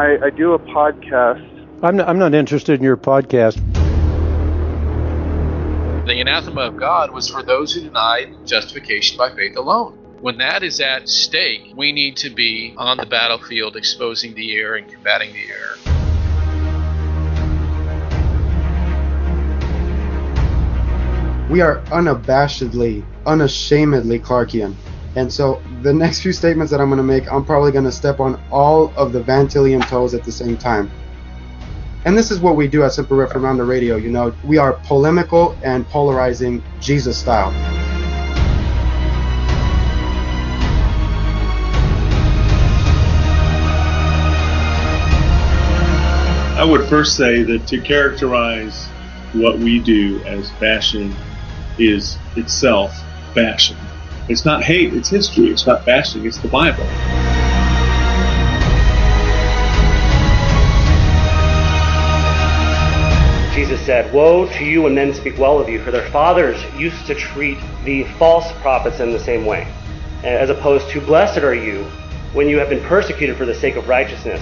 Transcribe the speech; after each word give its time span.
I, 0.00 0.16
I 0.24 0.30
do 0.30 0.54
a 0.54 0.58
podcast. 0.58 1.46
I'm 1.82 1.96
not, 1.96 2.08
I'm 2.08 2.18
not 2.18 2.32
interested 2.32 2.80
in 2.80 2.82
your 2.82 2.96
podcast. 2.96 3.56
The 6.06 6.18
anathema 6.18 6.62
of 6.62 6.78
God 6.78 7.10
was 7.10 7.28
for 7.28 7.42
those 7.42 7.74
who 7.74 7.82
denied 7.82 8.34
justification 8.46 9.18
by 9.18 9.34
faith 9.34 9.58
alone. 9.58 9.92
When 10.22 10.38
that 10.38 10.62
is 10.62 10.80
at 10.80 11.06
stake, 11.06 11.74
we 11.76 11.92
need 11.92 12.16
to 12.16 12.30
be 12.30 12.74
on 12.78 12.96
the 12.96 13.04
battlefield 13.04 13.76
exposing 13.76 14.32
the 14.32 14.56
error 14.56 14.76
and 14.76 14.90
combating 14.90 15.34
the 15.34 15.50
error. 15.50 15.76
We 21.50 21.60
are 21.60 21.80
unabashedly, 21.88 23.04
unashamedly 23.26 24.18
Clarkian. 24.20 24.76
And 25.16 25.32
so 25.32 25.60
the 25.82 25.92
next 25.92 26.20
few 26.20 26.32
statements 26.32 26.70
that 26.70 26.80
I'm 26.80 26.88
going 26.88 26.98
to 26.98 27.02
make, 27.02 27.30
I'm 27.32 27.44
probably 27.44 27.72
going 27.72 27.84
to 27.84 27.92
step 27.92 28.20
on 28.20 28.40
all 28.50 28.92
of 28.96 29.12
the 29.12 29.22
Van 29.22 29.48
Tillian 29.48 29.86
toes 29.88 30.14
at 30.14 30.24
the 30.24 30.32
same 30.32 30.56
time. 30.56 30.90
And 32.04 32.16
this 32.16 32.30
is 32.30 32.40
what 32.40 32.56
we 32.56 32.68
do 32.68 32.84
at 32.84 32.92
Semper 32.92 33.14
Reformanda 33.14 33.66
Radio. 33.66 33.96
You 33.96 34.10
know, 34.10 34.32
we 34.44 34.56
are 34.56 34.74
polemical 34.84 35.56
and 35.62 35.86
polarizing 35.88 36.62
Jesus 36.80 37.18
style. 37.18 37.50
I 46.56 46.64
would 46.64 46.88
first 46.88 47.16
say 47.16 47.42
that 47.42 47.66
to 47.66 47.80
characterize 47.80 48.86
what 49.32 49.58
we 49.58 49.80
do 49.80 50.22
as 50.24 50.50
bashing 50.52 51.14
is 51.78 52.16
itself 52.36 53.02
bashing. 53.34 53.76
It's 54.30 54.44
not 54.44 54.62
hate, 54.62 54.94
it's 54.94 55.08
history. 55.08 55.48
It's 55.48 55.66
not 55.66 55.84
bashing, 55.84 56.24
it's 56.24 56.38
the 56.38 56.46
Bible. 56.46 56.84
Jesus 63.52 63.84
said, 63.84 64.14
Woe 64.14 64.46
to 64.46 64.64
you 64.64 64.82
when 64.82 64.94
men 64.94 65.12
speak 65.14 65.36
well 65.36 65.58
of 65.58 65.68
you, 65.68 65.82
for 65.82 65.90
their 65.90 66.08
fathers 66.10 66.62
used 66.76 67.08
to 67.08 67.14
treat 67.16 67.58
the 67.84 68.04
false 68.20 68.52
prophets 68.60 69.00
in 69.00 69.10
the 69.10 69.18
same 69.18 69.44
way, 69.44 69.66
as 70.22 70.48
opposed 70.48 70.88
to, 70.90 71.00
Blessed 71.00 71.38
are 71.38 71.52
you 71.52 71.82
when 72.32 72.48
you 72.48 72.56
have 72.60 72.68
been 72.68 72.84
persecuted 72.84 73.36
for 73.36 73.46
the 73.46 73.54
sake 73.54 73.74
of 73.74 73.88
righteousness. 73.88 74.40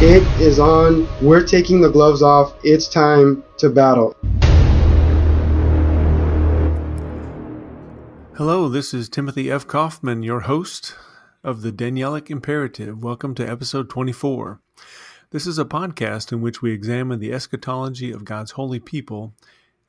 It 0.00 0.22
is 0.40 0.58
on. 0.58 1.06
We're 1.20 1.44
taking 1.44 1.82
the 1.82 1.90
gloves 1.90 2.22
off. 2.22 2.54
It's 2.62 2.88
time 2.88 3.44
to 3.58 3.68
battle. 3.68 4.16
Hello, 8.36 8.68
this 8.68 8.92
is 8.92 9.08
Timothy 9.08 9.50
F. 9.50 9.66
Kauffman, 9.66 10.22
your 10.22 10.40
host 10.40 10.94
of 11.42 11.62
the 11.62 11.72
Danielic 11.72 12.28
Imperative. 12.28 13.02
Welcome 13.02 13.34
to 13.34 13.50
episode 13.50 13.88
24. 13.88 14.60
This 15.30 15.46
is 15.46 15.58
a 15.58 15.64
podcast 15.64 16.32
in 16.32 16.42
which 16.42 16.60
we 16.60 16.70
examine 16.70 17.18
the 17.18 17.32
eschatology 17.32 18.12
of 18.12 18.26
God's 18.26 18.50
holy 18.50 18.78
people 18.78 19.32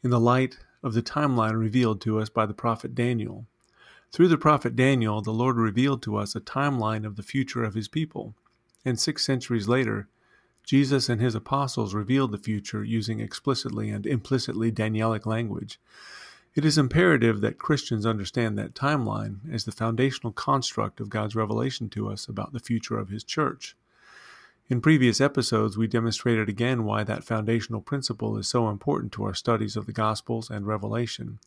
in 0.01 0.11
the 0.11 0.19
light 0.19 0.59
of 0.81 0.93
the 0.93 1.01
timeline 1.01 1.59
revealed 1.59 1.99
to 1.99 2.21
us 2.21 2.29
by 2.29 2.45
the 2.45 2.53
prophet 2.53 2.95
Daniel. 2.95 3.45
Through 4.13 4.29
the 4.29 4.37
prophet 4.37 4.77
Daniel, 4.77 5.21
the 5.21 5.31
Lord 5.31 5.57
revealed 5.57 6.01
to 6.03 6.15
us 6.15 6.33
a 6.33 6.39
timeline 6.39 7.05
of 7.05 7.17
the 7.17 7.23
future 7.23 7.65
of 7.65 7.73
his 7.73 7.89
people. 7.89 8.33
And 8.85 8.97
six 8.97 9.25
centuries 9.25 9.67
later, 9.67 10.07
Jesus 10.63 11.09
and 11.09 11.19
his 11.19 11.35
apostles 11.35 11.93
revealed 11.93 12.31
the 12.31 12.37
future 12.37 12.81
using 12.81 13.19
explicitly 13.19 13.89
and 13.89 14.05
implicitly 14.05 14.71
Danielic 14.71 15.25
language. 15.25 15.81
It 16.57 16.65
is 16.65 16.79
imperative 16.79 17.41
that 17.41 17.59
Christians 17.59 18.03
understand 18.03 18.57
that 18.57 18.73
timeline 18.73 19.41
as 19.53 19.65
the 19.65 19.71
foundational 19.71 20.33
construct 20.33 20.99
of 20.99 21.07
God's 21.07 21.35
revelation 21.35 21.87
to 21.89 22.09
us 22.09 22.27
about 22.27 22.51
the 22.51 22.59
future 22.59 22.97
of 22.97 23.09
His 23.09 23.23
church. 23.23 23.75
In 24.67 24.81
previous 24.81 25.21
episodes, 25.21 25.77
we 25.77 25.85
demonstrated 25.85 26.49
again 26.49 26.83
why 26.83 27.03
that 27.03 27.23
foundational 27.23 27.79
principle 27.79 28.39
is 28.39 28.47
so 28.47 28.69
important 28.69 29.11
to 29.11 29.23
our 29.25 29.35
studies 29.35 29.75
of 29.75 29.85
the 29.85 29.93
Gospels 29.93 30.49
and 30.49 30.65
Revelation, 30.65 31.37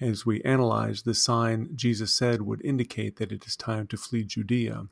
as 0.00 0.24
we 0.24 0.40
analyze 0.42 1.02
the 1.02 1.14
sign 1.14 1.70
Jesus 1.74 2.14
said 2.14 2.42
would 2.42 2.64
indicate 2.64 3.16
that 3.16 3.32
it 3.32 3.44
is 3.48 3.56
time 3.56 3.88
to 3.88 3.96
flee 3.96 4.22
Judea. 4.22 4.86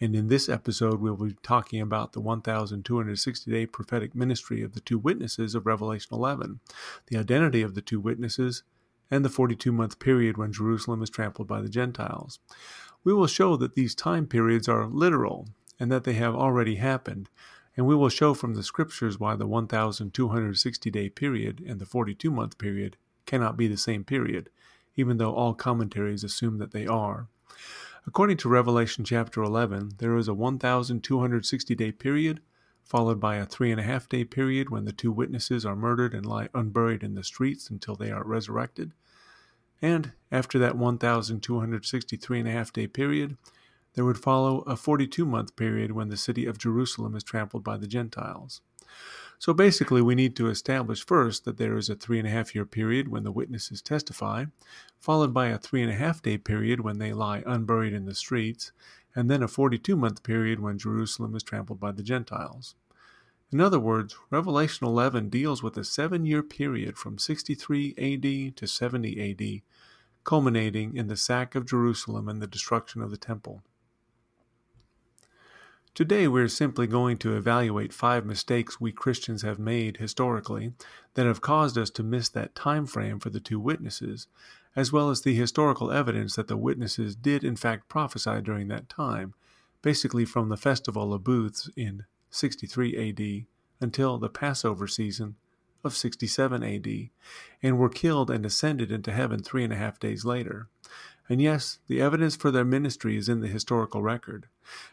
And 0.00 0.14
in 0.14 0.28
this 0.28 0.48
episode, 0.48 1.00
we'll 1.00 1.16
be 1.16 1.34
talking 1.42 1.80
about 1.80 2.12
the 2.12 2.20
1,260 2.20 3.50
day 3.50 3.66
prophetic 3.66 4.14
ministry 4.14 4.62
of 4.62 4.74
the 4.74 4.80
two 4.80 4.98
witnesses 4.98 5.56
of 5.56 5.66
Revelation 5.66 6.10
11, 6.12 6.60
the 7.08 7.16
identity 7.16 7.62
of 7.62 7.74
the 7.74 7.82
two 7.82 7.98
witnesses, 7.98 8.62
and 9.10 9.24
the 9.24 9.28
42 9.28 9.72
month 9.72 9.98
period 9.98 10.36
when 10.36 10.52
Jerusalem 10.52 11.02
is 11.02 11.10
trampled 11.10 11.48
by 11.48 11.60
the 11.60 11.68
Gentiles. 11.68 12.38
We 13.02 13.12
will 13.12 13.26
show 13.26 13.56
that 13.56 13.74
these 13.74 13.94
time 13.94 14.26
periods 14.26 14.68
are 14.68 14.86
literal 14.86 15.48
and 15.78 15.90
that 15.90 16.04
they 16.04 16.12
have 16.12 16.34
already 16.34 16.76
happened, 16.76 17.30
and 17.76 17.86
we 17.86 17.96
will 17.96 18.10
show 18.10 18.34
from 18.34 18.54
the 18.54 18.62
scriptures 18.62 19.18
why 19.18 19.36
the 19.36 19.46
1260 19.46 20.90
day 20.90 21.08
period 21.08 21.64
and 21.66 21.80
the 21.80 21.86
42 21.86 22.30
month 22.30 22.58
period 22.58 22.96
cannot 23.26 23.56
be 23.56 23.66
the 23.66 23.76
same 23.76 24.04
period, 24.04 24.50
even 24.96 25.16
though 25.16 25.32
all 25.32 25.54
commentaries 25.54 26.22
assume 26.22 26.58
that 26.58 26.72
they 26.72 26.86
are. 26.86 27.28
According 28.06 28.38
to 28.38 28.48
Revelation 28.48 29.04
chapter 29.04 29.42
11, 29.42 29.92
there 29.98 30.16
is 30.16 30.28
a 30.28 30.34
1260 30.34 31.74
day 31.74 31.92
period 31.92 32.40
followed 32.90 33.20
by 33.20 33.36
a 33.36 33.46
three 33.46 33.70
and 33.70 33.80
a 33.80 33.84
half 33.84 34.08
day 34.08 34.24
period 34.24 34.68
when 34.68 34.84
the 34.84 34.92
two 34.92 35.12
witnesses 35.12 35.64
are 35.64 35.76
murdered 35.76 36.12
and 36.12 36.26
lie 36.26 36.48
unburied 36.54 37.04
in 37.04 37.14
the 37.14 37.22
streets 37.22 37.70
until 37.70 37.94
they 37.94 38.10
are 38.10 38.24
resurrected. 38.24 38.92
And 39.82 40.12
after 40.30 40.58
that 40.58 40.76
1,263 40.76 42.38
and 42.38 42.48
a 42.48 42.52
half 42.52 42.72
day 42.72 42.86
period, 42.86 43.36
there 43.94 44.04
would 44.04 44.18
follow 44.18 44.60
a 44.60 44.76
42 44.76 45.24
month 45.24 45.56
period 45.56 45.92
when 45.92 46.08
the 46.08 46.16
city 46.16 46.46
of 46.46 46.58
Jerusalem 46.58 47.16
is 47.16 47.24
trampled 47.24 47.64
by 47.64 47.76
the 47.76 47.86
Gentiles. 47.86 48.60
So 49.38 49.54
basically, 49.54 50.02
we 50.02 50.14
need 50.14 50.36
to 50.36 50.48
establish 50.48 51.04
first 51.04 51.46
that 51.46 51.56
there 51.56 51.76
is 51.76 51.88
a 51.88 51.94
three 51.94 52.18
and 52.18 52.28
a 52.28 52.30
half 52.30 52.54
year 52.54 52.66
period 52.66 53.08
when 53.08 53.24
the 53.24 53.32
witnesses 53.32 53.80
testify, 53.80 54.44
followed 54.98 55.32
by 55.32 55.46
a 55.46 55.58
three 55.58 55.82
and 55.82 55.90
a 55.90 55.94
half 55.94 56.20
day 56.20 56.36
period 56.36 56.80
when 56.80 56.98
they 56.98 57.14
lie 57.14 57.42
unburied 57.46 57.94
in 57.94 58.04
the 58.04 58.14
streets, 58.14 58.72
and 59.14 59.30
then 59.30 59.42
a 59.42 59.48
42 59.48 59.96
month 59.96 60.22
period 60.22 60.60
when 60.60 60.78
Jerusalem 60.78 61.34
is 61.34 61.42
trampled 61.42 61.80
by 61.80 61.90
the 61.90 62.02
Gentiles. 62.02 62.74
In 63.52 63.60
other 63.60 63.80
words, 63.80 64.16
Revelation 64.30 64.86
11 64.86 65.28
deals 65.28 65.60
with 65.60 65.76
a 65.76 65.82
seven 65.82 66.24
year 66.24 66.42
period 66.42 66.96
from 66.96 67.18
63 67.18 67.94
AD 67.98 68.56
to 68.56 68.66
70 68.68 69.30
AD, 69.30 69.62
culminating 70.22 70.96
in 70.96 71.08
the 71.08 71.16
sack 71.16 71.56
of 71.56 71.66
Jerusalem 71.66 72.28
and 72.28 72.40
the 72.40 72.46
destruction 72.46 73.02
of 73.02 73.10
the 73.10 73.16
temple. 73.16 73.62
Today, 75.92 76.28
we're 76.28 76.46
simply 76.46 76.86
going 76.86 77.18
to 77.18 77.36
evaluate 77.36 77.92
five 77.92 78.24
mistakes 78.24 78.80
we 78.80 78.92
Christians 78.92 79.42
have 79.42 79.58
made 79.58 79.96
historically 79.96 80.72
that 81.14 81.26
have 81.26 81.40
caused 81.40 81.76
us 81.76 81.90
to 81.90 82.04
miss 82.04 82.28
that 82.28 82.54
time 82.54 82.86
frame 82.86 83.18
for 83.18 83.30
the 83.30 83.40
two 83.40 83.58
witnesses, 83.58 84.28
as 84.76 84.92
well 84.92 85.10
as 85.10 85.22
the 85.22 85.34
historical 85.34 85.90
evidence 85.90 86.36
that 86.36 86.46
the 86.46 86.56
witnesses 86.56 87.16
did 87.16 87.42
in 87.42 87.56
fact 87.56 87.88
prophesy 87.88 88.40
during 88.40 88.68
that 88.68 88.88
time, 88.88 89.34
basically 89.82 90.24
from 90.24 90.48
the 90.48 90.56
Festival 90.56 91.12
of 91.12 91.24
Booths 91.24 91.68
in 91.76 92.04
63 92.30 93.08
AD 93.08 93.46
until 93.80 94.18
the 94.18 94.28
Passover 94.28 94.86
season 94.86 95.36
of 95.82 95.96
67 95.96 96.62
AD, 96.62 97.10
and 97.62 97.78
were 97.78 97.88
killed 97.88 98.30
and 98.30 98.44
ascended 98.44 98.92
into 98.92 99.12
heaven 99.12 99.42
three 99.42 99.64
and 99.64 99.72
a 99.72 99.76
half 99.76 99.98
days 99.98 100.24
later. 100.24 100.68
And 101.28 101.40
yes, 101.40 101.78
the 101.86 102.00
evidence 102.00 102.36
for 102.36 102.50
their 102.50 102.64
ministry 102.64 103.16
is 103.16 103.28
in 103.28 103.40
the 103.40 103.48
historical 103.48 104.02
record. 104.02 104.48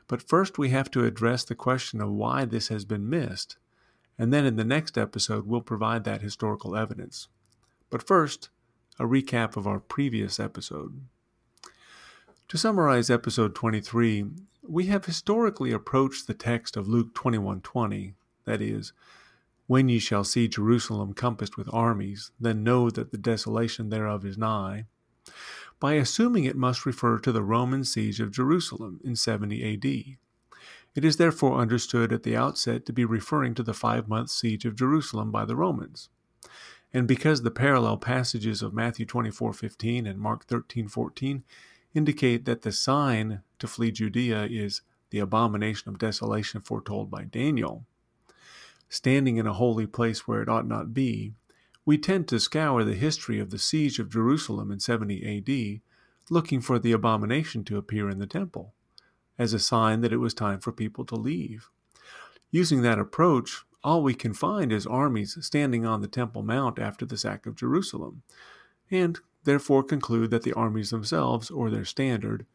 But 0.07 0.21
first, 0.21 0.57
we 0.57 0.69
have 0.69 0.89
to 0.91 1.03
address 1.03 1.43
the 1.43 1.55
question 1.55 1.99
of 1.99 2.11
why 2.11 2.45
this 2.45 2.69
has 2.69 2.85
been 2.85 3.09
missed, 3.09 3.57
and 4.17 4.31
then 4.31 4.45
in 4.45 4.55
the 4.55 4.63
next 4.63 4.97
episode, 4.97 5.45
we'll 5.45 5.61
provide 5.61 6.03
that 6.05 6.21
historical 6.21 6.75
evidence. 6.75 7.27
But 7.89 8.05
first, 8.05 8.49
a 8.99 9.03
recap 9.03 9.57
of 9.57 9.67
our 9.67 9.79
previous 9.79 10.39
episode. 10.39 11.01
To 12.49 12.57
summarize 12.57 13.09
episode 13.09 13.53
23, 13.55 14.23
we 14.63 14.85
have 14.85 15.03
historically 15.03 15.73
approached 15.73 16.27
the 16.27 16.33
text 16.33 16.77
of 16.77 16.87
Luke 16.87 17.13
21:20, 17.13 18.13
that 18.45 18.61
is, 18.61 18.93
when 19.65 19.89
ye 19.89 19.99
shall 19.99 20.23
see 20.23 20.47
Jerusalem 20.47 21.13
compassed 21.13 21.57
with 21.57 21.67
armies, 21.73 22.31
then 22.39 22.63
know 22.63 22.89
that 22.89 23.11
the 23.11 23.17
desolation 23.17 23.89
thereof 23.89 24.25
is 24.25 24.37
nigh, 24.37 24.85
by 25.81 25.95
assuming 25.95 26.45
it 26.45 26.55
must 26.55 26.85
refer 26.85 27.19
to 27.19 27.33
the 27.33 27.43
Roman 27.43 27.83
siege 27.83 28.21
of 28.21 28.31
Jerusalem 28.31 29.01
in 29.03 29.17
70 29.17 29.73
AD. 29.73 30.17
It 30.95 31.03
is 31.03 31.17
therefore 31.17 31.59
understood 31.59 32.13
at 32.13 32.23
the 32.23 32.37
outset 32.37 32.85
to 32.85 32.93
be 32.93 33.03
referring 33.03 33.55
to 33.55 33.63
the 33.63 33.73
five 33.73 34.07
month 34.07 34.29
siege 34.29 34.63
of 34.63 34.77
Jerusalem 34.77 35.31
by 35.31 35.43
the 35.43 35.57
Romans. 35.57 36.07
And 36.93 37.09
because 37.09 37.41
the 37.41 37.51
parallel 37.51 37.97
passages 37.97 38.61
of 38.61 38.73
Matthew 38.73 39.05
24:15 39.05 40.07
and 40.07 40.17
Mark 40.17 40.47
13:14 40.47 41.43
indicate 41.97 42.45
that 42.45 42.61
the 42.61 42.71
sign 42.71 43.41
to 43.59 43.67
flee 43.67 43.91
Judea 43.91 44.47
is 44.49 44.81
the 45.09 45.19
abomination 45.19 45.89
of 45.89 45.97
desolation 45.97 46.61
foretold 46.61 47.09
by 47.09 47.23
Daniel, 47.23 47.85
standing 48.87 49.37
in 49.37 49.47
a 49.47 49.53
holy 49.53 49.87
place 49.87 50.27
where 50.27 50.41
it 50.41 50.49
ought 50.49 50.67
not 50.67 50.93
be, 50.93 51.33
we 51.85 51.97
tend 51.97 52.27
to 52.27 52.39
scour 52.39 52.83
the 52.83 52.95
history 52.95 53.39
of 53.39 53.49
the 53.49 53.59
siege 53.59 53.97
of 53.99 54.11
Jerusalem 54.11 54.71
in 54.71 54.79
70 54.79 55.37
AD, 55.37 55.81
looking 56.29 56.61
for 56.61 56.77
the 56.77 56.91
abomination 56.91 57.63
to 57.63 57.77
appear 57.77 58.09
in 58.09 58.19
the 58.19 58.27
temple 58.27 58.73
as 59.39 59.53
a 59.53 59.59
sign 59.59 60.01
that 60.01 60.11
it 60.11 60.17
was 60.17 60.33
time 60.33 60.59
for 60.59 60.71
people 60.71 61.05
to 61.05 61.15
leave. 61.15 61.69
Using 62.51 62.81
that 62.81 62.99
approach, 62.99 63.63
all 63.83 64.03
we 64.03 64.13
can 64.13 64.33
find 64.33 64.71
is 64.71 64.85
armies 64.85 65.37
standing 65.41 65.85
on 65.85 66.01
the 66.01 66.07
Temple 66.07 66.43
Mount 66.43 66.79
after 66.79 67.05
the 67.05 67.17
sack 67.17 67.45
of 67.45 67.55
Jerusalem, 67.55 68.23
and 68.89 69.19
therefore 69.47 69.81
conclude 69.81 70.29
that 70.29 70.43
the 70.43 70.53
armies 70.53 70.89
themselves, 70.89 71.49
or 71.49 71.69
their 71.69 71.85
standard, 71.85 72.45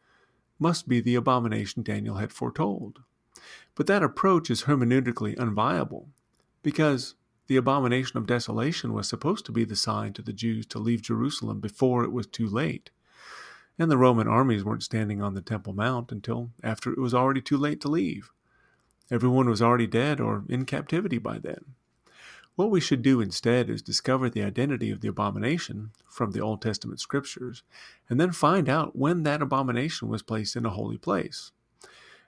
must 0.59 0.87
be 0.87 1.01
the 1.01 1.15
abomination 1.15 1.81
Daniel 1.81 2.17
had 2.17 2.31
foretold. 2.31 2.99
But 3.73 3.87
that 3.87 4.03
approach 4.03 4.51
is 4.51 4.63
hermeneutically 4.63 5.35
unviable, 5.35 6.05
because 6.61 7.15
the 7.47 7.57
abomination 7.57 8.17
of 8.19 8.27
desolation 8.27 8.93
was 8.93 9.09
supposed 9.09 9.43
to 9.47 9.51
be 9.51 9.65
the 9.65 9.75
sign 9.75 10.13
to 10.13 10.21
the 10.21 10.31
Jews 10.31 10.67
to 10.67 10.77
leave 10.77 11.01
Jerusalem 11.01 11.59
before 11.59 12.03
it 12.03 12.11
was 12.11 12.27
too 12.27 12.47
late. 12.47 12.91
And 13.79 13.89
the 13.89 13.97
Roman 13.97 14.27
armies 14.27 14.63
weren't 14.63 14.83
standing 14.83 15.19
on 15.19 15.33
the 15.33 15.41
Temple 15.41 15.73
Mount 15.73 16.11
until 16.11 16.51
after 16.61 16.91
it 16.91 16.99
was 16.99 17.15
already 17.15 17.41
too 17.41 17.57
late 17.57 17.81
to 17.81 17.87
leave. 17.87 18.31
Everyone 19.09 19.49
was 19.49 19.63
already 19.63 19.87
dead 19.87 20.21
or 20.21 20.43
in 20.47 20.65
captivity 20.65 21.17
by 21.17 21.39
then. 21.39 21.73
What 22.55 22.69
we 22.69 22.79
should 22.79 23.01
do 23.01 23.19
instead 23.19 23.67
is 23.67 23.81
discover 23.81 24.29
the 24.29 24.43
identity 24.43 24.91
of 24.91 25.01
the 25.01 25.07
abomination 25.07 25.91
from 26.07 26.31
the 26.31 26.39
Old 26.39 26.61
Testament 26.61 26.99
scriptures, 26.99 27.63
and 28.07 28.19
then 28.19 28.31
find 28.31 28.69
out 28.69 28.95
when 28.95 29.23
that 29.23 29.41
abomination 29.41 30.07
was 30.07 30.21
placed 30.21 30.55
in 30.55 30.65
a 30.65 30.69
holy 30.69 30.97
place. 30.99 31.51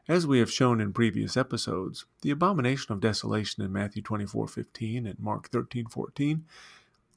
As 0.07 0.25
we 0.25 0.39
have 0.39 0.51
shown 0.51 0.81
in 0.81 0.93
previous 0.93 1.37
episodes, 1.37 2.05
the 2.21 2.31
abomination 2.31 2.91
of 2.91 3.01
desolation 3.01 3.63
in 3.63 3.71
Matthew 3.71 4.01
24:15 4.01 5.05
and 5.05 5.19
Mark 5.19 5.49
13:14 5.51 6.45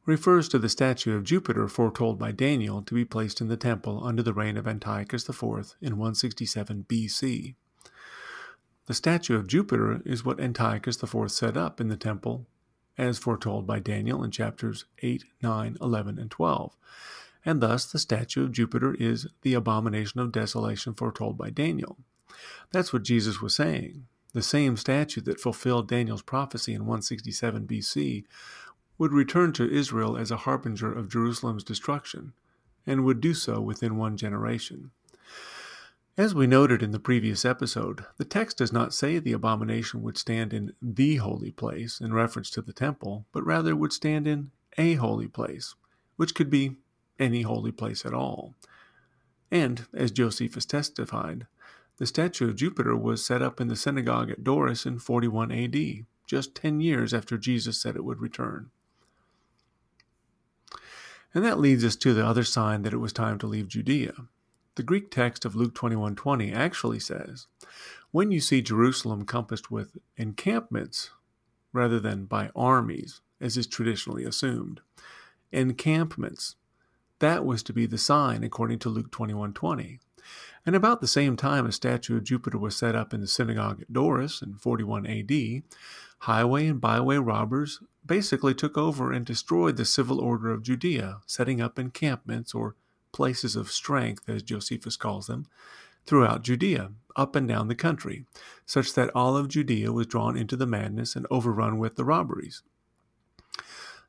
refers 0.04 0.49
to 0.49 0.58
the 0.58 0.69
statue 0.69 1.14
of 1.14 1.25
Jupiter 1.25 1.66
foretold 1.69 2.19
by 2.19 2.32
Daniel 2.32 2.82
to 2.82 2.94
be 2.94 3.04
placed 3.04 3.40
in 3.40 3.49
the 3.49 3.58
temple 3.58 4.02
under 4.04 4.22
the 4.22 4.34
reign 4.34 4.56
of 4.56 4.66
Antiochus 4.66 5.28
IV 5.28 5.76
in 5.81 5.96
167 5.96 6.84
BC. 6.88 7.54
The 8.87 8.94
statue 8.94 9.37
of 9.37 9.46
Jupiter 9.46 10.02
is 10.04 10.25
what 10.25 10.40
Antiochus 10.40 11.02
IV 11.02 11.31
set 11.31 11.56
up 11.58 11.81
in 11.81 11.88
the 11.88 11.96
temple 11.96 12.46
as 12.99 13.19
foretold 13.19 13.67
by 13.67 13.79
Daniel 13.79 14.23
in 14.25 14.31
chapters 14.31 14.85
8, 15.00 15.25
9, 15.41 15.77
11, 15.81 16.19
and 16.19 16.31
12. 16.31 16.77
And 17.45 17.61
thus 17.61 17.87
the 17.87 17.99
statue 17.99 18.45
of 18.45 18.53
Jupiter 18.53 18.95
is 18.99 19.29
the 19.43 19.55
abomination 19.55 20.21
of 20.21 20.33
desolation 20.33 20.93
foretold 20.93 21.39
by 21.39 21.50
Daniel. 21.50 21.97
That's 22.73 22.93
what 22.93 23.05
Jesus 23.05 23.41
was 23.41 23.55
saying. 23.55 24.06
The 24.35 24.43
same 24.43 24.77
statue 24.77 25.23
that 25.23 25.41
fulfilled 25.41 25.89
Daniel's 25.89 26.23
prophecy 26.23 26.75
in 26.75 26.83
167 26.83 27.67
BC 27.67 28.25
would 28.99 29.12
return 29.12 29.53
to 29.55 29.71
Israel 29.71 30.17
as 30.17 30.31
a 30.31 30.39
harbinger 30.39 30.93
of 30.93 31.09
Jerusalem's 31.09 31.65
destruction, 31.65 32.33
and 32.87 33.05
would 33.05 33.21
do 33.21 33.33
so 33.33 33.61
within 33.61 33.97
one 33.97 34.17
generation. 34.17 34.91
As 36.19 36.35
we 36.35 36.49
noted 36.49 36.82
in 36.82 36.91
the 36.91 36.99
previous 36.99 37.44
episode, 37.44 38.05
the 38.17 38.25
text 38.25 38.59
does 38.59 38.73
not 38.73 38.93
say 38.93 39.20
the 39.20 39.32
abomination 39.32 40.03
would 40.03 40.19
stand 40.19 40.53
in 40.53 40.73
the 40.82 41.15
holy 41.19 41.53
place 41.53 42.00
in 42.00 42.12
reference 42.12 42.50
to 42.50 42.61
the 42.61 42.73
temple, 42.73 43.25
but 43.31 43.47
rather 43.47 43.76
would 43.76 43.93
stand 43.93 44.26
in 44.26 44.50
a 44.76 44.94
holy 44.94 45.29
place, 45.29 45.76
which 46.17 46.35
could 46.35 46.50
be 46.50 46.75
any 47.20 47.43
holy 47.43 47.70
place 47.70 48.05
at 48.05 48.12
all. 48.12 48.56
And, 49.53 49.87
as 49.94 50.11
Josephus 50.11 50.67
testified, 50.67 51.47
the 51.99 52.06
statue 52.06 52.49
of 52.49 52.56
Jupiter 52.56 52.97
was 52.97 53.25
set 53.25 53.41
up 53.41 53.61
in 53.61 53.69
the 53.69 53.76
synagogue 53.76 54.29
at 54.29 54.43
Doris 54.43 54.87
in 54.87 54.99
41 54.99 55.53
AD, 55.53 56.05
just 56.26 56.53
10 56.56 56.81
years 56.81 57.14
after 57.14 57.38
Jesus 57.38 57.81
said 57.81 57.94
it 57.94 58.05
would 58.05 58.21
return. 58.21 58.71
And 61.32 61.44
that 61.44 61.61
leads 61.61 61.85
us 61.85 61.94
to 61.94 62.12
the 62.12 62.26
other 62.26 62.43
sign 62.43 62.82
that 62.82 62.93
it 62.93 62.97
was 62.97 63.12
time 63.12 63.38
to 63.38 63.47
leave 63.47 63.69
Judea. 63.69 64.14
The 64.78 64.84
Greek 64.84 65.10
text 65.10 65.44
of 65.44 65.56
Luke 65.56 65.75
21:20 65.75 66.52
actually 66.52 67.00
says, 67.00 67.48
"When 68.12 68.30
you 68.30 68.38
see 68.38 68.62
Jerusalem 68.62 69.25
compassed 69.25 69.72
with 69.72 69.98
encampments 70.16 71.10
rather 71.72 71.98
than 71.98 72.26
by 72.26 72.52
armies, 72.54 73.20
as 73.40 73.56
is 73.56 73.66
traditionally 73.66 74.22
assumed, 74.22 74.80
encampments, 75.50 76.54
that 77.19 77.44
was 77.44 77.64
to 77.64 77.72
be 77.72 77.86
the 77.86 77.98
sign 77.98 78.44
according 78.44 78.78
to 78.78 78.88
Luke 78.88 79.10
21:20." 79.10 79.98
And 80.64 80.76
about 80.76 81.00
the 81.00 81.08
same 81.08 81.34
time 81.34 81.66
a 81.66 81.72
statue 81.72 82.16
of 82.16 82.22
Jupiter 82.22 82.56
was 82.56 82.76
set 82.76 82.94
up 82.94 83.12
in 83.12 83.20
the 83.20 83.26
synagogue 83.26 83.80
at 83.80 83.92
Doris 83.92 84.40
in 84.42 84.54
41 84.54 85.06
AD, 85.06 85.64
highway 86.20 86.69
and 86.69 86.80
byway 86.80 87.16
robbers 87.16 87.82
basically 88.06 88.54
took 88.54 88.78
over 88.78 89.10
and 89.10 89.26
destroyed 89.26 89.76
the 89.76 89.84
civil 89.84 90.20
order 90.20 90.52
of 90.52 90.62
Judea, 90.62 91.20
setting 91.26 91.60
up 91.60 91.80
encampments 91.80 92.54
or 92.54 92.76
places 93.12 93.56
of 93.56 93.70
strength, 93.70 94.28
as 94.28 94.43
Josephus 94.43 94.96
calls 94.96 95.26
them, 95.26 95.46
throughout 96.06 96.43
Judea, 96.43 96.93
up 97.16 97.37
and 97.37 97.46
down 97.46 97.69
the 97.69 97.75
country, 97.75 98.25
such 98.64 98.94
that 98.94 99.10
all 99.14 99.37
of 99.37 99.49
Judea 99.49 99.93
was 99.93 100.06
drawn 100.06 100.37
into 100.37 100.56
the 100.56 100.66
madness 100.66 101.14
and 101.16 101.26
overrun 101.31 101.78
with 101.78 101.96
the 101.96 102.05
robberies. 102.05 102.62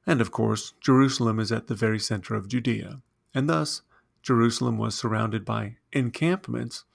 And 0.05 0.21
of 0.21 0.31
course, 0.31 0.73
Jerusalem 0.79 1.39
is 1.39 1.51
at 1.51 1.67
the 1.67 1.75
very 1.75 1.99
center 1.99 2.35
of 2.35 2.47
Judea, 2.47 3.01
and 3.33 3.49
thus 3.49 3.81
Jerusalem 4.21 4.77
was 4.77 4.95
surrounded 4.95 5.43
by 5.43 5.77
encampments 5.91 6.85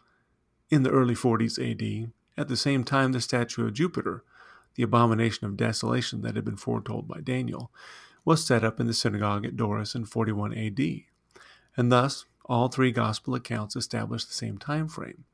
in 0.70 0.82
the 0.82 0.90
early 0.90 1.14
40s 1.14 1.58
AD, 1.58 2.12
at 2.36 2.48
the 2.48 2.56
same 2.56 2.82
time 2.82 3.12
the 3.12 3.20
statue 3.20 3.66
of 3.66 3.74
Jupiter, 3.74 4.24
the 4.74 4.82
abomination 4.82 5.46
of 5.46 5.56
desolation 5.56 6.22
that 6.22 6.34
had 6.34 6.44
been 6.44 6.56
foretold 6.56 7.06
by 7.06 7.20
Daniel, 7.20 7.70
was 8.24 8.44
set 8.44 8.64
up 8.64 8.80
in 8.80 8.86
the 8.86 8.94
synagogue 8.94 9.44
at 9.44 9.56
Doris 9.56 9.94
in 9.94 10.04
41 10.04 10.54
AD 10.54 10.80
and 11.76 11.90
thus 11.90 12.24
all 12.44 12.68
three 12.68 12.92
gospel 12.92 13.34
accounts 13.34 13.76
establish 13.76 14.24
the 14.24 14.34
same 14.34 14.58
time 14.58 14.88
frame, 14.88 15.24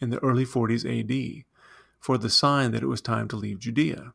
in 0.00 0.10
the 0.10 0.22
early 0.22 0.44
40s 0.44 0.84
AD, 0.86 1.44
for 1.98 2.18
the 2.18 2.30
sign 2.30 2.72
that 2.72 2.82
it 2.82 2.88
was 2.88 3.00
time 3.00 3.28
to 3.28 3.36
leave 3.36 3.58
Judea. 3.58 4.12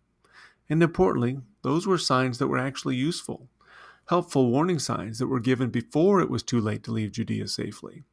And 0.69 0.81
importantly, 0.81 1.39
those 1.61 1.87
were 1.87 1.97
signs 1.97 2.37
that 2.37 2.47
were 2.47 2.57
actually 2.57 2.95
useful, 2.95 3.47
helpful 4.09 4.49
warning 4.49 4.79
signs 4.79 5.19
that 5.19 5.27
were 5.27 5.39
given 5.39 5.69
before 5.69 6.21
it 6.21 6.29
was 6.29 6.43
too 6.43 6.59
late 6.59 6.83
to 6.83 6.91
leave 6.91 7.11
Judea 7.11 7.47
safely. 7.47 8.03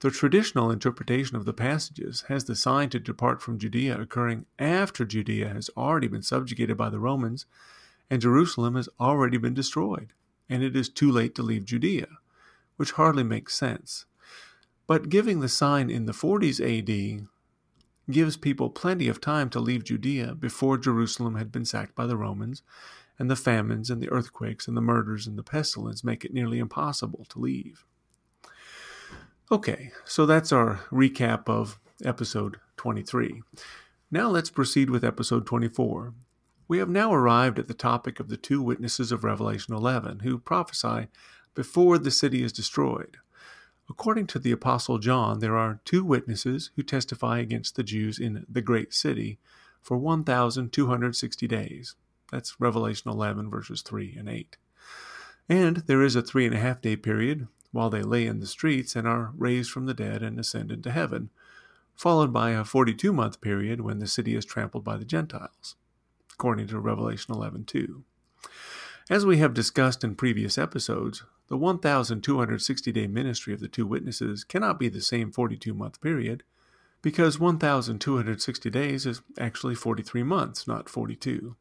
The 0.00 0.10
traditional 0.10 0.70
interpretation 0.70 1.36
of 1.36 1.44
the 1.44 1.52
passages 1.52 2.24
has 2.28 2.44
the 2.44 2.56
sign 2.56 2.88
to 2.90 3.00
depart 3.00 3.42
from 3.42 3.58
Judea 3.58 4.00
occurring 4.00 4.46
after 4.58 5.04
Judea 5.04 5.48
has 5.48 5.68
already 5.76 6.08
been 6.08 6.22
subjugated 6.22 6.76
by 6.76 6.88
the 6.88 7.00
Romans 7.00 7.44
and 8.10 8.22
Jerusalem 8.22 8.76
has 8.76 8.88
already 8.98 9.36
been 9.36 9.52
destroyed, 9.52 10.14
and 10.48 10.62
it 10.62 10.74
is 10.74 10.88
too 10.88 11.10
late 11.10 11.34
to 11.34 11.42
leave 11.42 11.66
Judea 11.66 12.06
which 12.78 12.92
hardly 12.92 13.22
makes 13.22 13.54
sense. 13.54 14.06
But 14.86 15.10
giving 15.10 15.40
the 15.40 15.48
sign 15.48 15.90
in 15.90 16.06
the 16.06 16.12
40s 16.12 16.58
AD 16.58 17.26
gives 18.10 18.38
people 18.38 18.70
plenty 18.70 19.06
of 19.06 19.20
time 19.20 19.50
to 19.50 19.60
leave 19.60 19.84
Judea 19.84 20.34
before 20.34 20.78
Jerusalem 20.78 21.34
had 21.34 21.52
been 21.52 21.66
sacked 21.66 21.94
by 21.94 22.06
the 22.06 22.16
Romans, 22.16 22.62
and 23.18 23.30
the 23.30 23.36
famines 23.36 23.90
and 23.90 24.00
the 24.00 24.08
earthquakes 24.10 24.68
and 24.68 24.76
the 24.76 24.80
murders 24.80 25.26
and 25.26 25.36
the 25.36 25.42
pestilence 25.42 26.04
make 26.04 26.24
it 26.24 26.32
nearly 26.32 26.58
impossible 26.58 27.26
to 27.28 27.38
leave. 27.38 27.84
Okay, 29.50 29.90
so 30.04 30.24
that's 30.24 30.52
our 30.52 30.80
recap 30.92 31.48
of 31.48 31.80
episode 32.04 32.58
23. 32.76 33.42
Now 34.10 34.28
let's 34.28 34.50
proceed 34.50 34.88
with 34.88 35.04
episode 35.04 35.46
24. 35.46 36.14
We 36.68 36.78
have 36.78 36.88
now 36.88 37.12
arrived 37.12 37.58
at 37.58 37.66
the 37.66 37.74
topic 37.74 38.20
of 38.20 38.28
the 38.28 38.36
two 38.36 38.62
witnesses 38.62 39.10
of 39.10 39.24
Revelation 39.24 39.74
11 39.74 40.20
who 40.20 40.38
prophesy 40.38 41.08
before 41.58 41.98
the 41.98 42.12
city 42.12 42.44
is 42.44 42.52
destroyed. 42.52 43.16
According 43.90 44.28
to 44.28 44.38
the 44.38 44.52
Apostle 44.52 44.98
John, 44.98 45.40
there 45.40 45.56
are 45.56 45.80
two 45.84 46.04
witnesses 46.04 46.70
who 46.76 46.84
testify 46.84 47.40
against 47.40 47.74
the 47.74 47.82
Jews 47.82 48.20
in 48.20 48.46
the 48.48 48.62
great 48.62 48.94
city 48.94 49.40
for 49.82 49.96
1,260 49.96 51.48
days. 51.48 51.96
That's 52.30 52.60
Revelation 52.60 53.10
11, 53.10 53.50
verses 53.50 53.82
3 53.82 54.14
and 54.16 54.28
8. 54.28 54.56
And 55.48 55.78
there 55.88 56.00
is 56.00 56.14
a 56.14 56.22
three 56.22 56.46
and 56.46 56.54
a 56.54 56.60
half 56.60 56.80
day 56.80 56.94
period 56.94 57.48
while 57.72 57.90
they 57.90 58.02
lay 58.02 58.28
in 58.28 58.38
the 58.38 58.46
streets 58.46 58.94
and 58.94 59.08
are 59.08 59.32
raised 59.36 59.72
from 59.72 59.86
the 59.86 59.94
dead 59.94 60.22
and 60.22 60.38
ascend 60.38 60.70
into 60.70 60.92
heaven, 60.92 61.30
followed 61.96 62.32
by 62.32 62.50
a 62.50 62.62
42 62.62 63.12
month 63.12 63.40
period 63.40 63.80
when 63.80 63.98
the 63.98 64.06
city 64.06 64.36
is 64.36 64.44
trampled 64.44 64.84
by 64.84 64.96
the 64.96 65.04
Gentiles, 65.04 65.74
according 66.32 66.68
to 66.68 66.78
Revelation 66.78 67.34
11, 67.34 67.64
2. 67.64 68.04
As 69.10 69.26
we 69.26 69.38
have 69.38 69.54
discussed 69.54 70.04
in 70.04 70.14
previous 70.14 70.56
episodes, 70.56 71.24
the 71.48 71.56
1,260 71.56 72.92
day 72.92 73.06
ministry 73.06 73.54
of 73.54 73.60
the 73.60 73.68
two 73.68 73.86
witnesses 73.86 74.44
cannot 74.44 74.78
be 74.78 74.88
the 74.88 75.00
same 75.00 75.32
42 75.32 75.74
month 75.74 76.00
period, 76.00 76.42
because 77.02 77.38
1,260 77.38 78.70
days 78.70 79.06
is 79.06 79.22
actually 79.38 79.74
43 79.74 80.22
months, 80.22 80.66
not 80.66 80.88
42. 80.88 81.56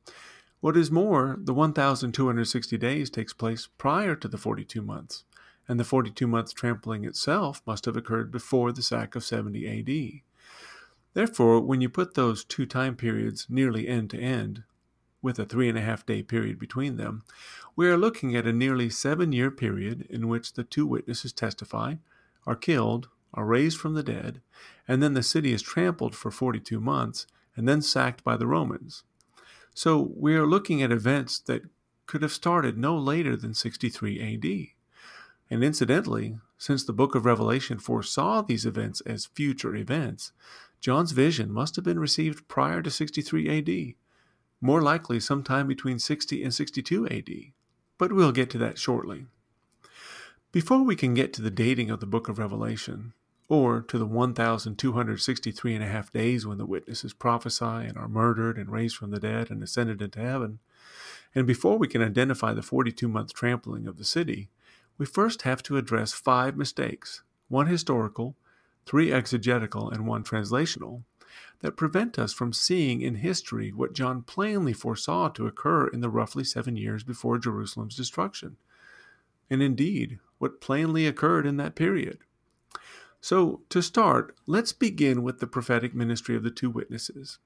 What 0.60 0.76
is 0.76 0.90
more, 0.90 1.38
the 1.40 1.54
1,260 1.54 2.78
days 2.78 3.10
takes 3.10 3.34
place 3.34 3.68
prior 3.78 4.16
to 4.16 4.28
the 4.28 4.38
42 4.38 4.82
months, 4.82 5.24
and 5.68 5.80
the 5.80 5.84
42 5.84 6.28
month 6.28 6.56
trampling 6.56 7.06
itself 7.06 7.62
must 7.66 7.86
have 7.86 7.96
occurred 7.96 8.32
before 8.32 8.72
the 8.72 8.82
sack 8.82 9.16
of 9.16 9.24
70 9.24 9.68
AD. 9.80 10.22
Therefore, 11.14 11.62
when 11.62 11.82
you 11.82 11.90
put 11.90 12.16
those 12.16 12.44
two 12.44 12.66
time 12.66 12.96
periods 12.96 13.48
nearly 13.50 13.88
end 13.88 14.10
to 14.12 14.20
end, 14.20 14.64
with 15.22 15.40
a 15.40 15.46
three 15.46 15.70
and 15.70 15.78
a 15.78 15.82
half 15.82 16.06
day 16.06 16.22
period 16.24 16.60
between 16.60 16.98
them, 16.98 17.24
we 17.76 17.88
are 17.90 17.98
looking 17.98 18.36
at 18.36 18.48
a 18.48 18.54
nearly 18.54 18.90
seven 18.90 19.32
year 19.32 19.52
period 19.52 20.06
in 20.10 20.28
which 20.28 20.54
the 20.54 20.64
two 20.64 20.86
witnesses 20.86 21.34
testify, 21.34 21.96
are 22.46 22.56
killed, 22.56 23.10
are 23.34 23.46
raised 23.46 23.78
from 23.78 23.94
the 23.94 24.04
dead, 24.04 24.42
and 24.88 25.02
then 25.02 25.14
the 25.14 25.24
city 25.24 25.54
is 25.54 25.62
trampled 25.62 26.16
for 26.16 26.32
42 26.32 26.80
months 26.80 27.28
and 27.56 27.68
then 27.68 27.82
sacked 27.82 28.24
by 28.24 28.38
the 28.38 28.48
Romans. 28.48 29.04
So 29.74 30.12
we 30.16 30.36
are 30.36 30.48
looking 30.48 30.82
at 30.82 30.92
events 30.92 31.40
that 31.40 31.64
could 32.08 32.22
have 32.22 32.32
started 32.32 32.78
no 32.78 32.98
later 32.98 33.36
than 33.36 33.54
63 33.54 34.34
AD. 34.36 34.68
And 35.50 35.64
incidentally, 35.64 36.38
since 36.58 36.84
the 36.84 36.94
book 36.94 37.16
of 37.16 37.26
Revelation 37.26 37.78
foresaw 37.78 38.42
these 38.42 38.66
events 38.66 39.02
as 39.02 39.28
future 39.28 39.76
events, 39.76 40.32
John's 40.80 41.12
vision 41.12 41.52
must 41.52 41.76
have 41.76 41.86
been 41.86 42.00
received 42.00 42.48
prior 42.48 42.82
to 42.82 42.90
63 42.90 43.60
AD, 43.60 43.96
more 44.62 44.82
likely 44.82 45.20
sometime 45.20 45.68
between 45.68 46.00
60 46.00 46.44
and 46.44 46.54
62 46.54 47.08
AD. 47.08 47.30
But 47.98 48.14
we'll 48.14 48.32
get 48.32 48.50
to 48.52 48.58
that 48.60 48.78
shortly. 48.78 49.26
Before 50.52 50.84
we 50.84 50.96
can 50.96 51.14
get 51.14 51.34
to 51.34 51.42
the 51.42 51.52
dating 51.52 51.90
of 51.90 52.00
the 52.00 52.06
book 52.06 52.30
of 52.30 52.40
Revelation, 52.40 53.14
or 53.50 53.82
to 53.82 53.98
the 53.98 54.06
1,263 54.06 55.76
and 55.76 55.84
a 55.84 55.88
half 55.88 56.12
days 56.12 56.46
when 56.46 56.58
the 56.58 56.66
witnesses 56.66 57.14
prophesy 57.14 57.66
and 57.66 57.98
are 57.98 58.10
murdered 58.10 58.58
and 58.58 58.70
raised 58.70 58.98
from 58.98 59.12
the 59.12 59.20
dead 59.20 59.50
and 59.50 59.64
ascended 59.64 60.02
into 60.02 60.20
heaven, 60.20 60.60
and 61.34 61.48
before 61.48 61.78
we 61.78 61.88
can 61.88 62.02
identify 62.02 62.54
the 62.54 62.62
42 62.62 63.08
month 63.08 63.34
trampling 63.34 63.88
of 63.88 63.98
the 63.98 64.04
city, 64.04 64.50
we 64.98 65.06
first 65.06 65.44
have 65.44 65.62
to 65.64 65.78
address 65.78 66.14
five 66.14 66.58
mistakes 66.58 67.24
one 67.50 67.68
historical, 67.68 68.36
three 68.86 69.12
exegetical, 69.14 69.90
and 69.90 70.06
one 70.06 70.24
translational 70.24 71.04
that 71.60 71.78
prevent 71.78 72.20
us 72.20 72.34
from 72.34 72.54
seeing 72.54 73.02
in 73.02 73.16
history 73.16 73.72
what 73.72 73.94
John 73.94 74.22
plainly 74.22 74.74
foresaw 74.74 75.30
to 75.30 75.48
occur 75.48 75.88
in 75.88 76.02
the 76.02 76.10
roughly 76.10 76.44
seven 76.44 76.76
years 76.76 77.04
before 77.04 77.38
Jerusalem's 77.38 77.96
destruction, 77.96 78.58
and 79.50 79.62
indeed 79.62 80.20
what 80.38 80.62
plainly 80.62 81.08
occurred 81.08 81.46
in 81.46 81.58
that 81.58 81.76
period. 81.76 82.20
So, 83.20 83.62
to 83.70 83.82
start, 83.82 84.36
let's 84.46 84.72
begin 84.72 85.24
with 85.24 85.40
the 85.40 85.48
prophetic 85.48 85.96
ministry 85.96 86.36
of 86.36 86.44
the 86.44 86.52
two 86.52 86.70
witnesses. 86.70 87.40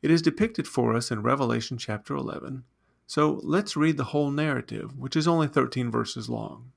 It 0.00 0.10
is 0.10 0.22
depicted 0.22 0.68
for 0.68 0.94
us 0.94 1.10
in 1.10 1.22
Revelation 1.22 1.78
chapter 1.78 2.14
11. 2.14 2.64
So, 3.06 3.40
let's 3.42 3.76
read 3.76 3.96
the 3.96 4.04
whole 4.04 4.30
narrative, 4.30 4.96
which 4.96 5.16
is 5.16 5.26
only 5.26 5.48
13 5.48 5.90
verses 5.90 6.28
long. 6.28 6.70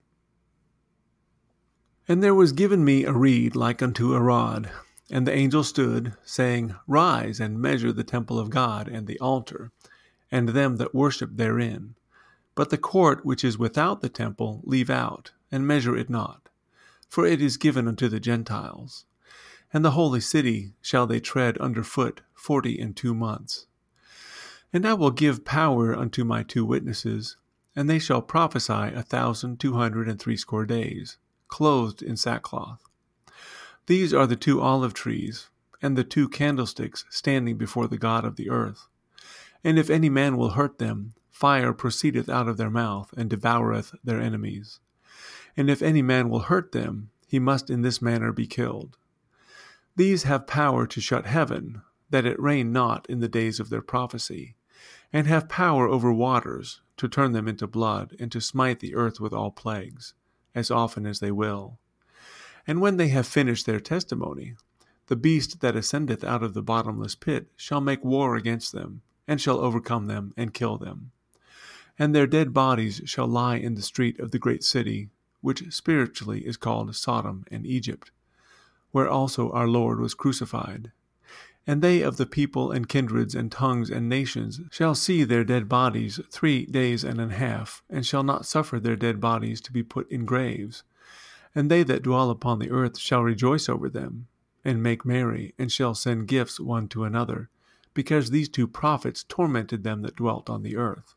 And 2.08 2.24
there 2.24 2.34
was 2.34 2.52
given 2.52 2.84
me 2.84 3.06
a 3.06 3.14
reed 3.14 3.56
like 3.56 3.84
unto 3.84 4.16
a 4.16 4.20
rod, 4.20 4.72
and 5.12 5.26
the 5.26 5.34
angel 5.36 5.64
stood, 5.64 6.16
saying, 6.24 6.76
Rise 6.88 7.40
and 7.40 7.60
measure 7.60 7.92
the 7.92 8.04
temple 8.04 8.40
of 8.40 8.50
God 8.50 8.88
and 8.88 9.08
the 9.08 9.20
altar, 9.20 9.72
and 10.32 10.50
them 10.50 10.78
that 10.78 10.96
worship 10.96 11.32
therein. 11.34 11.96
But 12.56 12.70
the 12.70 12.78
court 12.78 13.26
which 13.26 13.44
is 13.44 13.58
without 13.58 14.02
the 14.02 14.10
temple 14.10 14.62
leave 14.64 14.90
out, 14.90 15.32
and 15.52 15.66
measure 15.66 15.96
it 15.96 16.10
not 16.10 16.50
for 17.10 17.26
it 17.26 17.42
is 17.42 17.58
given 17.58 17.88
unto 17.88 18.08
the 18.08 18.20
Gentiles. 18.20 19.06
And 19.74 19.84
the 19.84 19.92
holy 19.92 20.22
city 20.22 20.74
shall 20.82 21.08
they 21.08 21.20
tread 21.20 21.58
under 21.60 21.84
foot 21.84 22.22
forty 22.34 22.80
and 22.80 22.96
two 22.96 23.14
months. 23.14 23.66
And 24.72 24.88
I 24.88 24.94
will 24.94 25.12
give 25.12 25.44
power 25.44 25.96
unto 25.96 26.24
my 26.24 26.44
two 26.44 26.64
witnesses, 26.64 27.36
and 27.76 27.90
they 27.90 28.00
shall 28.00 28.22
prophesy 28.22 28.94
a 28.94 29.02
thousand 29.02 29.60
two 29.60 29.74
hundred 29.74 30.08
and 30.08 30.20
threescore 30.20 30.66
days, 30.66 31.18
clothed 31.48 32.02
in 32.02 32.16
sackcloth. 32.16 32.84
These 33.90 34.14
are 34.14 34.28
the 34.28 34.36
two 34.36 34.62
olive 34.62 34.94
trees, 34.94 35.50
and 35.82 35.98
the 35.98 36.04
two 36.04 36.30
candlesticks 36.30 37.06
standing 37.10 37.58
before 37.58 37.88
the 37.88 37.98
God 37.98 38.24
of 38.24 38.36
the 38.36 38.48
earth. 38.48 38.88
And 39.64 39.80
if 39.80 39.90
any 39.90 40.10
man 40.10 40.38
will 40.38 40.52
hurt 40.52 40.78
them, 40.78 41.16
fire 41.32 41.74
proceedeth 41.74 42.30
out 42.30 42.48
of 42.48 42.58
their 42.58 42.70
mouth, 42.70 43.12
and 43.18 43.32
devoureth 43.32 43.96
their 44.04 44.22
enemies. 44.22 44.80
And 45.58 45.72
if 45.72 45.82
any 45.82 46.04
man 46.04 46.30
will 46.30 46.42
hurt 46.42 46.72
them, 46.72 47.10
he 47.26 47.40
must 47.40 47.72
in 47.72 47.82
this 47.82 48.00
manner 48.00 48.32
be 48.32 48.46
killed. 48.46 48.96
These 49.96 50.22
have 50.22 50.46
power 50.46 50.86
to 50.86 51.02
shut 51.02 51.26
heaven, 51.26 51.82
that 52.12 52.28
it 52.28 52.40
rain 52.40 52.72
not 52.72 53.10
in 53.10 53.22
the 53.22 53.28
days 53.28 53.60
of 53.60 53.72
their 53.72 53.82
prophecy, 53.82 54.56
and 55.12 55.26
have 55.26 55.50
power 55.50 55.88
over 55.88 56.14
waters, 56.14 56.82
to 56.98 57.08
turn 57.08 57.32
them 57.32 57.48
into 57.48 57.66
blood, 57.66 58.16
and 58.20 58.32
to 58.34 58.40
smite 58.40 58.82
the 58.82 58.94
earth 58.94 59.20
with 59.20 59.34
all 59.34 59.50
plagues, 59.50 60.14
as 60.54 60.70
often 60.70 61.08
as 61.08 61.22
they 61.22 61.32
will. 61.32 61.80
And 62.70 62.82
when 62.82 62.98
they 62.98 63.08
have 63.08 63.26
finished 63.26 63.66
their 63.66 63.80
testimony, 63.80 64.54
the 65.08 65.16
beast 65.16 65.62
that 65.62 65.76
ascendeth 65.76 66.24
out 66.24 66.44
of 66.44 66.54
the 66.54 66.62
bottomless 66.62 67.16
pit 67.16 67.48
shall 67.56 67.82
make 67.82 68.06
war 68.06 68.36
against 68.36 68.74
them, 68.74 69.02
and 69.28 69.42
shall 69.42 69.60
overcome 69.60 70.06
them, 70.06 70.36
and 70.38 70.54
kill 70.54 70.78
them. 70.78 71.10
And 71.98 72.14
their 72.14 72.28
dead 72.28 72.54
bodies 72.54 73.02
shall 73.06 73.26
lie 73.26 73.56
in 73.56 73.74
the 73.74 73.82
street 73.82 74.20
of 74.20 74.30
the 74.30 74.38
great 74.38 74.64
city, 74.64 75.10
which 75.42 75.74
spiritually 75.74 76.46
is 76.46 76.58
called 76.58 76.96
Sodom 76.96 77.44
and 77.50 77.66
Egypt, 77.66 78.12
where 78.92 79.10
also 79.10 79.50
our 79.50 79.68
Lord 79.68 80.00
was 80.00 80.14
crucified. 80.14 80.92
And 81.66 81.82
they 81.82 82.04
of 82.04 82.18
the 82.18 82.28
people 82.28 82.70
and 82.70 82.88
kindreds 82.88 83.34
and 83.34 83.52
tongues 83.52 83.90
and 83.90 84.08
nations 84.08 84.62
shall 84.70 84.94
see 84.94 85.24
their 85.24 85.44
dead 85.44 85.68
bodies 85.68 86.20
three 86.30 86.68
days 86.68 87.04
and 87.04 87.20
a 87.20 87.30
half, 87.30 87.82
and 87.90 88.06
shall 88.06 88.22
not 88.22 88.46
suffer 88.46 88.80
their 88.80 88.96
dead 88.96 89.20
bodies 89.20 89.60
to 89.62 89.74
be 89.74 89.82
put 89.82 90.08
in 90.12 90.24
graves. 90.26 90.84
And 91.56 91.70
they 91.70 91.84
that 91.84 92.04
dwell 92.04 92.30
upon 92.30 92.60
the 92.60 92.72
earth 92.72 92.98
shall 92.98 93.24
rejoice 93.24 93.68
over 93.68 93.90
them, 93.90 94.28
and 94.64 94.84
make 94.84 95.06
merry, 95.06 95.54
and 95.58 95.72
shall 95.72 95.96
send 95.96 96.28
gifts 96.28 96.60
one 96.60 96.88
to 96.90 97.04
another, 97.04 97.50
because 97.94 98.30
these 98.30 98.50
two 98.50 98.68
prophets 98.68 99.24
tormented 99.24 99.84
them 99.84 100.02
that 100.04 100.16
dwelt 100.16 100.50
on 100.50 100.64
the 100.64 100.76
earth. 100.76 101.16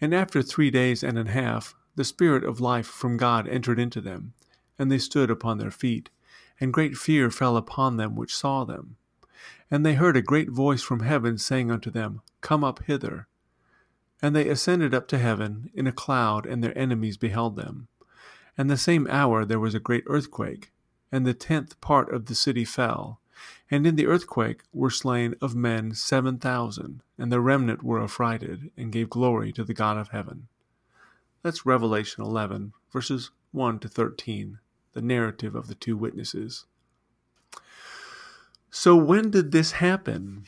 And 0.00 0.14
after 0.14 0.42
three 0.42 0.70
days 0.70 1.02
and 1.02 1.18
a 1.18 1.30
half, 1.30 1.74
the 1.96 2.04
Spirit 2.04 2.44
of 2.44 2.60
life 2.60 2.86
from 2.86 3.16
God 3.16 3.48
entered 3.48 3.78
into 3.78 4.00
them, 4.00 4.34
and 4.78 4.92
they 4.92 4.98
stood 4.98 5.30
upon 5.30 5.58
their 5.58 5.70
feet, 5.70 6.10
and 6.60 6.72
great 6.72 6.96
fear 6.96 7.30
fell 7.30 7.56
upon 7.56 7.96
them 7.96 8.14
which 8.14 8.34
saw 8.34 8.64
them. 8.64 8.96
And 9.70 9.84
they 9.84 9.94
heard 9.94 10.16
a 10.16 10.22
great 10.22 10.50
voice 10.50 10.82
from 10.82 11.00
heaven 11.00 11.38
saying 11.38 11.70
unto 11.70 11.90
them, 11.90 12.20
Come 12.40 12.62
up 12.62 12.84
hither. 12.84 13.26
And 14.22 14.34
they 14.34 14.48
ascended 14.48 14.94
up 14.94 15.08
to 15.08 15.18
heaven 15.18 15.70
in 15.74 15.86
a 15.86 15.92
cloud, 15.92 16.46
and 16.46 16.62
their 16.62 16.76
enemies 16.78 17.16
beheld 17.16 17.56
them. 17.56 17.88
And 18.58 18.70
the 18.70 18.76
same 18.76 19.06
hour 19.10 19.44
there 19.44 19.60
was 19.60 19.74
a 19.74 19.80
great 19.80 20.04
earthquake, 20.06 20.72
and 21.12 21.26
the 21.26 21.34
tenth 21.34 21.80
part 21.80 22.12
of 22.12 22.26
the 22.26 22.34
city 22.34 22.64
fell. 22.64 23.20
And 23.70 23.86
in 23.86 23.96
the 23.96 24.06
earthquake 24.06 24.62
were 24.72 24.90
slain 24.90 25.34
of 25.40 25.54
men 25.54 25.94
seven 25.94 26.38
thousand, 26.38 27.02
and 27.18 27.30
the 27.30 27.40
remnant 27.40 27.82
were 27.82 28.02
affrighted, 28.02 28.70
and 28.76 28.92
gave 28.92 29.10
glory 29.10 29.52
to 29.52 29.64
the 29.64 29.74
God 29.74 29.98
of 29.98 30.08
heaven. 30.08 30.48
That's 31.42 31.66
Revelation 31.66 32.24
11, 32.24 32.72
verses 32.92 33.30
1 33.52 33.78
to 33.80 33.88
13, 33.88 34.58
the 34.94 35.02
narrative 35.02 35.54
of 35.54 35.68
the 35.68 35.74
two 35.74 35.96
witnesses. 35.96 36.64
So, 38.70 38.96
when 38.96 39.30
did 39.30 39.52
this 39.52 39.72
happen? 39.72 40.44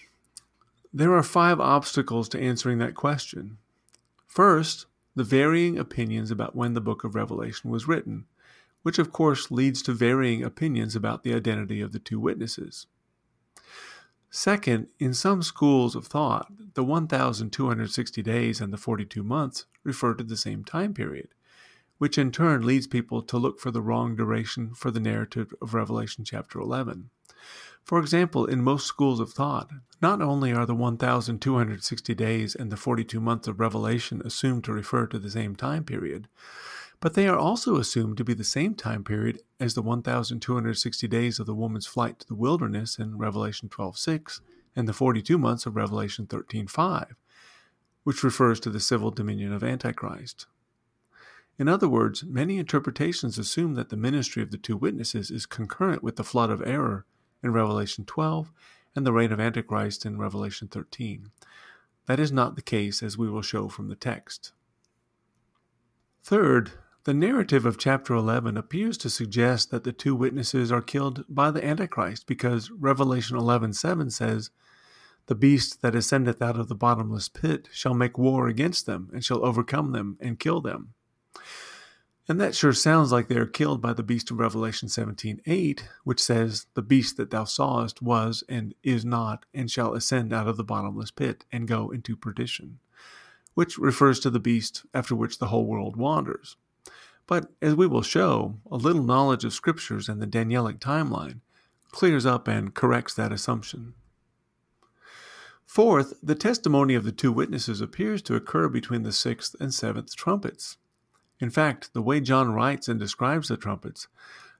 There 0.92 1.14
are 1.14 1.22
five 1.22 1.60
obstacles 1.60 2.28
to 2.30 2.40
answering 2.40 2.78
that 2.78 2.94
question. 2.94 3.58
First, 4.26 4.86
the 5.14 5.24
varying 5.24 5.78
opinions 5.78 6.30
about 6.30 6.54
when 6.54 6.74
the 6.74 6.80
book 6.80 7.04
of 7.04 7.14
Revelation 7.14 7.70
was 7.70 7.88
written, 7.88 8.26
which 8.82 8.98
of 8.98 9.12
course 9.12 9.50
leads 9.50 9.82
to 9.82 9.92
varying 9.92 10.42
opinions 10.42 10.94
about 10.94 11.22
the 11.22 11.34
identity 11.34 11.80
of 11.80 11.92
the 11.92 11.98
two 11.98 12.20
witnesses. 12.20 12.86
Second, 14.30 14.88
in 14.98 15.14
some 15.14 15.42
schools 15.42 15.96
of 15.96 16.06
thought, 16.06 16.52
the 16.74 16.84
1,260 16.84 18.22
days 18.22 18.60
and 18.60 18.72
the 18.72 18.76
42 18.76 19.22
months 19.22 19.64
refer 19.84 20.14
to 20.14 20.22
the 20.22 20.36
same 20.36 20.62
time 20.64 20.92
period, 20.92 21.28
which 21.96 22.18
in 22.18 22.30
turn 22.30 22.64
leads 22.64 22.86
people 22.86 23.22
to 23.22 23.38
look 23.38 23.58
for 23.58 23.70
the 23.70 23.80
wrong 23.80 24.14
duration 24.14 24.74
for 24.74 24.90
the 24.90 25.00
narrative 25.00 25.54
of 25.62 25.72
Revelation 25.72 26.24
chapter 26.24 26.60
11. 26.60 27.10
For 27.88 27.98
example, 28.00 28.44
in 28.44 28.62
most 28.62 28.86
schools 28.86 29.18
of 29.18 29.32
thought, 29.32 29.70
not 30.02 30.20
only 30.20 30.52
are 30.52 30.66
the 30.66 30.74
1,260 30.74 32.14
days 32.14 32.54
and 32.54 32.70
the 32.70 32.76
42 32.76 33.18
months 33.18 33.48
of 33.48 33.58
Revelation 33.58 34.20
assumed 34.24 34.64
to 34.64 34.74
refer 34.74 35.06
to 35.06 35.18
the 35.18 35.30
same 35.30 35.56
time 35.56 35.84
period, 35.84 36.28
but 37.00 37.14
they 37.14 37.26
are 37.26 37.38
also 37.38 37.76
assumed 37.76 38.16
to 38.16 38.24
be 38.24 38.34
the 38.34 38.44
same 38.44 38.74
time 38.74 39.04
period 39.04 39.40
as 39.58 39.72
the 39.74 39.82
1260 39.82 41.08
days 41.08 41.38
of 41.38 41.46
the 41.46 41.54
woman's 41.54 41.86
flight 41.86 42.18
to 42.18 42.26
the 42.26 42.34
wilderness 42.34 42.98
in 42.98 43.16
Revelation 43.16 43.68
12:6 43.70 44.40
and 44.76 44.86
the 44.86 44.92
42 44.92 45.38
months 45.38 45.64
of 45.64 45.74
Revelation 45.74 46.26
13:5, 46.26 47.14
which 48.04 48.22
refers 48.22 48.60
to 48.60 48.70
the 48.70 48.80
civil 48.80 49.10
dominion 49.10 49.52
of 49.52 49.64
Antichrist. 49.64 50.46
In 51.58 51.68
other 51.68 51.88
words, 51.88 52.22
many 52.22 52.58
interpretations 52.58 53.38
assume 53.38 53.74
that 53.74 53.88
the 53.88 53.96
ministry 53.96 54.42
of 54.42 54.50
the 54.50 54.58
two 54.58 54.76
witnesses 54.76 55.30
is 55.30 55.46
concurrent 55.46 56.02
with 56.02 56.16
the 56.16 56.24
flood 56.24 56.50
of 56.50 56.62
error 56.66 57.06
in 57.42 57.52
Revelation 57.52 58.04
12 58.04 58.52
and 58.96 59.06
the 59.06 59.12
reign 59.12 59.32
of 59.32 59.40
Antichrist 59.40 60.04
in 60.04 60.18
Revelation 60.18 60.68
13. 60.68 61.30
That 62.06 62.18
is 62.18 62.32
not 62.32 62.56
the 62.56 62.62
case, 62.62 63.02
as 63.02 63.18
we 63.18 63.28
will 63.28 63.42
show 63.42 63.68
from 63.68 63.88
the 63.88 63.94
text. 63.94 64.52
Third, 66.24 66.72
the 67.04 67.14
narrative 67.14 67.64
of 67.64 67.78
chapter 67.78 68.14
11 68.14 68.56
appears 68.56 68.98
to 68.98 69.10
suggest 69.10 69.70
that 69.70 69.84
the 69.84 69.92
two 69.92 70.14
witnesses 70.14 70.72
are 70.72 70.82
killed 70.82 71.24
by 71.28 71.50
the 71.50 71.64
Antichrist 71.64 72.26
because 72.26 72.70
Revelation 72.70 73.36
11:7 73.36 74.10
says, 74.10 74.50
"The 75.26 75.34
beast 75.34 75.80
that 75.82 75.94
ascendeth 75.94 76.42
out 76.42 76.58
of 76.58 76.68
the 76.68 76.74
bottomless 76.74 77.28
pit 77.28 77.68
shall 77.72 77.94
make 77.94 78.18
war 78.18 78.48
against 78.48 78.86
them 78.86 79.10
and 79.12 79.24
shall 79.24 79.44
overcome 79.44 79.92
them 79.92 80.18
and 80.20 80.38
kill 80.38 80.60
them." 80.60 80.94
And 82.28 82.38
that 82.38 82.54
sure 82.54 82.74
sounds 82.74 83.10
like 83.10 83.28
they 83.28 83.38
are 83.38 83.46
killed 83.46 83.80
by 83.80 83.94
the 83.94 84.02
beast 84.02 84.30
of 84.30 84.38
Revelation 84.38 84.90
17:8, 84.90 85.88
which 86.04 86.22
says, 86.22 86.66
"The 86.74 86.82
beast 86.82 87.16
that 87.16 87.30
thou 87.30 87.44
sawest 87.44 88.02
was 88.02 88.44
and 88.50 88.74
is 88.82 89.02
not, 89.02 89.46
and 89.54 89.70
shall 89.70 89.94
ascend 89.94 90.30
out 90.34 90.46
of 90.46 90.58
the 90.58 90.64
bottomless 90.64 91.10
pit 91.10 91.46
and 91.50 91.66
go 91.66 91.90
into 91.90 92.16
perdition," 92.16 92.80
which 93.54 93.78
refers 93.78 94.20
to 94.20 94.28
the 94.28 94.38
beast 94.38 94.84
after 94.92 95.14
which 95.14 95.38
the 95.38 95.46
whole 95.46 95.66
world 95.66 95.96
wanders. 95.96 96.56
But 97.26 97.50
as 97.62 97.74
we 97.74 97.86
will 97.86 98.02
show, 98.02 98.60
a 98.70 98.76
little 98.76 99.02
knowledge 99.02 99.46
of 99.46 99.54
scriptures 99.54 100.06
and 100.06 100.20
the 100.20 100.26
Danielic 100.26 100.80
timeline 100.80 101.40
clears 101.92 102.26
up 102.26 102.46
and 102.46 102.74
corrects 102.74 103.14
that 103.14 103.32
assumption. 103.32 103.94
Fourth, 105.64 106.12
the 106.22 106.34
testimony 106.34 106.94
of 106.94 107.04
the 107.04 107.12
two 107.12 107.32
witnesses 107.32 107.80
appears 107.80 108.20
to 108.22 108.34
occur 108.34 108.68
between 108.68 109.02
the 109.02 109.12
sixth 109.12 109.56
and 109.60 109.72
seventh 109.72 110.14
trumpets. 110.14 110.76
In 111.40 111.50
fact, 111.50 111.92
the 111.94 112.02
way 112.02 112.20
John 112.20 112.52
writes 112.52 112.88
and 112.88 112.98
describes 112.98 113.48
the 113.48 113.56
trumpets, 113.56 114.08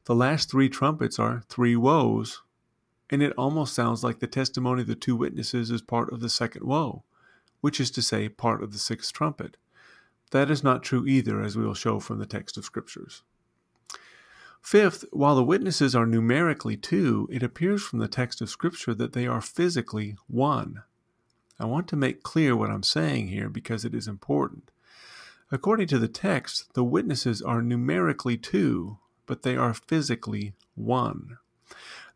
the 0.05 0.15
last 0.15 0.51
three 0.51 0.69
trumpets 0.69 1.19
are 1.19 1.43
three 1.49 1.77
woes, 1.77 2.43
and 3.11 3.23
it 3.23 3.33
almost 3.37 3.75
sounds 3.75 4.05
like 4.05 4.21
the 4.21 4.27
testimony 4.27 4.83
of 4.83 4.89
the 4.89 4.95
two 4.95 5.17
witnesses 5.17 5.71
is 5.71 5.83
part 5.83 6.13
of 6.13 6.21
the 6.21 6.31
second 6.31 6.65
woe, 6.65 7.03
which 7.61 7.81
is 7.81 7.91
to 7.91 8.03
say, 8.03 8.29
part 8.29 8.63
of 8.63 8.73
the 8.73 8.79
sixth 8.79 9.13
trumpet. 9.13 9.57
That 10.31 10.51
is 10.51 10.63
not 10.63 10.83
true 10.83 11.07
either, 11.07 11.43
as 11.43 11.57
we 11.57 11.65
will 11.65 11.75
show 11.75 12.01
from 12.01 12.19
the 12.19 12.27
text 12.27 12.57
of 12.57 12.65
Scriptures. 12.65 13.23
Fifth, 14.61 15.05
while 15.13 15.37
the 15.37 15.45
witnesses 15.45 15.95
are 15.95 16.07
numerically 16.07 16.77
two, 16.77 17.29
it 17.31 17.43
appears 17.43 17.83
from 17.83 17.99
the 17.99 18.09
text 18.09 18.41
of 18.41 18.51
Scripture 18.51 18.95
that 18.95 19.15
they 19.15 19.27
are 19.27 19.41
physically 19.41 20.17
one. 20.27 20.83
I 21.59 21.65
want 21.65 21.89
to 21.89 21.97
make 21.97 22.23
clear 22.23 22.55
what 22.55 22.71
I'm 22.71 22.83
saying 22.83 23.29
here 23.29 23.49
because 23.49 23.85
it 23.85 23.95
is 23.95 24.07
important. 24.07 24.71
According 25.51 25.87
to 25.89 25.99
the 25.99 26.09
text, 26.09 26.75
the 26.75 26.85
witnesses 26.85 27.41
are 27.41 27.63
numerically 27.63 28.37
two, 28.37 28.99
but 29.25 29.43
they 29.43 29.57
are 29.57 29.73
physically 29.73 30.53
one. 30.75 31.39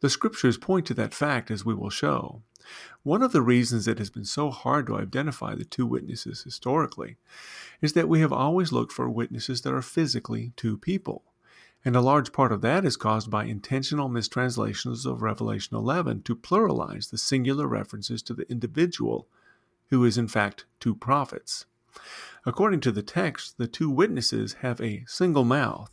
The 0.01 0.11
scriptures 0.11 0.59
point 0.59 0.87
to 0.87 0.95
that 0.95 1.15
fact, 1.15 1.51
as 1.51 1.65
we 1.65 1.75
will 1.75 1.91
show. 1.91 2.43
One 3.03 3.23
of 3.23 3.33
the 3.33 3.43
reasons 3.43 3.89
it 3.89 3.99
has 3.99 4.11
been 4.11 4.25
so 4.25 4.51
hard 4.51 4.87
to 4.87 4.97
identify 4.97 5.55
the 5.55 5.65
two 5.65 5.87
witnesses 5.87 6.43
historically 6.43 7.17
is 7.81 7.95
that 7.95 8.09
we 8.09 8.21
have 8.21 8.33
always 8.33 8.71
looked 8.71 8.93
for 8.93 9.09
witnesses 9.09 9.63
that 9.63 9.73
are 9.73 9.83
physically 9.83 10.53
two 10.57 10.77
people. 10.77 11.25
And 11.85 11.97
a 11.97 12.01
large 12.01 12.33
part 12.33 12.53
of 12.53 12.61
that 12.61 12.85
is 12.85 12.97
caused 12.97 13.31
by 13.31 13.45
intentional 13.45 14.09
mistranslations 14.09 15.05
of 15.05 15.23
Revelation 15.23 15.77
11 15.77 16.23
to 16.23 16.37
pluralize 16.37 17.11
the 17.11 17.19
singular 17.19 17.67
references 17.67 18.23
to 18.25 18.35
the 18.35 18.49
individual, 18.51 19.27
who 19.89 20.05
is 20.05 20.17
in 20.17 20.29
fact 20.29 20.67
two 20.79 20.95
prophets. 20.95 21.65
According 22.45 22.81
to 22.81 22.93
the 22.93 23.03
text, 23.03 23.59
the 23.59 23.69
two 23.69 23.91
witnesses 23.91 24.55
have 24.61 24.81
a 24.81 25.05
single 25.07 25.45
mouth, 25.45 25.91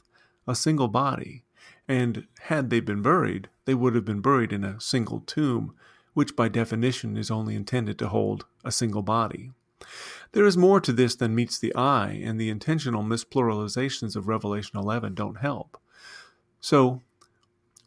a 0.48 0.56
single 0.56 0.88
body, 0.88 1.44
and 1.88 2.28
had 2.42 2.70
they 2.70 2.80
been 2.80 3.02
buried, 3.02 3.50
they 3.66 3.76
would 3.76 3.96
have 3.96 4.06
been 4.06 4.22
buried 4.22 4.54
in 4.54 4.64
a 4.64 4.80
single 4.80 5.22
tomb, 5.22 5.74
which 6.14 6.36
by 6.36 6.48
definition 6.48 7.18
is 7.18 7.32
only 7.32 7.56
intended 7.56 8.00
to 8.00 8.10
hold 8.10 8.46
a 8.64 8.72
single 8.72 9.02
body. 9.02 9.52
There 10.32 10.46
is 10.46 10.58
more 10.58 10.80
to 10.82 10.92
this 10.92 11.16
than 11.16 11.36
meets 11.36 11.58
the 11.58 11.76
eye, 11.76 12.20
and 12.24 12.40
the 12.40 12.50
intentional 12.50 13.04
mispluralizations 13.04 14.16
of 14.16 14.28
Revelation 14.28 14.78
11 14.78 15.16
don't 15.16 15.40
help. 15.40 15.80
So, 16.60 17.02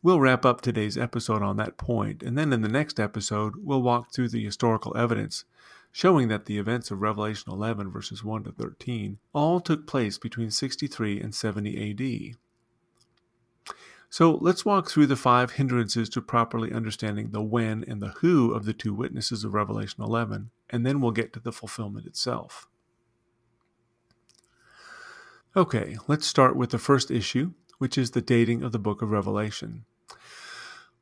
we'll 0.03 0.21
wrap 0.21 0.45
up 0.45 0.61
today's 0.61 0.99
episode 0.99 1.43
on 1.43 1.57
that 1.59 1.77
point, 1.77 2.23
and 2.23 2.37
then 2.37 2.53
in 2.53 2.63
the 2.63 2.69
next 2.69 2.99
episode, 2.99 3.55
we'll 3.59 3.83
walk 3.83 4.13
through 4.13 4.31
the 4.31 4.45
historical 4.45 4.97
evidence 4.97 5.45
showing 5.93 6.29
that 6.29 6.47
the 6.47 6.59
events 6.59 6.91
of 6.91 7.03
Revelation 7.03 7.53
11, 7.53 7.93
verses 7.93 8.25
1 8.25 8.45
to 8.45 8.53
13, 8.53 9.19
all 9.35 9.61
took 9.61 9.87
place 9.87 10.19
between 10.19 10.51
63 10.51 11.21
and 11.21 11.35
70 11.35 11.91
AD. 11.91 12.37
So 14.09 14.39
let's 14.43 14.65
walk 14.65 14.91
through 14.91 15.07
the 15.07 15.17
five 15.17 15.53
hindrances 15.53 16.09
to 16.11 16.21
properly 16.21 16.73
understanding 16.73 17.31
the 17.31 17.43
when 17.43 17.85
and 17.87 18.01
the 18.01 18.15
who 18.21 18.53
of 18.53 18.65
the 18.65 18.75
two 18.75 18.93
witnesses 18.93 19.45
of 19.45 19.55
Revelation 19.55 20.03
11, 20.03 20.51
and 20.71 20.85
then 20.85 21.01
we'll 21.01 21.13
get 21.13 21.33
to 21.35 21.41
the 21.41 21.53
fulfillment 21.53 22.07
itself. 22.07 22.69
Okay, 25.55 25.99
let's 26.09 26.27
start 26.27 26.57
with 26.57 26.71
the 26.71 26.79
first 26.79 27.11
issue, 27.11 27.53
which 27.79 27.99
is 27.99 28.11
the 28.11 28.23
dating 28.23 28.63
of 28.63 28.73
the 28.73 28.79
book 28.79 29.03
of 29.03 29.11
Revelation. 29.11 29.85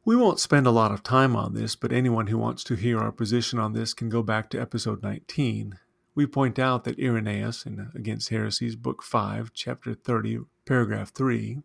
We 0.03 0.17
won't 0.17 0.41
spend 0.41 0.67
a 0.67 0.71
lot 0.71 0.93
of 0.93 1.03
time 1.03 1.37
on 1.37 1.53
this, 1.53 1.77
but 1.77 1.93
anyone 1.93 2.29
who 2.29 2.39
wants 2.39 2.65
to 2.65 2.75
hear 2.75 2.99
our 2.99 3.13
position 3.13 3.59
on 3.59 3.75
this 3.75 3.93
can 3.93 4.09
go 4.09 4.23
back 4.23 4.49
to 4.51 4.61
episode 4.61 5.03
19. 5.03 5.79
We 6.15 6.27
point 6.27 6.59
out 6.59 6.85
that 6.85 6.99
Irenaeus 6.99 7.67
in 7.67 7.91
Against 7.95 8.31
Heresies, 8.31 8.77
Book 8.77 9.03
5, 9.03 9.53
Chapter 9.53 9.93
30, 9.93 10.41
Paragraph 10.65 11.13
3, 11.13 11.59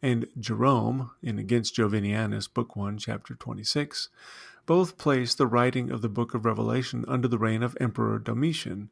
and 0.00 0.28
Jerome 0.38 1.10
in 1.24 1.40
Against 1.40 1.74
Jovinianus, 1.74 2.46
Book 2.52 2.76
1, 2.76 2.98
Chapter 2.98 3.34
26, 3.34 4.10
both 4.64 4.96
place 4.96 5.34
the 5.34 5.48
writing 5.48 5.90
of 5.90 6.02
the 6.02 6.08
book 6.08 6.34
of 6.34 6.44
Revelation 6.44 7.04
under 7.08 7.26
the 7.26 7.36
reign 7.36 7.64
of 7.64 7.76
Emperor 7.80 8.20
Domitian, 8.20 8.90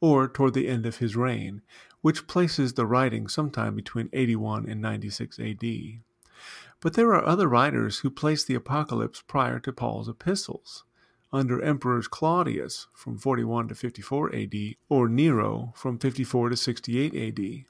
or 0.00 0.28
toward 0.28 0.54
the 0.54 0.68
end 0.68 0.86
of 0.86 0.98
his 0.98 1.16
reign, 1.16 1.60
which 2.02 2.28
places 2.28 2.74
the 2.74 2.86
writing 2.86 3.26
sometime 3.26 3.74
between 3.74 4.08
81 4.12 4.68
and 4.68 4.80
96 4.80 5.40
AD. 5.40 5.64
But 6.80 6.94
there 6.94 7.14
are 7.14 7.24
other 7.24 7.48
writers 7.48 8.00
who 8.00 8.10
place 8.10 8.44
the 8.44 8.54
Apocalypse 8.54 9.22
prior 9.26 9.58
to 9.60 9.72
Paul's 9.72 10.08
epistles, 10.08 10.84
under 11.32 11.60
Emperors 11.60 12.08
Claudius 12.08 12.86
from 12.92 13.18
41 13.18 13.68
to 13.68 13.74
54 13.74 14.34
AD 14.34 14.54
or 14.88 15.08
Nero 15.08 15.72
from 15.74 15.98
54 15.98 16.50
to 16.50 16.56
68 16.56 17.14
AD. 17.14 17.64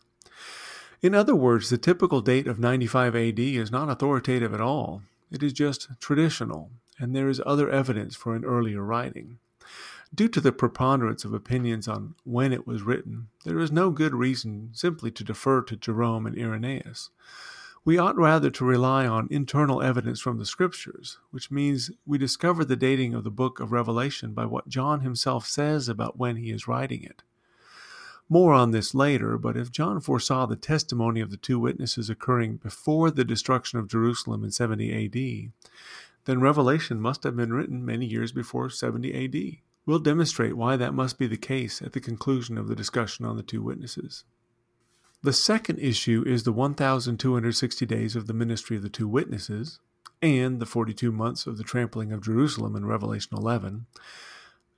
In 1.02 1.14
other 1.14 1.34
words, 1.34 1.70
the 1.70 1.78
typical 1.78 2.20
date 2.20 2.46
of 2.46 2.58
95 2.58 3.14
AD 3.14 3.38
is 3.38 3.70
not 3.70 3.90
authoritative 3.90 4.54
at 4.54 4.60
all. 4.60 5.02
It 5.30 5.42
is 5.42 5.52
just 5.52 5.88
traditional, 6.00 6.70
and 6.98 7.14
there 7.14 7.28
is 7.28 7.42
other 7.44 7.68
evidence 7.70 8.16
for 8.16 8.34
an 8.34 8.44
earlier 8.44 8.82
writing. 8.82 9.38
Due 10.14 10.28
to 10.28 10.40
the 10.40 10.52
preponderance 10.52 11.24
of 11.24 11.34
opinions 11.34 11.88
on 11.88 12.14
when 12.24 12.52
it 12.52 12.66
was 12.66 12.82
written, 12.82 13.28
there 13.44 13.58
is 13.58 13.72
no 13.72 13.90
good 13.90 14.14
reason 14.14 14.70
simply 14.72 15.10
to 15.10 15.24
defer 15.24 15.62
to 15.62 15.76
Jerome 15.76 16.26
and 16.26 16.38
Irenaeus. 16.38 17.10
We 17.86 17.98
ought 17.98 18.16
rather 18.16 18.50
to 18.50 18.64
rely 18.64 19.06
on 19.06 19.28
internal 19.30 19.80
evidence 19.80 20.18
from 20.18 20.38
the 20.38 20.44
Scriptures, 20.44 21.18
which 21.30 21.52
means 21.52 21.92
we 22.04 22.18
discover 22.18 22.64
the 22.64 22.74
dating 22.74 23.14
of 23.14 23.22
the 23.22 23.30
book 23.30 23.60
of 23.60 23.70
Revelation 23.70 24.32
by 24.32 24.44
what 24.44 24.68
John 24.68 25.02
himself 25.02 25.46
says 25.46 25.88
about 25.88 26.18
when 26.18 26.34
he 26.34 26.50
is 26.50 26.66
writing 26.66 27.04
it. 27.04 27.22
More 28.28 28.52
on 28.52 28.72
this 28.72 28.92
later, 28.92 29.38
but 29.38 29.56
if 29.56 29.70
John 29.70 30.00
foresaw 30.00 30.46
the 30.46 30.56
testimony 30.56 31.20
of 31.20 31.30
the 31.30 31.36
two 31.36 31.60
witnesses 31.60 32.10
occurring 32.10 32.56
before 32.56 33.12
the 33.12 33.24
destruction 33.24 33.78
of 33.78 33.86
Jerusalem 33.86 34.42
in 34.42 34.50
70 34.50 35.04
AD, 35.06 35.52
then 36.24 36.40
Revelation 36.40 37.00
must 37.00 37.22
have 37.22 37.36
been 37.36 37.52
written 37.52 37.86
many 37.86 38.06
years 38.06 38.32
before 38.32 38.68
70 38.68 39.14
AD. 39.14 39.58
We'll 39.86 40.00
demonstrate 40.00 40.56
why 40.56 40.76
that 40.76 40.92
must 40.92 41.20
be 41.20 41.28
the 41.28 41.36
case 41.36 41.80
at 41.80 41.92
the 41.92 42.00
conclusion 42.00 42.58
of 42.58 42.66
the 42.66 42.74
discussion 42.74 43.24
on 43.24 43.36
the 43.36 43.44
two 43.44 43.62
witnesses. 43.62 44.24
The 45.26 45.32
second 45.32 45.80
issue 45.80 46.22
is 46.24 46.44
the 46.44 46.52
1,260 46.52 47.84
days 47.84 48.14
of 48.14 48.28
the 48.28 48.32
ministry 48.32 48.76
of 48.76 48.84
the 48.84 48.88
two 48.88 49.08
witnesses 49.08 49.80
and 50.22 50.60
the 50.60 50.66
42 50.66 51.10
months 51.10 51.48
of 51.48 51.58
the 51.58 51.64
trampling 51.64 52.12
of 52.12 52.22
Jerusalem 52.22 52.76
in 52.76 52.86
Revelation 52.86 53.36
11, 53.36 53.86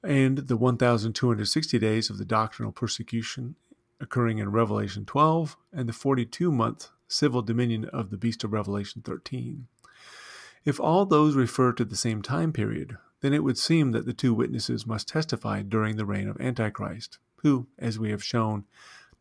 and 0.02 0.38
the 0.38 0.56
1,260 0.56 1.78
days 1.78 2.08
of 2.08 2.16
the 2.16 2.24
doctrinal 2.24 2.72
persecution 2.72 3.56
occurring 4.00 4.38
in 4.38 4.50
Revelation 4.50 5.04
12, 5.04 5.58
and 5.70 5.86
the 5.86 5.92
42 5.92 6.50
month 6.50 6.88
civil 7.08 7.42
dominion 7.42 7.84
of 7.84 8.08
the 8.08 8.16
beast 8.16 8.42
of 8.42 8.54
Revelation 8.54 9.02
13. 9.02 9.66
If 10.64 10.80
all 10.80 11.04
those 11.04 11.36
refer 11.36 11.74
to 11.74 11.84
the 11.84 11.94
same 11.94 12.22
time 12.22 12.54
period, 12.54 12.96
then 13.20 13.34
it 13.34 13.44
would 13.44 13.58
seem 13.58 13.92
that 13.92 14.06
the 14.06 14.14
two 14.14 14.32
witnesses 14.32 14.86
must 14.86 15.08
testify 15.08 15.60
during 15.60 15.96
the 15.96 16.06
reign 16.06 16.26
of 16.26 16.40
Antichrist, 16.40 17.18
who, 17.42 17.66
as 17.78 17.98
we 17.98 18.08
have 18.08 18.24
shown, 18.24 18.64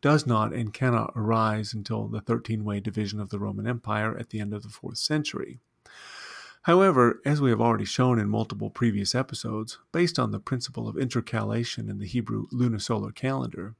does 0.01 0.25
not 0.25 0.53
and 0.53 0.73
cannot 0.73 1.13
arise 1.15 1.73
until 1.73 2.07
the 2.07 2.21
13 2.21 2.63
way 2.63 2.79
division 2.79 3.19
of 3.19 3.29
the 3.29 3.39
Roman 3.39 3.67
Empire 3.67 4.17
at 4.17 4.29
the 4.29 4.39
end 4.39 4.53
of 4.53 4.63
the 4.63 4.69
4th 4.69 4.97
century. 4.97 5.59
However, 6.63 7.21
as 7.25 7.39
we 7.39 7.49
have 7.49 7.61
already 7.61 7.85
shown 7.85 8.19
in 8.19 8.27
multiple 8.29 8.69
previous 8.69 9.15
episodes, 9.15 9.77
based 9.93 10.19
on 10.19 10.31
the 10.31 10.39
principle 10.39 10.87
of 10.87 10.97
intercalation 10.97 11.89
in 11.89 11.97
the 11.97 12.05
Hebrew 12.05 12.47
lunisolar 12.49 13.15
calendar, 13.15 13.75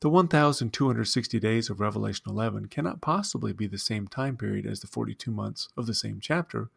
the 0.00 0.10
1,260 0.10 1.38
days 1.38 1.70
of 1.70 1.78
Revelation 1.78 2.24
11 2.26 2.66
cannot 2.66 3.00
possibly 3.00 3.52
be 3.52 3.68
the 3.68 3.78
same 3.78 4.08
time 4.08 4.36
period 4.36 4.66
as 4.66 4.80
the 4.80 4.88
42 4.88 5.30
months 5.30 5.68
of 5.76 5.86
the 5.86 5.94
same 5.94 6.18
chapter, 6.20 6.70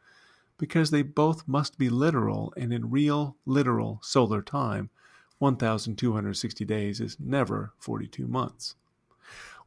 because 0.60 0.92
they 0.92 1.02
both 1.02 1.48
must 1.48 1.78
be 1.80 1.90
literal, 1.90 2.54
and 2.56 2.72
in 2.72 2.92
real, 2.92 3.36
literal 3.46 4.00
solar 4.04 4.44
time, 4.44 4.92
1,260 5.40 6.66
days 6.66 7.00
is 7.00 7.18
never 7.20 7.74
42 7.80 8.28
months. 8.28 8.76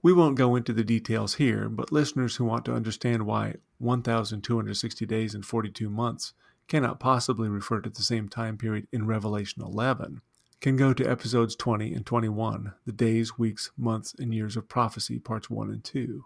We 0.03 0.13
won't 0.13 0.39
go 0.39 0.57
into 0.57 0.73
the 0.73 0.85
details 0.85 1.35
here, 1.35 1.69
but 1.69 1.93
listeners 1.93 2.37
who 2.37 2.45
want 2.45 2.65
to 2.65 2.75
understand 2.75 3.27
why 3.27 3.57
1,260 3.79 5.07
days 5.07 5.35
and 5.35 5.45
42 5.45 5.91
months 5.91 6.33
cannot 6.69 7.01
possibly 7.01 7.49
refer 7.49 7.81
to 7.81 7.91
the 7.91 8.03
same 8.03 8.29
time 8.29 8.57
period 8.57 8.87
in 8.93 9.07
Revelation 9.07 9.63
11 9.63 10.23
can 10.61 10.77
go 10.77 10.93
to 10.93 11.11
episodes 11.11 11.57
20 11.57 11.95
and 11.95 12.05
21, 12.05 12.75
The 12.85 12.93
Days, 12.93 13.39
Weeks, 13.39 13.71
Months, 13.79 14.15
and 14.19 14.35
Years 14.35 14.57
of 14.57 14.69
Prophecy, 14.69 15.19
parts 15.19 15.49
1 15.49 15.71
and 15.71 15.83
2. 15.83 16.25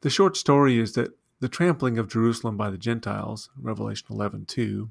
The 0.00 0.10
short 0.10 0.36
story 0.36 0.78
is 0.78 0.94
that 0.94 1.16
the 1.40 1.48
trampling 1.48 1.98
of 1.98 2.08
Jerusalem 2.08 2.56
by 2.56 2.70
the 2.70 2.78
Gentiles, 2.78 3.50
Revelation 3.60 4.08
11:2, 4.10 4.90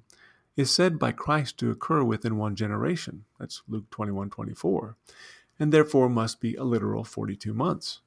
is 0.56 0.72
said 0.72 1.00
by 1.00 1.12
Christ 1.12 1.58
to 1.58 1.72
occur 1.72 2.04
within 2.04 2.38
one 2.38 2.56
generation. 2.56 3.26
That's 3.40 3.62
Luke 3.68 3.90
21:24, 3.90 4.96
and 5.60 5.72
therefore 5.72 6.10
must 6.10 6.40
be 6.40 6.56
a 6.56 6.64
literal 6.64 7.04
42 7.04 7.54
months. 7.54 8.02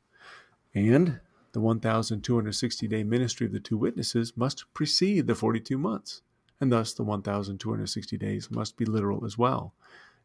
And 0.75 1.21
the 1.53 1.61
1260 1.61 2.87
day 2.87 3.03
ministry 3.03 3.47
of 3.47 3.53
the 3.53 3.61
two 3.61 3.79
witnesses 3.79 4.37
must 4.37 4.65
precede 4.75 5.27
the 5.27 5.35
42 5.35 5.79
months, 5.79 6.23
and 6.61 6.71
thus 6.71 6.93
the 6.93 7.03
1260 7.03 8.17
days 8.19 8.51
must 8.51 8.77
be 8.77 8.85
literal 8.85 9.25
as 9.25 9.39
well. 9.39 9.73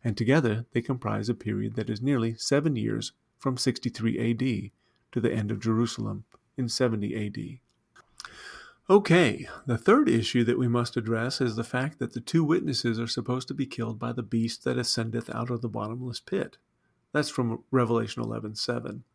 And 0.03 0.17
together 0.17 0.65
they 0.73 0.81
comprise 0.81 1.29
a 1.29 1.33
period 1.33 1.75
that 1.75 1.89
is 1.89 2.01
nearly 2.01 2.35
7 2.35 2.75
years 2.75 3.13
from 3.39 3.57
63 3.57 4.19
AD 4.19 4.71
to 5.11 5.19
the 5.19 5.33
end 5.33 5.51
of 5.51 5.59
Jerusalem 5.59 6.25
in 6.57 6.69
70 6.69 7.15
AD. 7.15 7.59
Okay, 8.91 9.47
the 9.65 9.77
third 9.77 10.09
issue 10.09 10.43
that 10.43 10.59
we 10.59 10.67
must 10.67 10.97
address 10.97 11.39
is 11.39 11.55
the 11.55 11.63
fact 11.63 11.97
that 11.99 12.11
the 12.11 12.19
two 12.19 12.43
witnesses 12.43 12.99
are 12.99 13.07
supposed 13.07 13.47
to 13.47 13.53
be 13.53 13.65
killed 13.65 13.97
by 13.97 14.11
the 14.11 14.21
beast 14.21 14.65
that 14.65 14.77
ascendeth 14.77 15.33
out 15.33 15.49
of 15.49 15.61
the 15.61 15.69
bottomless 15.69 16.19
pit. 16.19 16.57
That's 17.13 17.29
from 17.29 17.63
Revelation 17.71 18.21
11:7. 18.21 19.05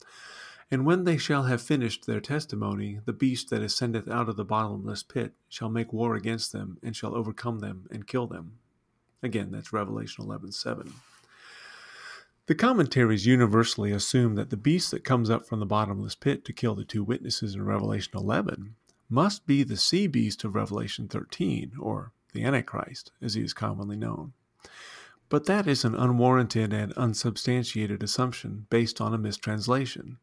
And 0.70 0.86
when 0.86 1.04
they 1.04 1.18
shall 1.18 1.42
have 1.42 1.60
finished 1.60 2.06
their 2.06 2.22
testimony, 2.22 3.00
the 3.04 3.12
beast 3.12 3.50
that 3.50 3.60
ascendeth 3.60 4.08
out 4.08 4.30
of 4.30 4.36
the 4.36 4.46
bottomless 4.46 5.02
pit 5.02 5.34
shall 5.46 5.68
make 5.68 5.92
war 5.92 6.14
against 6.14 6.52
them, 6.52 6.78
and 6.82 6.96
shall 6.96 7.14
overcome 7.14 7.58
them, 7.58 7.86
and 7.90 8.06
kill 8.06 8.26
them. 8.26 8.52
Again, 9.22 9.50
that's 9.50 9.74
Revelation 9.74 10.24
11:7. 10.24 10.94
The 12.46 12.54
commentaries 12.54 13.26
universally 13.26 13.92
assume 13.92 14.36
that 14.36 14.48
the 14.48 14.56
beast 14.56 14.90
that 14.92 15.04
comes 15.04 15.28
up 15.28 15.46
from 15.46 15.60
the 15.60 15.66
bottomless 15.66 16.14
pit 16.14 16.46
to 16.46 16.54
kill 16.54 16.74
the 16.74 16.82
two 16.82 17.04
witnesses 17.04 17.54
in 17.54 17.62
Revelation 17.62 18.14
11 18.14 18.76
must 19.08 19.46
be 19.46 19.62
the 19.62 19.76
sea 19.76 20.06
beast 20.06 20.44
of 20.44 20.54
Revelation 20.54 21.08
13, 21.08 21.72
or 21.78 22.12
the 22.32 22.44
Antichrist, 22.44 23.12
as 23.22 23.34
he 23.34 23.42
is 23.42 23.52
commonly 23.52 23.96
known. 23.96 24.32
But 25.28 25.46
that 25.46 25.66
is 25.66 25.84
an 25.84 25.94
unwarranted 25.94 26.72
and 26.72 26.92
unsubstantiated 26.92 28.02
assumption 28.02 28.66
based 28.70 29.00
on 29.00 29.12
a 29.12 29.18
mistranslation. 29.18 30.18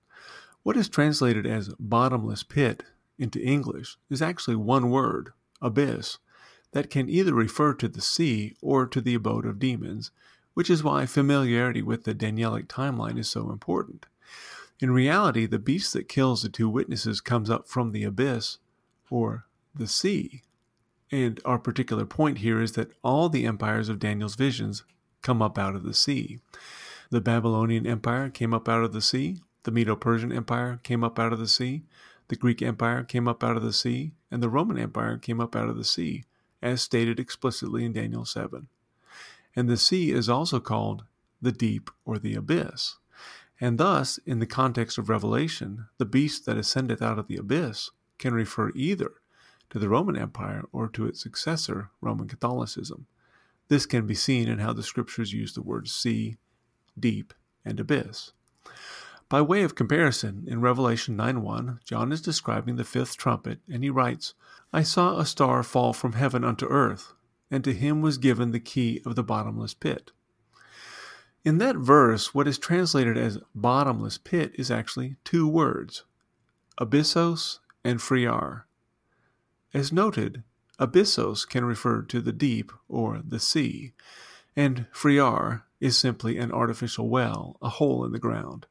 What 0.64 0.78
is 0.78 0.88
translated 0.88 1.46
as 1.46 1.76
bottomless 1.80 2.44
pit 2.44 2.84
into 3.18 3.42
English 3.42 3.98
is 4.10 4.22
actually 4.22 4.56
one 4.56 4.90
word, 4.90 5.34
abyss, 5.62 6.20
that 6.72 6.90
can 6.90 7.10
either 7.10 7.34
refer 7.34 7.74
to 7.74 7.88
the 7.88 8.02
sea 8.02 8.56
or 8.62 8.88
to 8.88 9.02
the 9.02 9.14
abode 9.14 9.46
of 9.46 9.60
demons, 9.60 10.12
which 10.54 10.70
is 10.70 10.84
why 10.84 11.06
familiarity 11.06 11.82
with 11.82 12.04
the 12.04 12.16
Danielic 12.16 12.68
timeline 12.68 13.18
is 13.18 13.30
so 13.30 13.50
important. 13.50 14.06
In 14.80 14.92
reality, 14.92 15.46
the 15.46 15.60
beast 15.60 15.94
that 15.94 16.10
kills 16.10 16.42
the 16.42 16.50
two 16.50 16.70
witnesses 16.70 17.22
comes 17.22 17.50
up 17.50 17.68
from 17.68 17.92
the 17.92 18.04
abyss 18.04 18.58
or 19.10 19.46
the 19.76 19.88
sea. 19.88 20.44
And 21.12 21.40
our 21.46 21.60
particular 21.60 22.06
point 22.06 22.40
here 22.40 22.62
is 22.62 22.72
that 22.74 22.92
all 23.04 23.30
the 23.30 23.46
empires 23.46 23.90
of 23.90 24.00
Daniel's 24.00 24.36
visions 24.36 24.84
come 25.22 25.42
up 25.42 25.58
out 25.58 25.76
of 25.76 25.84
the 25.84 25.94
sea. 25.94 26.40
The 27.10 27.22
Babylonian 27.22 27.86
Empire 27.86 28.30
came 28.30 28.54
up 28.54 28.68
out 28.68 28.84
of 28.84 28.94
the 28.94 29.02
sea, 29.02 29.38
the 29.64 29.72
Medo 29.72 29.96
Persian 29.96 30.32
Empire 30.32 30.80
came 30.84 31.04
up 31.04 31.20
out 31.20 31.32
of 31.32 31.40
the 31.40 31.48
sea, 31.48 31.84
the 32.28 32.36
Greek 32.36 32.62
Empire 32.62 33.04
came 33.04 33.28
up 33.28 33.44
out 33.44 33.56
of 33.56 33.64
the 33.64 33.74
sea, 33.74 34.14
and 34.32 34.42
the 34.42 34.50
Roman 34.50 34.80
Empire 34.80 35.18
came 35.18 35.40
up 35.40 35.56
out 35.56 35.70
of 35.70 35.78
the 35.78 35.84
sea, 35.84 36.24
as 36.62 36.82
stated 36.82 37.20
explicitly 37.20 37.86
in 37.86 37.94
Daniel 37.94 38.26
7. 38.26 38.68
And 39.56 39.70
the 39.70 39.78
sea 39.78 40.12
is 40.12 40.30
also 40.30 40.60
called 40.60 41.04
the 41.42 41.52
deep 41.52 41.92
or 42.06 42.18
the 42.18 42.34
abyss. 42.34 42.96
And 43.62 43.78
thus, 43.78 44.18
in 44.26 44.40
the 44.40 44.48
context 44.48 44.98
of 44.98 45.10
Revelation, 45.10 45.86
the 45.98 46.06
beast 46.06 46.46
that 46.46 46.58
ascendeth 46.58 47.02
out 47.02 47.20
of 47.20 47.28
the 47.28 47.38
abyss 47.38 47.92
can 48.24 48.34
refer 48.34 48.72
either 48.74 49.12
to 49.70 49.78
the 49.78 49.90
Roman 49.90 50.16
Empire 50.16 50.64
or 50.72 50.88
to 50.88 51.06
its 51.06 51.20
successor, 51.20 51.90
Roman 52.00 52.30
Catholicism. 52.30 53.06
This 53.68 53.86
can 53.86 54.08
be 54.08 54.16
seen 54.16 54.48
in 54.48 54.60
how 54.60 54.72
the 54.72 54.82
scriptures 54.82 55.34
use 55.34 55.54
the 55.54 55.62
words 55.62 55.92
sea, 55.94 56.38
deep, 56.98 57.34
and 57.66 57.82
abyss. 57.82 58.32
By 59.28 59.42
way 59.42 59.64
of 59.64 59.76
comparison, 59.76 60.46
in 60.48 60.62
Revelation 60.62 61.18
9:1, 61.18 61.80
John 61.84 62.14
is 62.14 62.22
describing 62.22 62.78
the 62.78 62.86
fifth 62.86 63.18
trumpet, 63.18 63.60
and 63.68 63.84
he 63.84 63.90
writes, 63.90 64.36
I 64.72 64.84
saw 64.84 65.18
a 65.18 65.26
star 65.26 65.62
fall 65.62 65.92
from 65.92 66.14
heaven 66.14 66.46
unto 66.46 66.66
earth, 66.68 67.14
and 67.52 67.62
to 67.66 67.74
him 67.74 68.02
was 68.02 68.18
given 68.18 68.52
the 68.52 68.62
key 68.62 69.02
of 69.06 69.16
the 69.16 69.24
bottomless 69.24 69.74
pit. 69.74 70.14
In 71.44 71.58
that 71.58 71.76
verse, 71.76 72.34
what 72.34 72.48
is 72.48 72.58
translated 72.58 73.18
as 73.18 73.40
bottomless 73.54 74.18
pit 74.18 74.54
is 74.56 74.72
actually 74.72 75.18
two 75.26 75.46
words, 75.46 76.06
abyssos 76.80 77.60
and 77.84 78.00
phrear. 78.00 78.64
As 79.74 79.92
noted, 79.92 80.44
abyssos 80.80 81.48
can 81.48 81.66
refer 81.66 82.02
to 82.04 82.22
the 82.22 82.32
deep 82.32 82.72
or 82.88 83.22
the 83.26 83.40
sea, 83.40 83.94
and 84.56 84.86
phrear 84.94 85.64
is 85.80 85.98
simply 85.98 86.38
an 86.38 86.52
artificial 86.52 87.10
well, 87.10 87.58
a 87.62 87.70
hole 87.70 88.06
in 88.06 88.12
the 88.12 88.20
ground. 88.20 88.66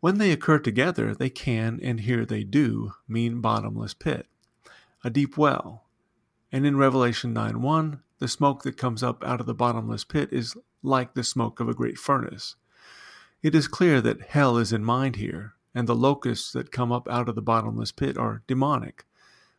When 0.00 0.18
they 0.18 0.32
occur 0.32 0.58
together, 0.58 1.14
they 1.14 1.30
can, 1.30 1.80
and 1.82 2.00
here 2.00 2.26
they 2.26 2.44
do, 2.44 2.92
mean 3.08 3.40
bottomless 3.40 3.94
pit, 3.94 4.26
a 5.02 5.08
deep 5.08 5.38
well. 5.38 5.84
And 6.52 6.66
in 6.66 6.76
Revelation 6.76 7.32
9 7.32 7.62
1, 7.62 8.02
the 8.18 8.28
smoke 8.28 8.62
that 8.62 8.76
comes 8.76 9.02
up 9.02 9.24
out 9.24 9.40
of 9.40 9.46
the 9.46 9.54
bottomless 9.54 10.04
pit 10.04 10.28
is 10.30 10.56
like 10.82 11.14
the 11.14 11.24
smoke 11.24 11.58
of 11.60 11.68
a 11.68 11.74
great 11.74 11.98
furnace. 11.98 12.56
It 13.42 13.54
is 13.54 13.68
clear 13.68 14.00
that 14.02 14.20
hell 14.28 14.58
is 14.58 14.72
in 14.72 14.84
mind 14.84 15.16
here, 15.16 15.54
and 15.74 15.88
the 15.88 15.94
locusts 15.94 16.52
that 16.52 16.70
come 16.70 16.92
up 16.92 17.08
out 17.08 17.28
of 17.28 17.34
the 17.34 17.42
bottomless 17.42 17.92
pit 17.92 18.16
are 18.16 18.42
demonic, 18.46 19.04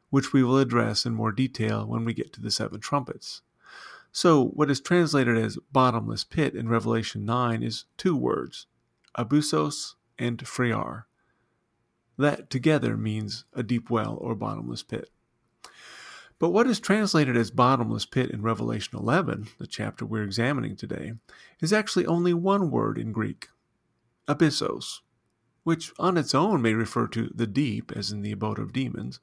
which 0.09 0.31
we 0.31 0.43
will 0.43 0.57
address 0.57 1.05
in 1.05 1.13
more 1.13 1.31
detail 1.31 1.85
when 1.85 2.05
we 2.05 2.13
get 2.13 2.31
to 2.33 2.41
the 2.41 2.51
seven 2.51 2.79
trumpets. 2.79 3.41
So, 4.11 4.45
what 4.45 4.71
is 4.71 4.79
translated 4.79 5.37
as 5.37 5.57
bottomless 5.73 6.23
pit 6.23 6.55
in 6.55 6.69
Revelation 6.69 7.25
9 7.25 7.61
is 7.61 7.83
two 7.97 8.15
words, 8.15 8.65
abyssos 9.17 9.95
and 10.17 10.39
phrear. 10.39 11.03
That 12.17 12.49
together 12.49 12.95
means 12.95 13.43
a 13.53 13.61
deep 13.61 13.89
well 13.89 14.17
or 14.21 14.33
bottomless 14.35 14.83
pit. 14.83 15.09
But 16.39 16.49
what 16.49 16.67
is 16.67 16.79
translated 16.79 17.35
as 17.35 17.51
bottomless 17.51 18.05
pit 18.05 18.29
in 18.29 18.41
Revelation 18.41 18.97
11, 18.97 19.47
the 19.57 19.67
chapter 19.67 20.05
we're 20.05 20.23
examining 20.23 20.75
today, 20.75 21.13
is 21.61 21.73
actually 21.73 22.05
only 22.05 22.33
one 22.33 22.71
word 22.71 22.97
in 22.97 23.11
Greek, 23.11 23.49
abyssos, 24.27 24.99
which 25.65 25.91
on 25.97 26.15
its 26.15 26.35
own 26.35 26.61
may 26.61 26.75
refer 26.75 27.07
to 27.07 27.31
the 27.33 27.47
deep, 27.47 27.91
as 27.95 28.11
in 28.11 28.21
the 28.21 28.31
abode 28.31 28.59
of 28.59 28.71
demons, 28.71 29.19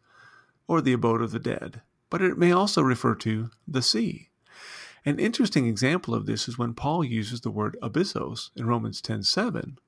or 0.66 0.80
the 0.80 0.92
abode 0.92 1.22
of 1.22 1.30
the 1.30 1.38
dead, 1.38 1.80
but 2.10 2.20
it 2.20 2.36
may 2.36 2.50
also 2.50 2.82
refer 2.82 3.14
to 3.14 3.48
the 3.66 3.80
sea. 3.80 4.28
An 5.04 5.20
interesting 5.20 5.68
example 5.68 6.14
of 6.14 6.26
this 6.26 6.48
is 6.48 6.58
when 6.58 6.74
Paul 6.74 7.04
uses 7.04 7.42
the 7.42 7.50
word 7.50 7.76
abyssos 7.80 8.50
in 8.56 8.66
Romans 8.66 9.00
10:7, 9.00 9.78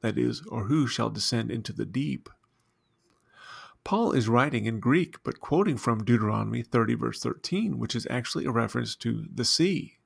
that 0.00 0.16
is, 0.16 0.40
or 0.46 0.66
who 0.66 0.86
shall 0.86 1.10
descend 1.10 1.50
into 1.50 1.72
the 1.72 1.84
deep. 1.84 2.28
Paul 3.82 4.12
is 4.12 4.28
writing 4.28 4.66
in 4.66 4.78
Greek 4.78 5.20
but 5.24 5.40
quoting 5.40 5.76
from 5.76 6.04
Deuteronomy 6.04 6.62
30 6.62 6.94
verse 6.94 7.20
13, 7.20 7.76
which 7.76 7.96
is 7.96 8.06
actually 8.08 8.44
a 8.44 8.52
reference 8.52 8.94
to 8.96 9.26
the 9.34 9.44
sea. 9.44 9.98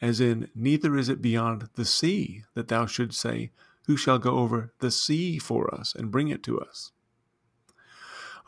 As 0.00 0.20
in, 0.20 0.50
neither 0.56 0.96
is 0.96 1.08
it 1.08 1.22
beyond 1.22 1.68
the 1.74 1.84
sea 1.84 2.42
that 2.54 2.66
thou 2.66 2.86
shouldst 2.86 3.20
say, 3.20 3.52
who 3.86 3.96
shall 3.96 4.18
go 4.18 4.38
over 4.38 4.72
the 4.80 4.90
sea 4.90 5.38
for 5.38 5.72
us 5.74 5.94
and 5.94 6.10
bring 6.10 6.28
it 6.28 6.42
to 6.44 6.60
us. 6.60 6.92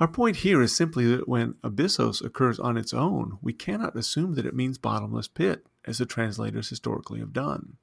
Our 0.00 0.08
point 0.08 0.36
here 0.36 0.62
is 0.62 0.74
simply 0.74 1.06
that 1.06 1.28
when 1.28 1.54
abyssos 1.64 2.24
occurs 2.24 2.60
on 2.60 2.76
its 2.76 2.94
own, 2.94 3.38
we 3.42 3.52
cannot 3.52 3.96
assume 3.96 4.34
that 4.34 4.46
it 4.46 4.54
means 4.54 4.78
bottomless 4.78 5.26
pit, 5.26 5.66
as 5.84 5.98
the 5.98 6.06
translators 6.06 6.68
historically 6.68 7.18
have 7.18 7.32
done. 7.32 7.78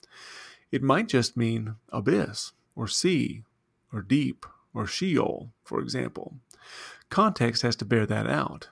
It 0.71 0.83
might 0.83 1.09
just 1.09 1.35
mean 1.35 1.75
abyss, 1.89 2.53
or 2.75 2.87
sea, 2.87 3.43
or 3.91 4.01
deep, 4.01 4.45
or 4.73 4.85
Sheol, 4.85 5.51
for 5.63 5.81
example. 5.81 6.35
Context 7.09 7.63
has 7.63 7.75
to 7.77 7.85
bear 7.85 8.05
that 8.05 8.27
out. 8.27 8.69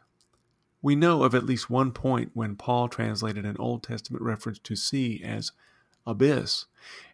We 0.81 0.95
know 0.95 1.23
of 1.23 1.33
at 1.33 1.45
least 1.45 1.69
one 1.69 1.91
point 1.91 2.31
when 2.33 2.55
Paul 2.55 2.87
translated 2.89 3.45
an 3.45 3.55
Old 3.57 3.83
Testament 3.83 4.23
reference 4.23 4.59
to 4.59 4.75
sea 4.75 5.21
as 5.23 5.51
abyss, 6.05 6.65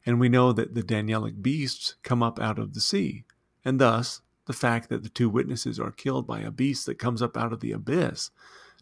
and 0.06 0.20
we 0.20 0.30
know 0.30 0.52
that 0.52 0.76
the 0.76 0.84
Danielic 0.84 1.42
beasts 1.42 1.96
come 2.04 2.24
up 2.24 2.40
out 2.40 2.60
of 2.60 2.74
the 2.74 2.82
sea, 2.82 3.26
and 3.64 3.80
thus 3.80 4.22
the 4.46 4.54
fact 4.54 4.90
that 4.90 5.04
the 5.04 5.10
two 5.10 5.30
witnesses 5.30 5.80
are 5.80 5.92
killed 5.92 6.26
by 6.26 6.40
a 6.40 6.52
beast 6.52 6.86
that 6.86 6.98
comes 6.98 7.22
up 7.22 7.38
out 7.38 7.54
of 7.54 7.60
the 7.60 7.72
abyss 7.72 8.32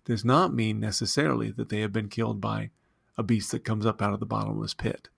does 0.06 0.24
not 0.24 0.54
mean 0.54 0.80
necessarily 0.80 1.52
that 1.52 1.70
they 1.70 1.82
have 1.82 1.92
been 1.92 2.08
killed 2.08 2.40
by 2.40 2.70
a 3.18 3.24
beast 3.24 3.52
that 3.52 3.66
comes 3.66 3.86
up 3.86 4.02
out 4.02 4.14
of 4.14 4.22
the 4.22 4.26
bottomless 4.26 4.74
pit. 4.74 5.10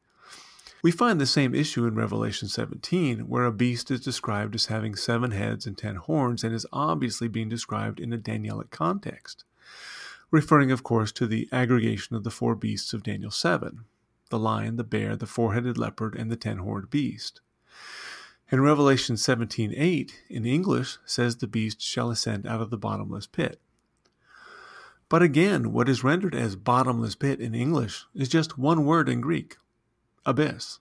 We 0.81 0.91
find 0.91 1.19
the 1.19 1.25
same 1.25 1.53
issue 1.53 1.85
in 1.85 1.93
Revelation 1.93 2.47
17, 2.47 3.27
where 3.27 3.45
a 3.45 3.51
beast 3.51 3.91
is 3.91 3.99
described 3.99 4.55
as 4.55 4.67
having 4.67 4.95
seven 4.95 5.31
heads 5.31 5.67
and 5.67 5.77
ten 5.77 5.97
horns 5.97 6.43
and 6.43 6.55
is 6.55 6.65
obviously 6.71 7.27
being 7.27 7.49
described 7.49 7.99
in 7.99 8.13
a 8.13 8.17
Danielic 8.17 8.71
context, 8.71 9.43
referring, 10.31 10.71
of 10.71 10.81
course, 10.81 11.11
to 11.11 11.27
the 11.27 11.49
aggregation 11.51 12.15
of 12.15 12.23
the 12.23 12.31
four 12.31 12.55
beasts 12.55 12.93
of 12.93 13.03
Daniel 13.03 13.29
7. 13.29 13.81
The 14.29 14.39
lion, 14.39 14.75
the 14.75 14.83
bear, 14.83 15.15
the 15.15 15.27
four 15.27 15.53
headed 15.53 15.77
leopard, 15.77 16.15
and 16.15 16.31
the 16.31 16.35
ten 16.35 16.59
horned 16.59 16.89
beast. 16.89 17.41
And 18.51 18.63
Revelation 18.63 19.15
17:8 19.15 20.13
in 20.29 20.45
English 20.45 20.97
says 21.05 21.37
the 21.37 21.47
beast 21.47 21.81
shall 21.81 22.09
ascend 22.09 22.47
out 22.47 22.61
of 22.61 22.69
the 22.69 22.77
bottomless 22.77 23.27
pit. 23.27 23.61
But 25.07 25.21
again, 25.21 25.71
what 25.71 25.89
is 25.89 26.03
rendered 26.03 26.35
as 26.35 26.55
bottomless 26.55 27.15
pit 27.15 27.39
in 27.39 27.55
English 27.55 28.05
is 28.13 28.29
just 28.29 28.57
one 28.57 28.85
word 28.85 29.09
in 29.09 29.21
Greek, 29.21 29.57
abyss. 30.25 30.79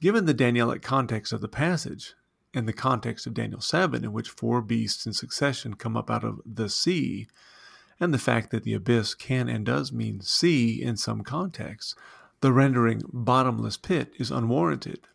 Given 0.00 0.26
the 0.26 0.34
Danielic 0.34 0.82
context 0.82 1.32
of 1.32 1.40
the 1.40 1.48
passage, 1.48 2.14
and 2.54 2.68
the 2.68 2.72
context 2.72 3.26
of 3.26 3.34
Daniel 3.34 3.60
7, 3.60 4.04
in 4.04 4.12
which 4.12 4.28
four 4.28 4.60
beasts 4.60 5.06
in 5.06 5.12
succession 5.12 5.74
come 5.74 5.96
up 5.96 6.10
out 6.10 6.24
of 6.24 6.40
the 6.44 6.68
sea, 6.68 7.28
and 7.98 8.12
the 8.12 8.18
fact 8.18 8.50
that 8.50 8.64
the 8.64 8.74
abyss 8.74 9.14
can 9.14 9.48
and 9.48 9.64
does 9.64 9.92
mean 9.92 10.20
sea 10.20 10.82
in 10.82 10.96
some 10.96 11.22
contexts, 11.22 11.94
the 12.42 12.52
rendering 12.52 13.00
bottomless 13.12 13.76
pit 13.76 14.12
is 14.18 14.32
unwarranted. 14.32 15.06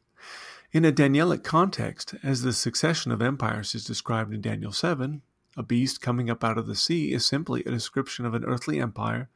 In 0.71 0.85
a 0.85 0.93
Danielic 0.93 1.43
context, 1.43 2.15
as 2.23 2.41
the 2.41 2.53
succession 2.53 3.11
of 3.11 3.21
empires 3.21 3.75
is 3.75 3.83
described 3.83 4.33
in 4.33 4.39
Daniel 4.39 4.71
7, 4.71 5.21
a 5.57 5.63
beast 5.63 5.99
coming 5.99 6.29
up 6.29 6.41
out 6.41 6.57
of 6.57 6.67
the 6.67 6.75
sea 6.75 7.11
is 7.11 7.25
simply 7.25 7.65
a 7.65 7.71
description 7.71 8.25
of 8.25 8.33
an 8.33 8.45
earthly 8.45 8.79
empire 8.79 9.27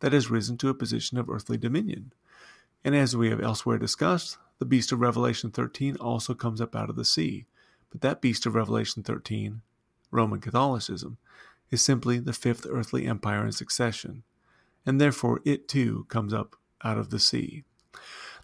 that 0.00 0.14
has 0.14 0.30
risen 0.30 0.56
to 0.56 0.70
a 0.70 0.74
position 0.74 1.18
of 1.18 1.28
earthly 1.28 1.58
dominion. 1.58 2.14
And 2.82 2.96
as 2.96 3.14
we 3.14 3.28
have 3.28 3.42
elsewhere 3.42 3.78
discussed, 3.78 4.38
the 4.58 4.64
beast 4.64 4.90
of 4.90 5.00
Revelation 5.00 5.50
13 5.50 5.96
also 5.96 6.32
comes 6.32 6.62
up 6.62 6.74
out 6.74 6.88
of 6.88 6.96
the 6.96 7.04
sea. 7.04 7.44
But 7.90 8.00
that 8.00 8.22
beast 8.22 8.46
of 8.46 8.54
Revelation 8.54 9.02
13, 9.02 9.60
Roman 10.10 10.40
Catholicism, 10.40 11.18
is 11.70 11.82
simply 11.82 12.18
the 12.18 12.32
fifth 12.32 12.66
earthly 12.70 13.04
empire 13.04 13.44
in 13.44 13.52
succession, 13.52 14.22
and 14.86 14.98
therefore 14.98 15.42
it 15.44 15.68
too 15.68 16.06
comes 16.08 16.32
up 16.32 16.56
out 16.82 16.98
of 16.98 17.10
the 17.10 17.18
sea. 17.18 17.64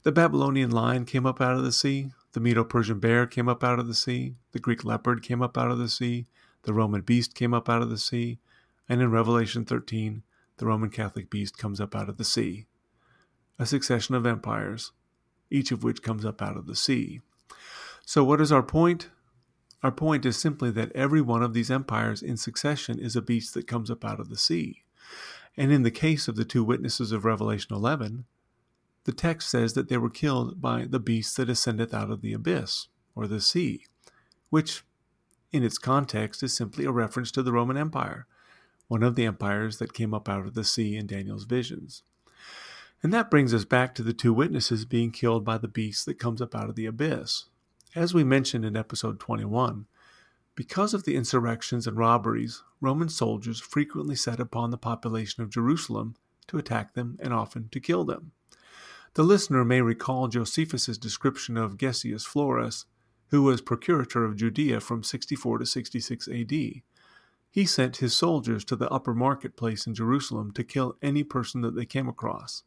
The 0.03 0.13
Babylonian 0.13 0.71
lion 0.71 1.05
came 1.05 1.27
up 1.27 1.41
out 1.41 1.57
of 1.57 1.65
the 1.65 1.73
sea, 1.73 2.13
the 2.33 2.41
Medo 2.41 2.65
Persian 2.65 3.01
bear 3.01 3.27
came 3.27 3.49
up 3.49 3.65
out 3.65 3.79
of 3.79 3.87
the 3.87 3.95
sea, 3.95 4.37
the 4.53 4.59
Greek 4.59 4.85
leopard 4.85 5.23
came 5.23 5.43
up 5.43 5.59
out 5.59 5.71
of 5.71 5.79
the 5.79 5.89
sea, 5.89 6.27
the 6.63 6.73
Roman 6.73 7.01
beast 7.01 7.35
came 7.35 7.53
up 7.53 7.69
out 7.69 7.83
of 7.83 7.91
the 7.91 7.99
sea, 7.99 8.39
and 8.89 9.01
in 9.01 9.11
Revelation 9.11 9.65
13, 9.65 10.23
the 10.59 10.67
Roman 10.67 10.91
Catholic 10.91 11.31
beast 11.31 11.59
comes 11.59 11.81
up 11.81 11.95
out 11.97 12.09
of 12.09 12.19
the 12.19 12.25
sea. 12.25 12.67
A 13.59 13.67
succession 13.67 14.15
of 14.15 14.27
empires, 14.27 14.93
each 15.51 15.73
of 15.73 15.83
which 15.83 16.03
comes 16.03 16.25
up 16.25 16.41
out 16.41 16.57
of 16.57 16.67
the 16.67 16.77
sea. 16.77 17.21
So, 18.07 18.25
what 18.25 18.41
is 18.41 18.53
our 18.53 18.63
point? 18.63 19.11
Our 19.83 19.93
point 19.93 20.27
is 20.27 20.37
simply 20.37 20.71
that 20.73 20.93
every 20.93 21.21
one 21.21 21.43
of 21.43 21.55
these 21.55 21.71
empires 21.71 22.23
in 22.23 22.37
succession 22.37 22.99
is 22.99 23.17
a 23.17 23.23
beast 23.23 23.55
that 23.55 23.67
comes 23.67 23.91
up 23.91 24.05
out 24.05 24.21
of 24.21 24.29
the 24.29 24.37
sea. 24.37 24.83
And 25.57 25.73
in 25.73 25.83
the 25.83 25.91
case 25.91 26.29
of 26.29 26.37
the 26.37 26.45
two 26.45 26.65
witnesses 26.65 27.13
of 27.13 27.25
Revelation 27.25 27.75
11, 27.75 28.25
the 29.05 29.13
text 29.13 29.49
says 29.49 29.75
that 29.75 29.89
they 29.89 29.97
were 29.97 30.11
killed 30.11 30.61
by 30.61 30.85
the 30.85 31.01
beast 31.01 31.37
that 31.37 31.51
ascendeth 31.51 31.95
out 31.95 32.11
of 32.11 32.23
the 32.23 32.33
abyss, 32.33 32.89
or 33.15 33.27
the 33.27 33.41
sea, 33.41 33.87
which 34.51 34.85
in 35.53 35.65
its 35.65 35.79
context 35.79 36.43
is 36.43 36.55
simply 36.55 36.85
a 36.85 36.93
reference 36.93 37.31
to 37.33 37.43
the 37.43 37.53
Roman 37.53 37.77
Empire, 37.77 38.27
one 38.89 39.03
of 39.03 39.17
the 39.17 39.27
empires 39.27 39.79
that 39.79 39.95
came 39.95 40.15
up 40.15 40.29
out 40.29 40.47
of 40.47 40.55
the 40.55 40.65
sea 40.65 40.97
in 40.97 41.07
Daniel's 41.07 41.45
visions. 41.45 42.03
And 43.03 43.13
that 43.15 43.31
brings 43.31 43.55
us 43.55 43.65
back 43.65 43.95
to 43.95 44.03
the 44.03 44.13
two 44.13 44.33
witnesses 44.33 44.85
being 44.85 45.11
killed 45.11 45.45
by 45.45 45.59
the 45.59 45.69
beast 45.69 46.07
that 46.07 46.19
comes 46.19 46.43
up 46.43 46.55
out 46.55 46.69
of 46.69 46.77
the 46.77 46.87
abyss. 46.87 47.47
As 47.95 48.13
we 48.13 48.25
mentioned 48.25 48.65
in 48.65 48.77
episode 48.77 49.19
21, 49.19 49.87
because 50.55 50.95
of 50.95 51.05
the 51.05 51.17
insurrections 51.17 51.87
and 51.87 51.97
robberies, 51.97 52.63
Roman 52.81 53.09
soldiers 53.09 53.61
frequently 53.61 54.17
set 54.17 54.41
upon 54.41 54.71
the 54.71 54.79
population 54.79 55.43
of 55.43 55.51
Jerusalem 55.51 56.17
to 56.49 56.59
attack 56.59 56.95
them 56.95 57.17
and 57.21 57.33
often 57.33 57.69
to 57.71 57.81
kill 57.81 58.05
them. 58.05 58.33
The 59.15 59.23
listener 59.23 59.65
may 59.65 59.81
recall 59.81 60.29
Josephus's 60.29 60.99
description 60.99 61.57
of 61.57 61.77
Gessius 61.77 62.27
Florus, 62.27 62.85
who 63.29 63.43
was 63.43 63.61
procurator 63.61 64.25
of 64.25 64.37
Judea 64.37 64.81
from 64.81 65.03
64 65.03 65.59
to 65.59 65.67
66 65.67 66.29
AD. 66.29 66.53
He 67.53 67.67
sent 67.67 67.97
his 67.97 68.15
soldiers 68.15 68.65
to 68.67 68.77
the 68.77 68.89
upper 68.91 69.15
marketplace 69.15 69.87
in 69.87 69.95
Jerusalem 69.95 70.53
to 70.53 70.65
kill 70.65 70.97
any 71.03 71.25
person 71.25 71.61
that 71.63 71.75
they 71.75 71.87
came 71.87 72.09
across. 72.09 72.63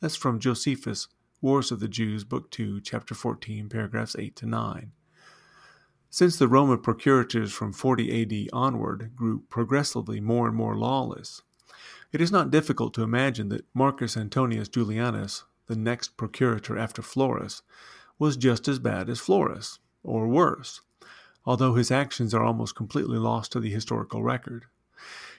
That's 0.00 0.16
from 0.16 0.38
Josephus, 0.38 1.08
Wars 1.40 1.72
of 1.72 1.80
the 1.80 1.88
Jews, 1.88 2.24
Book 2.24 2.50
2, 2.50 2.80
Chapter 2.80 3.14
14, 3.14 3.68
paragraphs 3.68 4.14
8 4.16 4.36
to 4.36 4.46
9. 4.46 4.92
Since 6.10 6.38
the 6.38 6.48
Roman 6.48 6.78
procurators 6.78 7.52
from 7.52 7.74
40 7.74 8.22
AD 8.22 8.50
onward 8.54 9.12
grew 9.14 9.40
progressively 9.50 10.20
more 10.20 10.46
and 10.46 10.56
more 10.56 10.74
lawless, 10.74 11.42
it 12.12 12.22
is 12.22 12.32
not 12.32 12.50
difficult 12.50 12.94
to 12.94 13.02
imagine 13.02 13.50
that 13.50 13.66
Marcus 13.74 14.16
Antonius 14.16 14.70
Julianus, 14.70 15.44
the 15.66 15.76
next 15.76 16.16
procurator 16.16 16.78
after 16.78 17.02
Florus, 17.02 17.60
was 18.18 18.38
just 18.38 18.68
as 18.68 18.78
bad 18.78 19.10
as 19.10 19.20
Florus 19.20 19.80
or 20.02 20.26
worse, 20.26 20.80
although 21.44 21.74
his 21.74 21.90
actions 21.90 22.32
are 22.32 22.42
almost 22.42 22.74
completely 22.74 23.18
lost 23.18 23.52
to 23.52 23.60
the 23.60 23.70
historical 23.70 24.22
record. 24.22 24.64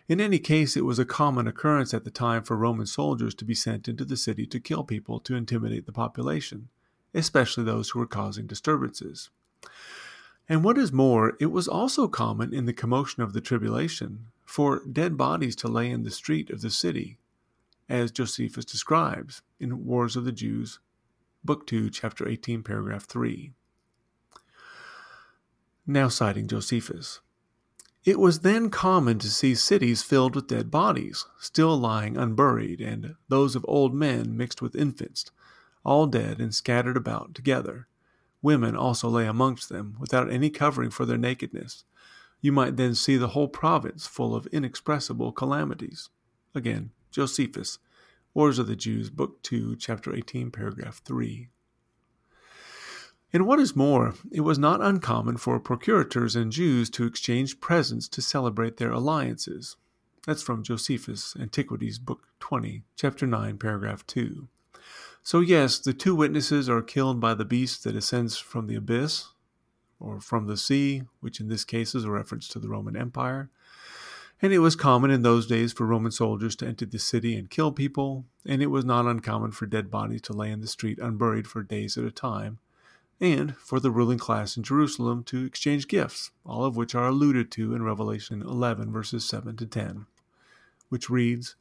In 0.07 0.21
any 0.21 0.37
case, 0.37 0.77
it 0.77 0.85
was 0.85 0.99
a 0.99 1.05
common 1.05 1.47
occurrence 1.47 1.95
at 1.95 2.03
the 2.03 2.11
time 2.11 2.43
for 2.43 2.55
Roman 2.55 2.85
soldiers 2.85 3.33
to 3.35 3.45
be 3.45 3.55
sent 3.55 3.87
into 3.87 4.05
the 4.05 4.17
city 4.17 4.45
to 4.45 4.59
kill 4.59 4.83
people 4.83 5.19
to 5.21 5.35
intimidate 5.35 5.87
the 5.87 5.91
population, 5.91 6.69
especially 7.15 7.63
those 7.63 7.89
who 7.89 7.99
were 7.99 8.07
causing 8.07 8.45
disturbances. 8.45 9.31
And 10.49 10.63
what 10.63 10.77
is 10.77 10.91
more, 10.91 11.37
it 11.39 11.51
was 11.51 11.67
also 11.67 12.07
common 12.07 12.53
in 12.53 12.65
the 12.65 12.73
commotion 12.73 13.23
of 13.23 13.33
the 13.33 13.41
tribulation 13.41 14.25
for 14.43 14.81
dead 14.91 15.15
bodies 15.15 15.55
to 15.57 15.67
lay 15.67 15.89
in 15.89 16.03
the 16.03 16.11
street 16.11 16.49
of 16.49 16.61
the 16.61 16.71
city, 16.71 17.19
as 17.87 18.11
Josephus 18.11 18.65
describes 18.65 19.43
in 19.59 19.85
Wars 19.85 20.15
of 20.15 20.25
the 20.25 20.31
Jews, 20.31 20.79
Book 21.45 21.67
2, 21.67 21.91
Chapter 21.91 22.27
18, 22.27 22.63
Paragraph 22.63 23.05
3 23.05 23.53
now 25.89 26.07
citing 26.07 26.47
Josephus. 26.47 27.19
It 28.05 28.19
was 28.19 28.39
then 28.39 28.69
common 28.69 29.19
to 29.19 29.29
see 29.29 29.55
cities 29.55 30.03
filled 30.03 30.35
with 30.35 30.47
dead 30.47 30.71
bodies, 30.71 31.25
still 31.39 31.77
lying 31.77 32.15
unburied, 32.15 32.79
and 32.79 33.15
those 33.27 33.55
of 33.55 33.65
old 33.67 33.93
men 33.93 34.37
mixed 34.37 34.61
with 34.61 34.75
infants, 34.75 35.25
all 35.83 36.05
dead 36.05 36.39
and 36.39 36.53
scattered 36.53 36.95
about 36.95 37.33
together. 37.33 37.87
Women 38.41 38.75
also 38.75 39.09
lay 39.09 39.25
amongst 39.25 39.69
them, 39.69 39.95
without 39.99 40.31
any 40.31 40.49
covering 40.49 40.89
for 40.89 41.05
their 41.05 41.17
nakedness. 41.17 41.83
You 42.41 42.51
might 42.51 42.77
then 42.77 42.95
see 42.95 43.17
the 43.17 43.29
whole 43.29 43.49
province 43.49 44.07
full 44.07 44.33
of 44.33 44.47
inexpressible 44.47 45.33
calamities. 45.33 46.09
Again, 46.55 46.91
Josephus, 47.11 47.79
Wars 48.33 48.59
of 48.59 48.67
the 48.67 48.75
Jews, 48.75 49.09
Book 49.09 49.41
2, 49.43 49.75
Chapter 49.75 50.15
18, 50.15 50.51
Paragraph 50.51 51.01
3. 51.03 51.49
And 53.31 53.45
what 53.45 53.59
is 53.59 53.75
more, 53.75 54.15
it 54.31 54.41
was 54.41 54.57
not 54.57 54.81
uncommon 54.81 55.37
for 55.37 55.59
procurators 55.59 56.35
and 56.35 56.51
Jews 56.51 56.89
to 56.91 57.05
exchange 57.05 57.59
presents 57.59 58.07
to 58.09 58.21
celebrate 58.21 58.77
their 58.77 58.91
alliances. 58.91 59.75
That's 60.25 60.41
from 60.41 60.63
Josephus, 60.63 61.35
Antiquities, 61.39 61.99
Book 61.99 62.27
20, 62.39 62.83
Chapter 62.95 63.27
9, 63.27 63.57
Paragraph 63.57 64.05
2. 64.07 64.47
So, 65.29 65.41
yes, 65.41 65.77
the 65.77 65.93
two 65.93 66.15
witnesses 66.15 66.67
are 66.69 66.81
killed 66.81 67.19
by 67.19 67.35
the 67.35 67.45
beast 67.45 67.83
that 67.83 67.95
ascends 67.95 68.39
from 68.39 68.65
the 68.65 68.73
abyss, 68.73 69.27
or 69.99 70.19
from 70.19 70.47
the 70.47 70.57
sea, 70.57 71.03
which 71.19 71.39
in 71.39 71.49
this 71.49 71.63
case 71.63 71.93
is 71.93 72.03
a 72.03 72.09
reference 72.09 72.47
to 72.47 72.57
the 72.57 72.67
Roman 72.67 72.97
Empire. 72.97 73.51
And 74.41 74.51
it 74.51 74.57
was 74.57 74.75
common 74.75 75.11
in 75.11 75.21
those 75.21 75.45
days 75.45 75.71
for 75.71 75.85
Roman 75.85 76.11
soldiers 76.11 76.55
to 76.55 76.65
enter 76.65 76.87
the 76.87 76.97
city 76.97 77.35
and 77.35 77.47
kill 77.47 77.71
people, 77.71 78.25
and 78.43 78.63
it 78.63 78.71
was 78.71 78.83
not 78.85 79.05
uncommon 79.05 79.51
for 79.51 79.67
dead 79.67 79.91
bodies 79.91 80.23
to 80.23 80.33
lay 80.33 80.49
in 80.49 80.61
the 80.61 80.67
street 80.67 80.97
unburied 80.97 81.45
for 81.45 81.61
days 81.61 81.95
at 81.95 82.05
a 82.05 82.11
time 82.11 82.57
and 83.21 83.55
for 83.57 83.79
the 83.79 83.91
ruling 83.91 84.17
class 84.17 84.57
in 84.57 84.63
Jerusalem 84.63 85.23
to 85.25 85.45
exchange 85.45 85.87
gifts, 85.87 86.31
all 86.43 86.65
of 86.65 86.75
which 86.75 86.95
are 86.95 87.09
alluded 87.09 87.51
to 87.51 87.75
in 87.75 87.83
Revelation 87.83 88.41
11, 88.41 88.91
verses 88.91 89.25
7 89.25 89.55
to 89.57 89.67
10, 89.67 90.07
which 90.89 91.07
reads 91.07 91.55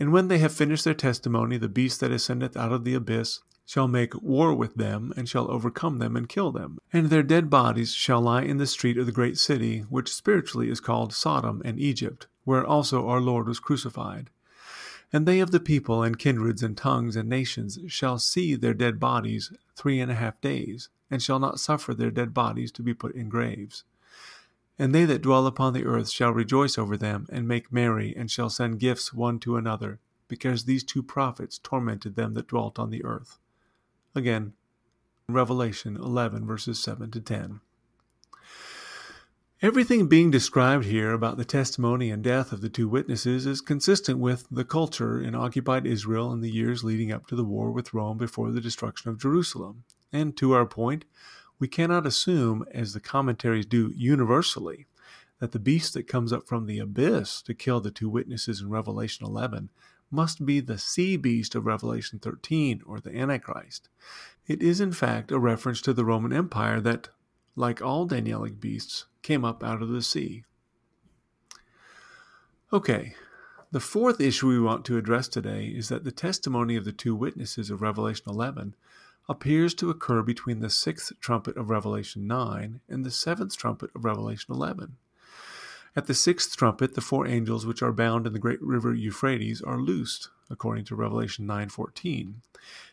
And 0.00 0.12
when 0.12 0.28
they 0.28 0.38
have 0.38 0.52
finished 0.52 0.84
their 0.84 0.94
testimony, 0.94 1.56
the 1.56 1.68
beast 1.68 2.00
that 2.00 2.12
ascendeth 2.12 2.56
out 2.56 2.72
of 2.72 2.84
the 2.84 2.94
abyss 2.94 3.40
shall 3.66 3.88
make 3.88 4.22
war 4.22 4.54
with 4.54 4.76
them, 4.76 5.12
and 5.16 5.28
shall 5.28 5.50
overcome 5.50 5.98
them 5.98 6.16
and 6.16 6.28
kill 6.28 6.50
them. 6.50 6.78
And 6.90 7.10
their 7.10 7.22
dead 7.22 7.50
bodies 7.50 7.92
shall 7.92 8.22
lie 8.22 8.42
in 8.42 8.56
the 8.56 8.66
street 8.66 8.96
of 8.96 9.04
the 9.04 9.12
great 9.12 9.36
city, 9.36 9.80
which 9.90 10.14
spiritually 10.14 10.70
is 10.70 10.80
called 10.80 11.12
Sodom 11.12 11.60
and 11.64 11.78
Egypt, 11.78 12.28
where 12.44 12.64
also 12.64 13.06
our 13.06 13.20
Lord 13.20 13.46
was 13.46 13.60
crucified. 13.60 14.30
And 15.12 15.26
they 15.26 15.40
of 15.40 15.50
the 15.50 15.60
people 15.60 16.02
and 16.02 16.18
kindreds 16.18 16.62
and 16.62 16.76
tongues 16.76 17.14
and 17.14 17.28
nations 17.28 17.78
shall 17.88 18.18
see 18.18 18.54
their 18.54 18.74
dead 18.74 18.98
bodies 18.98 19.52
three 19.76 20.00
and 20.00 20.10
a 20.10 20.14
half 20.14 20.40
days, 20.40 20.88
and 21.10 21.22
shall 21.22 21.38
not 21.38 21.60
suffer 21.60 21.92
their 21.92 22.10
dead 22.10 22.32
bodies 22.32 22.72
to 22.72 22.82
be 22.82 22.94
put 22.94 23.14
in 23.14 23.28
graves. 23.28 23.84
And 24.78 24.94
they 24.94 25.04
that 25.06 25.22
dwell 25.22 25.46
upon 25.46 25.72
the 25.72 25.84
earth 25.84 26.10
shall 26.10 26.32
rejoice 26.32 26.78
over 26.78 26.96
them, 26.96 27.26
and 27.30 27.48
make 27.48 27.72
merry, 27.72 28.14
and 28.16 28.30
shall 28.30 28.50
send 28.50 28.78
gifts 28.78 29.12
one 29.12 29.38
to 29.40 29.56
another, 29.56 29.98
because 30.28 30.64
these 30.64 30.84
two 30.84 31.02
prophets 31.02 31.58
tormented 31.58 32.14
them 32.14 32.34
that 32.34 32.48
dwelt 32.48 32.78
on 32.78 32.90
the 32.90 33.04
earth. 33.04 33.38
Again, 34.14 34.52
Revelation 35.28 35.96
11, 35.96 36.46
verses 36.46 36.78
7 36.78 37.10
to 37.10 37.20
10. 37.20 37.60
Everything 39.60 40.06
being 40.06 40.30
described 40.30 40.84
here 40.84 41.12
about 41.12 41.36
the 41.36 41.44
testimony 41.44 42.12
and 42.12 42.22
death 42.22 42.52
of 42.52 42.60
the 42.60 42.68
two 42.68 42.88
witnesses 42.88 43.44
is 43.44 43.60
consistent 43.60 44.20
with 44.20 44.46
the 44.52 44.64
culture 44.64 45.20
in 45.20 45.34
occupied 45.34 45.84
Israel 45.84 46.32
in 46.32 46.40
the 46.40 46.50
years 46.50 46.84
leading 46.84 47.10
up 47.10 47.26
to 47.26 47.34
the 47.34 47.44
war 47.44 47.72
with 47.72 47.92
Rome 47.92 48.18
before 48.18 48.52
the 48.52 48.60
destruction 48.60 49.10
of 49.10 49.18
Jerusalem. 49.18 49.82
And 50.12 50.36
to 50.36 50.52
our 50.52 50.64
point, 50.64 51.04
we 51.58 51.68
cannot 51.68 52.06
assume, 52.06 52.64
as 52.72 52.92
the 52.92 53.00
commentaries 53.00 53.66
do 53.66 53.92
universally, 53.96 54.86
that 55.40 55.52
the 55.52 55.58
beast 55.58 55.94
that 55.94 56.08
comes 56.08 56.32
up 56.32 56.46
from 56.46 56.66
the 56.66 56.78
abyss 56.78 57.42
to 57.42 57.54
kill 57.54 57.80
the 57.80 57.90
two 57.90 58.08
witnesses 58.08 58.60
in 58.60 58.70
Revelation 58.70 59.26
11 59.26 59.70
must 60.10 60.46
be 60.46 60.60
the 60.60 60.78
sea 60.78 61.16
beast 61.16 61.54
of 61.54 61.66
Revelation 61.66 62.18
13 62.18 62.82
or 62.86 63.00
the 63.00 63.16
Antichrist. 63.16 63.88
It 64.46 64.62
is, 64.62 64.80
in 64.80 64.92
fact, 64.92 65.30
a 65.30 65.38
reference 65.38 65.80
to 65.82 65.92
the 65.92 66.04
Roman 66.04 66.32
Empire 66.32 66.80
that, 66.80 67.10
like 67.54 67.82
all 67.82 68.08
Danielic 68.08 68.60
beasts, 68.60 69.04
came 69.22 69.44
up 69.44 69.62
out 69.62 69.82
of 69.82 69.88
the 69.88 70.02
sea. 70.02 70.44
Okay, 72.72 73.14
the 73.70 73.80
fourth 73.80 74.20
issue 74.20 74.48
we 74.48 74.60
want 74.60 74.84
to 74.86 74.96
address 74.96 75.28
today 75.28 75.66
is 75.66 75.90
that 75.90 76.04
the 76.04 76.12
testimony 76.12 76.76
of 76.76 76.84
the 76.84 76.92
two 76.92 77.14
witnesses 77.14 77.70
of 77.70 77.82
Revelation 77.82 78.24
11 78.28 78.74
appears 79.28 79.74
to 79.74 79.90
occur 79.90 80.22
between 80.22 80.60
the 80.60 80.70
sixth 80.70 81.12
trumpet 81.20 81.56
of 81.56 81.68
Revelation 81.68 82.26
9 82.26 82.80
and 82.88 83.04
the 83.04 83.10
seventh 83.10 83.56
trumpet 83.56 83.90
of 83.94 84.04
Revelation 84.04 84.54
11. 84.54 84.96
At 85.94 86.06
the 86.06 86.14
sixth 86.14 86.56
trumpet, 86.56 86.94
the 86.94 87.00
four 87.00 87.26
angels 87.26 87.66
which 87.66 87.82
are 87.82 87.92
bound 87.92 88.26
in 88.26 88.32
the 88.32 88.38
great 88.38 88.62
river 88.62 88.94
Euphrates 88.94 89.60
are 89.60 89.80
loosed, 89.80 90.30
according 90.48 90.84
to 90.86 90.94
Revelation 90.94 91.46
9:14. 91.46 92.42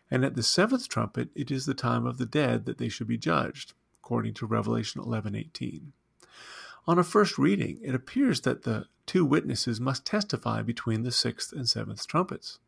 And 0.10 0.26
at 0.26 0.36
the 0.36 0.44
seventh 0.44 0.90
trumpet, 0.90 1.30
it 1.36 1.52
is 1.52 1.66
the 1.66 1.74
time 1.74 2.06
of 2.06 2.18
the 2.18 2.26
dead 2.26 2.66
that 2.66 2.78
they 2.78 2.90
should 2.90 3.08
be 3.08 3.18
judged, 3.18 3.74
according 4.00 4.34
to 4.36 4.46
Revelation 4.46 5.02
11:18. 5.02 5.94
On 6.88 7.00
a 7.00 7.04
first 7.04 7.38
reading, 7.38 7.80
it 7.82 7.96
appears 7.96 8.42
that 8.42 8.64
the 8.64 8.88
two 9.06 9.26
witnesses 9.26 9.80
must 9.80 10.06
testify 10.06 10.62
between 10.62 11.04
the 11.04 11.12
sixth 11.12 11.54
and 11.54 11.68
seventh 11.68 12.06
trumpets. 12.08 12.60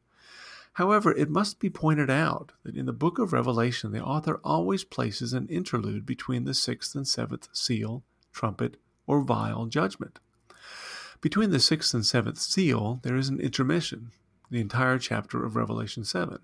However, 0.78 1.12
it 1.12 1.32
must 1.32 1.60
be 1.60 1.72
pointed 1.72 2.12
out 2.12 2.52
that 2.62 2.76
in 2.76 2.86
the 2.86 2.94
book 2.94 3.18
of 3.18 3.34
Revelation, 3.34 3.92
the 3.92 4.04
author 4.04 4.40
always 4.44 4.84
places 4.84 5.34
an 5.34 5.48
interlude 5.48 6.06
between 6.06 6.44
the 6.44 6.54
sixth 6.54 6.94
and 6.94 7.08
seventh 7.08 7.48
seal, 7.52 8.04
trumpet, 8.32 8.78
or 9.08 9.24
vial 9.24 9.66
judgment. 9.66 10.20
Between 11.20 11.50
the 11.50 11.60
sixth 11.60 11.96
and 11.96 12.06
seventh 12.06 12.38
seal, 12.38 13.00
there 13.02 13.16
is 13.16 13.28
an 13.28 13.40
intermission, 13.40 14.12
the 14.52 14.60
entire 14.60 15.00
chapter 15.00 15.44
of 15.44 15.56
Revelation 15.56 16.04
7, 16.04 16.38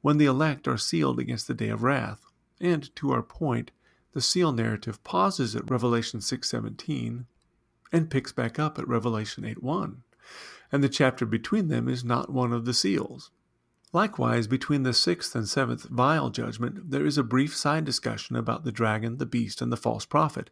when 0.00 0.18
the 0.18 0.26
elect 0.26 0.66
are 0.66 0.76
sealed 0.76 1.20
against 1.20 1.46
the 1.46 1.54
day 1.54 1.68
of 1.68 1.84
wrath, 1.84 2.26
and 2.60 2.92
to 2.96 3.12
our 3.12 3.22
point, 3.22 3.70
the 4.14 4.20
seal 4.20 4.50
narrative 4.50 5.00
pauses 5.04 5.54
at 5.54 5.70
Revelation 5.70 6.18
6:17 6.18 7.26
and 7.92 8.10
picks 8.10 8.32
back 8.32 8.58
up 8.58 8.80
at 8.80 8.88
Revelation 8.88 9.44
8:1, 9.44 10.02
and 10.72 10.82
the 10.82 10.88
chapter 10.88 11.24
between 11.24 11.68
them 11.68 11.88
is 11.88 12.02
not 12.02 12.32
one 12.32 12.52
of 12.52 12.64
the 12.64 12.74
seals. 12.74 13.30
Likewise, 13.92 14.46
between 14.46 14.84
the 14.84 14.92
sixth 14.92 15.34
and 15.34 15.48
seventh 15.48 15.88
vial 15.88 16.30
judgment, 16.30 16.90
there 16.90 17.04
is 17.04 17.18
a 17.18 17.24
brief 17.24 17.56
side 17.56 17.84
discussion 17.84 18.36
about 18.36 18.64
the 18.64 18.70
dragon, 18.70 19.16
the 19.16 19.26
beast, 19.26 19.60
and 19.60 19.72
the 19.72 19.76
false 19.76 20.06
prophet, 20.06 20.50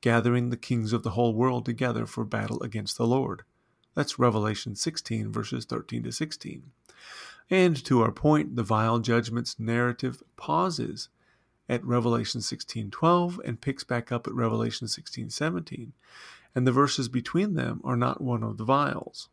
gathering 0.00 0.50
the 0.50 0.56
kings 0.56 0.92
of 0.92 1.02
the 1.02 1.10
whole 1.10 1.34
world 1.34 1.64
together 1.64 2.06
for 2.06 2.24
battle 2.24 2.62
against 2.62 2.96
the 2.96 3.06
Lord. 3.06 3.42
That's 3.94 4.20
Revelation 4.20 4.76
16, 4.76 5.32
verses 5.32 5.64
13 5.64 6.04
to 6.04 6.12
16. 6.12 6.70
And 7.50 7.84
to 7.84 8.02
our 8.02 8.12
point, 8.12 8.54
the 8.54 8.62
vial 8.62 9.00
judgment's 9.00 9.58
narrative 9.58 10.22
pauses 10.36 11.08
at 11.68 11.84
Revelation 11.84 12.40
16:12 12.40 13.40
and 13.44 13.60
picks 13.60 13.82
back 13.82 14.12
up 14.12 14.28
at 14.28 14.34
Revelation 14.34 14.86
16:17, 14.86 15.92
and 16.54 16.66
the 16.66 16.72
verses 16.72 17.08
between 17.08 17.54
them 17.54 17.80
are 17.82 17.96
not 17.96 18.20
one 18.20 18.44
of 18.44 18.58
the 18.58 18.64
vials. 18.64 19.28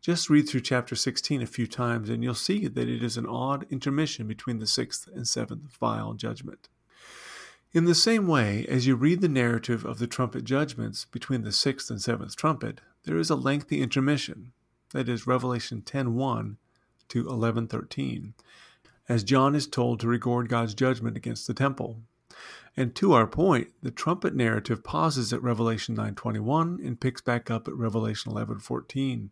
Just 0.00 0.30
read 0.30 0.48
through 0.48 0.62
chapter 0.62 0.96
16 0.96 1.42
a 1.42 1.46
few 1.46 1.66
times 1.66 2.08
and 2.08 2.24
you'll 2.24 2.34
see 2.34 2.66
that 2.66 2.88
it 2.88 3.02
is 3.02 3.18
an 3.18 3.26
odd 3.26 3.66
intermission 3.68 4.26
between 4.26 4.58
the 4.58 4.66
sixth 4.66 5.06
and 5.14 5.28
seventh 5.28 5.76
vial 5.76 6.14
judgment. 6.14 6.70
In 7.72 7.84
the 7.84 7.94
same 7.94 8.26
way, 8.26 8.66
as 8.66 8.86
you 8.86 8.96
read 8.96 9.20
the 9.20 9.28
narrative 9.28 9.84
of 9.84 9.98
the 9.98 10.06
trumpet 10.06 10.44
judgments 10.44 11.04
between 11.04 11.42
the 11.42 11.52
sixth 11.52 11.90
and 11.90 12.00
seventh 12.00 12.34
trumpet, 12.34 12.80
there 13.04 13.18
is 13.18 13.28
a 13.28 13.36
lengthy 13.36 13.82
intermission, 13.82 14.52
that 14.92 15.08
is 15.08 15.26
Revelation 15.26 15.82
10:1 15.82 16.56
to 17.08 17.24
11:13, 17.24 18.32
as 19.06 19.22
John 19.22 19.54
is 19.54 19.66
told 19.66 20.00
to 20.00 20.08
record 20.08 20.48
God's 20.48 20.74
judgment 20.74 21.16
against 21.18 21.46
the 21.46 21.54
temple. 21.54 22.02
And 22.80 22.94
to 22.94 23.12
our 23.12 23.26
point, 23.26 23.68
the 23.82 23.90
trumpet 23.90 24.34
narrative 24.34 24.82
pauses 24.82 25.34
at 25.34 25.42
Revelation 25.42 25.94
9:21 25.94 26.80
and 26.82 26.98
picks 26.98 27.20
back 27.20 27.50
up 27.50 27.68
at 27.68 27.76
Revelation 27.76 28.32
11:14. 28.32 29.28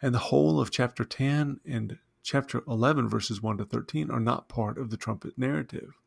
And 0.00 0.14
the 0.14 0.30
whole 0.30 0.60
of 0.60 0.70
chapter 0.70 1.04
10 1.04 1.58
and 1.64 1.98
chapter 2.22 2.62
11 2.68 3.08
verses 3.08 3.42
1 3.42 3.58
to 3.58 3.64
13 3.64 4.12
are 4.12 4.20
not 4.20 4.48
part 4.48 4.78
of 4.78 4.90
the 4.90 4.96
trumpet 4.96 5.36
narrative. 5.36 5.98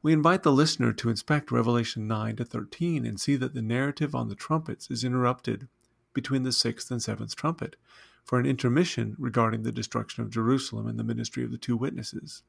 We 0.00 0.12
invite 0.12 0.44
the 0.44 0.52
listener 0.52 0.92
to 0.92 1.08
inspect 1.08 1.50
Revelation 1.50 2.06
9 2.06 2.36
to 2.36 2.44
13 2.44 3.04
and 3.04 3.20
see 3.20 3.34
that 3.34 3.54
the 3.54 3.60
narrative 3.60 4.14
on 4.14 4.28
the 4.28 4.36
trumpets 4.36 4.88
is 4.88 5.02
interrupted 5.02 5.66
between 6.14 6.44
the 6.44 6.52
sixth 6.52 6.88
and 6.92 7.02
seventh 7.02 7.34
trumpet 7.34 7.74
for 8.26 8.40
an 8.40 8.44
intermission 8.44 9.14
regarding 9.18 9.62
the 9.62 9.72
destruction 9.72 10.22
of 10.22 10.30
Jerusalem 10.30 10.88
and 10.88 10.98
the 10.98 11.04
ministry 11.04 11.44
of 11.44 11.52
the 11.52 11.56
two 11.56 11.76
witnesses. 11.76 12.42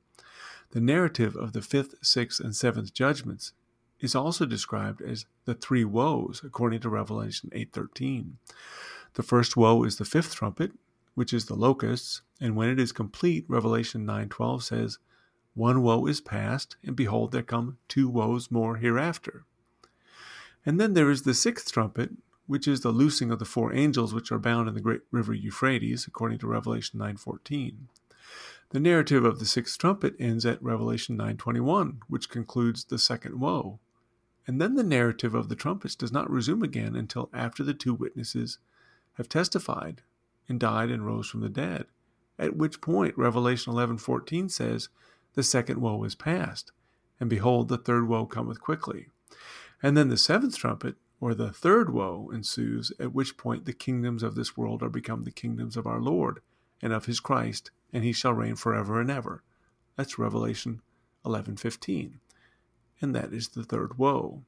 The 0.72 0.82
narrative 0.82 1.36
of 1.36 1.54
the 1.54 1.62
fifth, 1.62 1.94
sixth, 2.02 2.40
and 2.40 2.56
seventh 2.56 2.94
judgments 2.94 3.54
is 4.00 4.16
also 4.16 4.46
described 4.46 5.02
as 5.02 5.26
the 5.46 5.54
three 5.54 5.86
woes 5.86 6.42
according 6.44 6.82
to 6.82 6.90
Revelation 6.90 7.52
8:13. 7.54 8.38
The 9.14 9.24
first 9.24 9.56
woe 9.56 9.84
is 9.84 9.98
the 9.98 10.06
fifth 10.06 10.36
trumpet, 10.36 10.74
which 11.14 11.32
is 11.32 11.46
the 11.46 11.56
locusts, 11.56 12.22
and 12.42 12.56
when 12.56 12.70
it 12.70 12.80
is 12.80 12.92
complete, 12.92 13.46
Revelation 13.48 14.06
9:12 14.06 14.64
says, 14.64 14.98
"One 15.54 15.82
woe 15.84 16.06
is 16.08 16.22
past, 16.22 16.76
and 16.84 16.96
behold 16.96 17.32
there 17.32 17.44
come 17.44 17.78
two 17.88 18.10
woes 18.10 18.52
more 18.52 18.78
hereafter." 18.78 19.46
And 20.66 20.80
then 20.80 20.94
there 20.94 21.10
is 21.10 21.22
the 21.22 21.34
sixth 21.34 21.72
trumpet, 21.72 22.12
which 22.48 22.68
is 22.68 22.82
the 22.82 22.92
loosing 22.92 23.30
of 23.30 23.40
the 23.40 23.46
four 23.46 23.74
angels 23.74 24.14
which 24.14 24.32
are 24.32 24.40
bound 24.40 24.68
in 24.68 24.74
the 24.74 24.82
great 24.82 25.02
river 25.12 25.34
Euphrates, 25.34 26.08
according 26.08 26.40
to 26.40 26.48
Revelation 26.48 27.00
9:14. 27.00 27.90
The 28.70 28.80
narrative 28.80 29.24
of 29.24 29.40
the 29.40 29.46
sixth 29.46 29.78
trumpet 29.78 30.16
ends 30.18 30.46
at 30.46 30.62
Revelation 30.64 31.18
9:21, 31.18 32.00
which 32.08 32.30
concludes 32.30 32.86
the 32.86 32.98
second 32.98 33.40
woe. 33.40 33.80
And 34.46 34.62
then 34.62 34.76
the 34.76 34.84
narrative 34.84 35.36
of 35.36 35.50
the 35.50 35.56
trumpets 35.56 35.96
does 35.96 36.12
not 36.12 36.30
resume 36.30 36.64
again 36.64 36.96
until 36.96 37.30
after 37.34 37.64
the 37.64 37.74
two 37.74 37.94
witnesses 37.94 38.60
have 39.14 39.28
testified 39.28 40.04
and 40.48 40.60
died 40.60 40.90
and 40.90 41.06
rose 41.06 41.28
from 41.28 41.42
the 41.42 41.50
dead, 41.50 41.88
at 42.40 42.56
which 42.56 42.80
point 42.82 43.18
Revelation 43.18 43.74
11:14 43.74 44.48
says, 44.50 44.90
"The 45.34 45.44
second 45.44 45.82
woe 45.82 46.04
is 46.04 46.16
past, 46.16 46.72
and 47.20 47.30
behold 47.30 47.68
the 47.68 47.78
third 47.78 48.08
woe 48.08 48.26
cometh 48.26 48.62
quickly." 48.62 49.10
And 49.84 49.98
then 49.98 50.08
the 50.08 50.18
seventh 50.18 50.58
trumpet 50.58 50.96
or 51.20 51.34
the 51.34 51.52
third 51.52 51.90
woe 51.90 52.30
ensues, 52.32 52.92
at 53.00 53.14
which 53.14 53.38
point 53.38 53.66
the 53.66 53.74
kingdoms 53.74 54.22
of 54.22 54.36
this 54.36 54.56
world 54.56 54.84
are 54.84 54.90
become 54.90 55.24
the 55.24 55.32
kingdoms 55.32 55.76
of 55.76 55.88
our 55.88 56.00
Lord 56.00 56.42
and 56.82 56.94
of 56.94 57.06
his 57.06 57.20
Christ, 57.20 57.72
and 57.92 58.04
he 58.04 58.14
shall 58.14 58.34
reign 58.34 58.56
forever 58.56 59.02
and 59.02 59.10
ever. 59.10 59.42
That's 59.96 60.20
Revelation 60.20 60.82
11:15. 61.26 62.20
And 63.02 63.16
that 63.16 63.34
is 63.34 63.50
the 63.50 63.64
third 63.64 63.98
woe. 63.98 64.44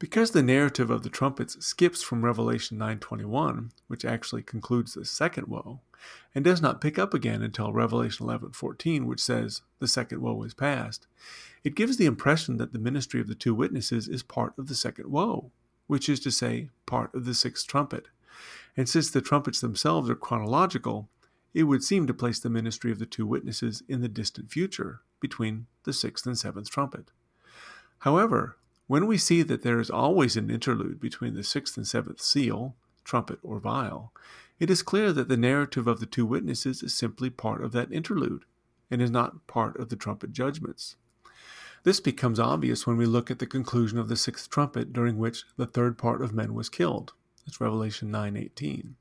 Because 0.00 0.32
the 0.32 0.42
narrative 0.42 0.90
of 0.90 1.04
the 1.04 1.10
trumpets 1.10 1.64
skips 1.64 2.02
from 2.02 2.24
Revelation 2.24 2.76
9:21, 2.76 3.70
which 3.86 4.04
actually 4.04 4.42
concludes 4.42 4.94
the 4.94 5.04
second 5.04 5.46
woe, 5.46 5.80
and 6.34 6.44
does 6.44 6.60
not 6.60 6.80
pick 6.80 6.98
up 6.98 7.14
again 7.14 7.40
until 7.40 7.72
Revelation 7.72 8.26
11:14, 8.26 9.06
which 9.06 9.20
says 9.20 9.62
the 9.78 9.86
second 9.86 10.20
woe 10.20 10.42
is 10.42 10.54
past, 10.54 11.06
it 11.62 11.76
gives 11.76 11.96
the 11.96 12.06
impression 12.06 12.56
that 12.56 12.72
the 12.72 12.80
ministry 12.80 13.20
of 13.20 13.28
the 13.28 13.36
two 13.36 13.54
witnesses 13.54 14.08
is 14.08 14.24
part 14.24 14.58
of 14.58 14.66
the 14.66 14.74
second 14.74 15.08
woe 15.08 15.52
which 15.86 16.08
is 16.08 16.20
to 16.20 16.30
say, 16.30 16.70
part 16.86 17.14
of 17.14 17.24
the 17.24 17.34
sixth 17.34 17.66
trumpet. 17.66 18.08
And 18.76 18.88
since 18.88 19.10
the 19.10 19.20
trumpets 19.20 19.60
themselves 19.60 20.10
are 20.10 20.14
chronological, 20.14 21.08
it 21.52 21.64
would 21.64 21.84
seem 21.84 22.06
to 22.06 22.14
place 22.14 22.40
the 22.40 22.50
ministry 22.50 22.90
of 22.90 22.98
the 22.98 23.06
two 23.06 23.26
witnesses 23.26 23.82
in 23.88 24.00
the 24.00 24.08
distant 24.08 24.50
future, 24.50 25.00
between 25.20 25.66
the 25.84 25.92
sixth 25.92 26.26
and 26.26 26.36
seventh 26.36 26.68
trumpet. 26.68 27.10
However, 28.00 28.56
when 28.86 29.06
we 29.06 29.16
see 29.16 29.42
that 29.42 29.62
there 29.62 29.80
is 29.80 29.88
always 29.88 30.36
an 30.36 30.50
interlude 30.50 31.00
between 31.00 31.34
the 31.34 31.44
sixth 31.44 31.76
and 31.76 31.86
seventh 31.86 32.20
seal, 32.20 32.74
trumpet, 33.04 33.38
or 33.42 33.58
vial, 33.58 34.12
it 34.58 34.68
is 34.68 34.82
clear 34.82 35.12
that 35.12 35.28
the 35.28 35.36
narrative 35.36 35.86
of 35.86 36.00
the 36.00 36.06
two 36.06 36.26
witnesses 36.26 36.82
is 36.82 36.94
simply 36.94 37.30
part 37.30 37.64
of 37.64 37.72
that 37.72 37.92
interlude, 37.92 38.44
and 38.90 39.00
is 39.00 39.10
not 39.10 39.46
part 39.46 39.78
of 39.78 39.88
the 39.88 39.96
trumpet 39.96 40.32
judgments. 40.32 40.96
This 41.84 42.00
becomes 42.00 42.40
obvious 42.40 42.86
when 42.86 42.96
we 42.96 43.06
look 43.06 43.30
at 43.30 43.38
the 43.38 43.46
conclusion 43.46 43.98
of 43.98 44.08
the 44.08 44.16
sixth 44.16 44.50
trumpet, 44.50 44.92
during 44.92 45.18
which 45.18 45.44
the 45.56 45.66
third 45.66 45.96
part 45.98 46.22
of 46.22 46.34
men 46.34 46.54
was 46.54 46.70
killed. 46.70 47.12
That's 47.44 47.60
Revelation 47.60 48.10
9:18. 48.10 48.96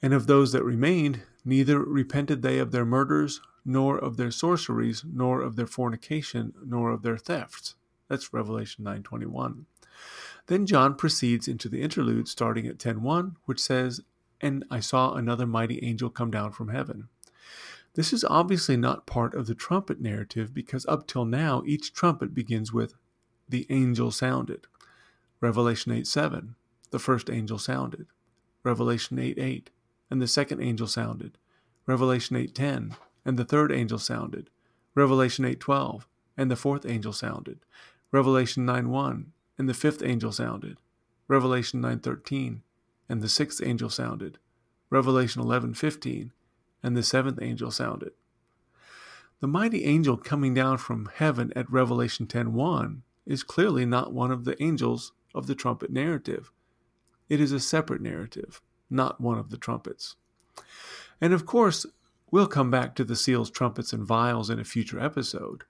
And 0.00 0.14
of 0.14 0.26
those 0.26 0.52
that 0.52 0.64
remained, 0.64 1.22
neither 1.44 1.78
repented 1.80 2.40
they 2.40 2.58
of 2.58 2.72
their 2.72 2.86
murders, 2.86 3.42
nor 3.64 3.98
of 3.98 4.16
their 4.16 4.30
sorceries, 4.30 5.04
nor 5.04 5.42
of 5.42 5.56
their 5.56 5.66
fornication, 5.66 6.54
nor 6.64 6.90
of 6.90 7.02
their 7.02 7.18
thefts. 7.18 7.74
That's 8.08 8.32
Revelation 8.32 8.84
9:21. 8.84 9.66
Then 10.46 10.66
John 10.66 10.94
proceeds 10.94 11.46
into 11.46 11.68
the 11.68 11.82
interlude 11.82 12.26
starting 12.26 12.66
at 12.66 12.78
10:1, 12.78 13.36
which 13.44 13.60
says, 13.60 14.00
"And 14.40 14.64
I 14.70 14.80
saw 14.80 15.12
another 15.12 15.46
mighty 15.46 15.82
angel 15.84 16.08
come 16.08 16.30
down 16.30 16.52
from 16.52 16.68
heaven." 16.68 17.10
This 17.94 18.12
is 18.12 18.24
obviously 18.24 18.76
not 18.76 19.06
part 19.06 19.34
of 19.34 19.46
the 19.46 19.54
trumpet 19.54 20.00
narrative 20.00 20.54
because 20.54 20.86
up 20.86 21.06
till 21.06 21.26
now 21.26 21.62
each 21.66 21.92
trumpet 21.92 22.32
begins 22.32 22.72
with 22.72 22.94
the 23.48 23.66
angel 23.68 24.10
sounded. 24.10 24.66
Revelation 25.40 25.92
8 25.92 26.06
7, 26.06 26.54
the 26.90 26.98
first 26.98 27.28
angel 27.28 27.58
sounded. 27.58 28.06
Revelation 28.64 29.18
8 29.18 29.38
8, 29.38 29.70
and 30.10 30.22
the 30.22 30.28
second 30.28 30.62
angel 30.62 30.86
sounded. 30.86 31.36
Revelation 31.86 32.36
8 32.36 32.54
10, 32.54 32.96
and 33.24 33.38
the 33.38 33.44
third 33.44 33.70
angel 33.72 33.98
sounded. 33.98 34.48
Revelation 34.94 35.44
8 35.44 35.60
12, 35.60 36.08
and 36.36 36.50
the 36.50 36.56
fourth 36.56 36.86
angel 36.86 37.12
sounded. 37.12 37.60
Revelation 38.10 38.64
9 38.64 38.88
1, 38.88 39.32
and 39.58 39.68
the 39.68 39.74
fifth 39.74 40.02
angel 40.02 40.32
sounded. 40.32 40.78
Revelation 41.28 41.80
9 41.80 41.98
13, 41.98 42.62
and 43.08 43.20
the 43.20 43.28
sixth 43.28 43.60
angel 43.62 43.90
sounded. 43.90 44.38
Revelation 44.90 45.42
11 45.42 45.74
15, 45.74 46.32
and 46.82 46.96
the 46.96 47.02
seventh 47.02 47.40
angel 47.40 47.70
sounded. 47.70 48.12
The 49.40 49.48
mighty 49.48 49.84
angel 49.84 50.16
coming 50.16 50.54
down 50.54 50.78
from 50.78 51.10
heaven 51.14 51.52
at 51.56 51.70
Revelation 51.70 52.26
10:1 52.26 53.02
is 53.26 53.42
clearly 53.42 53.84
not 53.84 54.12
one 54.12 54.30
of 54.30 54.44
the 54.44 54.60
angels 54.62 55.12
of 55.34 55.46
the 55.46 55.54
trumpet 55.54 55.90
narrative. 55.90 56.52
It 57.28 57.40
is 57.40 57.52
a 57.52 57.60
separate 57.60 58.00
narrative, 58.00 58.60
not 58.90 59.20
one 59.20 59.38
of 59.38 59.50
the 59.50 59.56
trumpets. 59.56 60.16
And 61.20 61.32
of 61.32 61.46
course, 61.46 61.86
we'll 62.30 62.46
come 62.46 62.70
back 62.70 62.94
to 62.96 63.04
the 63.04 63.16
seals, 63.16 63.50
trumpets, 63.50 63.92
and 63.92 64.04
vials 64.04 64.50
in 64.50 64.58
a 64.58 64.64
future 64.64 65.00
episode. 65.00 65.64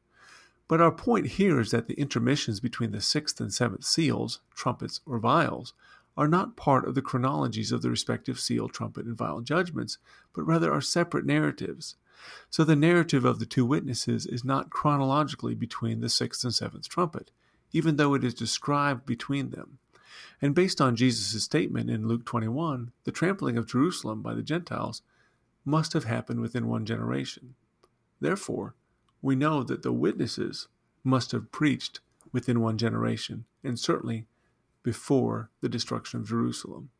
But 0.69 0.81
our 0.81 0.93
point 0.93 1.27
here 1.27 1.61
is 1.61 1.71
that 1.71 1.87
the 1.87 1.95
intermissions 1.95 2.61
between 2.61 2.93
the 2.93 3.01
sixth 3.01 3.41
and 3.41 3.53
seventh 3.53 3.85
seals, 3.85 4.41
trumpets, 4.55 5.01
or 5.05 5.19
vials, 5.19 5.75
are 6.17 6.29
not 6.29 6.57
part 6.57 6.87
of 6.87 6.95
the 6.95 7.03
chronologies 7.03 7.73
of 7.73 7.83
the 7.83 7.91
respective 7.91 8.39
seal, 8.39 8.69
trumpet, 8.69 9.07
and 9.07 9.17
vial 9.17 9.41
judgments, 9.41 9.99
but 10.35 10.43
rather 10.43 10.73
are 10.73 10.81
separate 10.81 11.25
narratives. 11.25 11.97
So 12.51 12.65
the 12.65 12.77
narrative 12.77 13.25
of 13.25 13.39
the 13.39 13.47
two 13.47 13.65
witnesses 13.65 14.27
is 14.27 14.45
not 14.45 14.71
chronologically 14.71 15.55
between 15.55 16.01
the 16.01 16.09
sixth 16.09 16.45
and 16.45 16.55
seventh 16.55 16.89
trumpet, 16.89 17.31
even 17.73 17.97
though 17.97 18.15
it 18.15 18.25
is 18.25 18.35
described 18.35 19.07
between 19.07 19.51
them. 19.51 19.79
And 20.41 20.55
based 20.55 20.81
on 20.81 20.97
Jesus' 20.97 21.43
statement 21.43 21.89
in 21.89 22.07
Luke 22.07 22.25
21, 22.25 22.93
the 23.05 23.13
trampling 23.13 23.57
of 23.57 23.67
Jerusalem 23.67 24.23
by 24.23 24.35
the 24.35 24.43
Gentiles 24.43 25.03
must 25.65 25.93
have 25.93 26.05
happened 26.05 26.41
within 26.41 26.69
one 26.69 26.85
generation. 26.85 27.55
Therefore, 28.21 28.75
we 29.21 29.37
know 29.37 29.63
that 29.63 29.83
the 29.83 29.93
witnesses 29.93 30.69
must 31.05 31.33
have 31.33 31.53
preached 31.53 32.01
within 32.33 32.61
one 32.61 32.79
generation, 32.79 33.45
and 33.63 33.79
certainly 33.79 34.27
before 34.83 35.51
the 35.61 35.69
destruction 35.69 36.21
of 36.21 36.29
Jerusalem. 36.29 36.91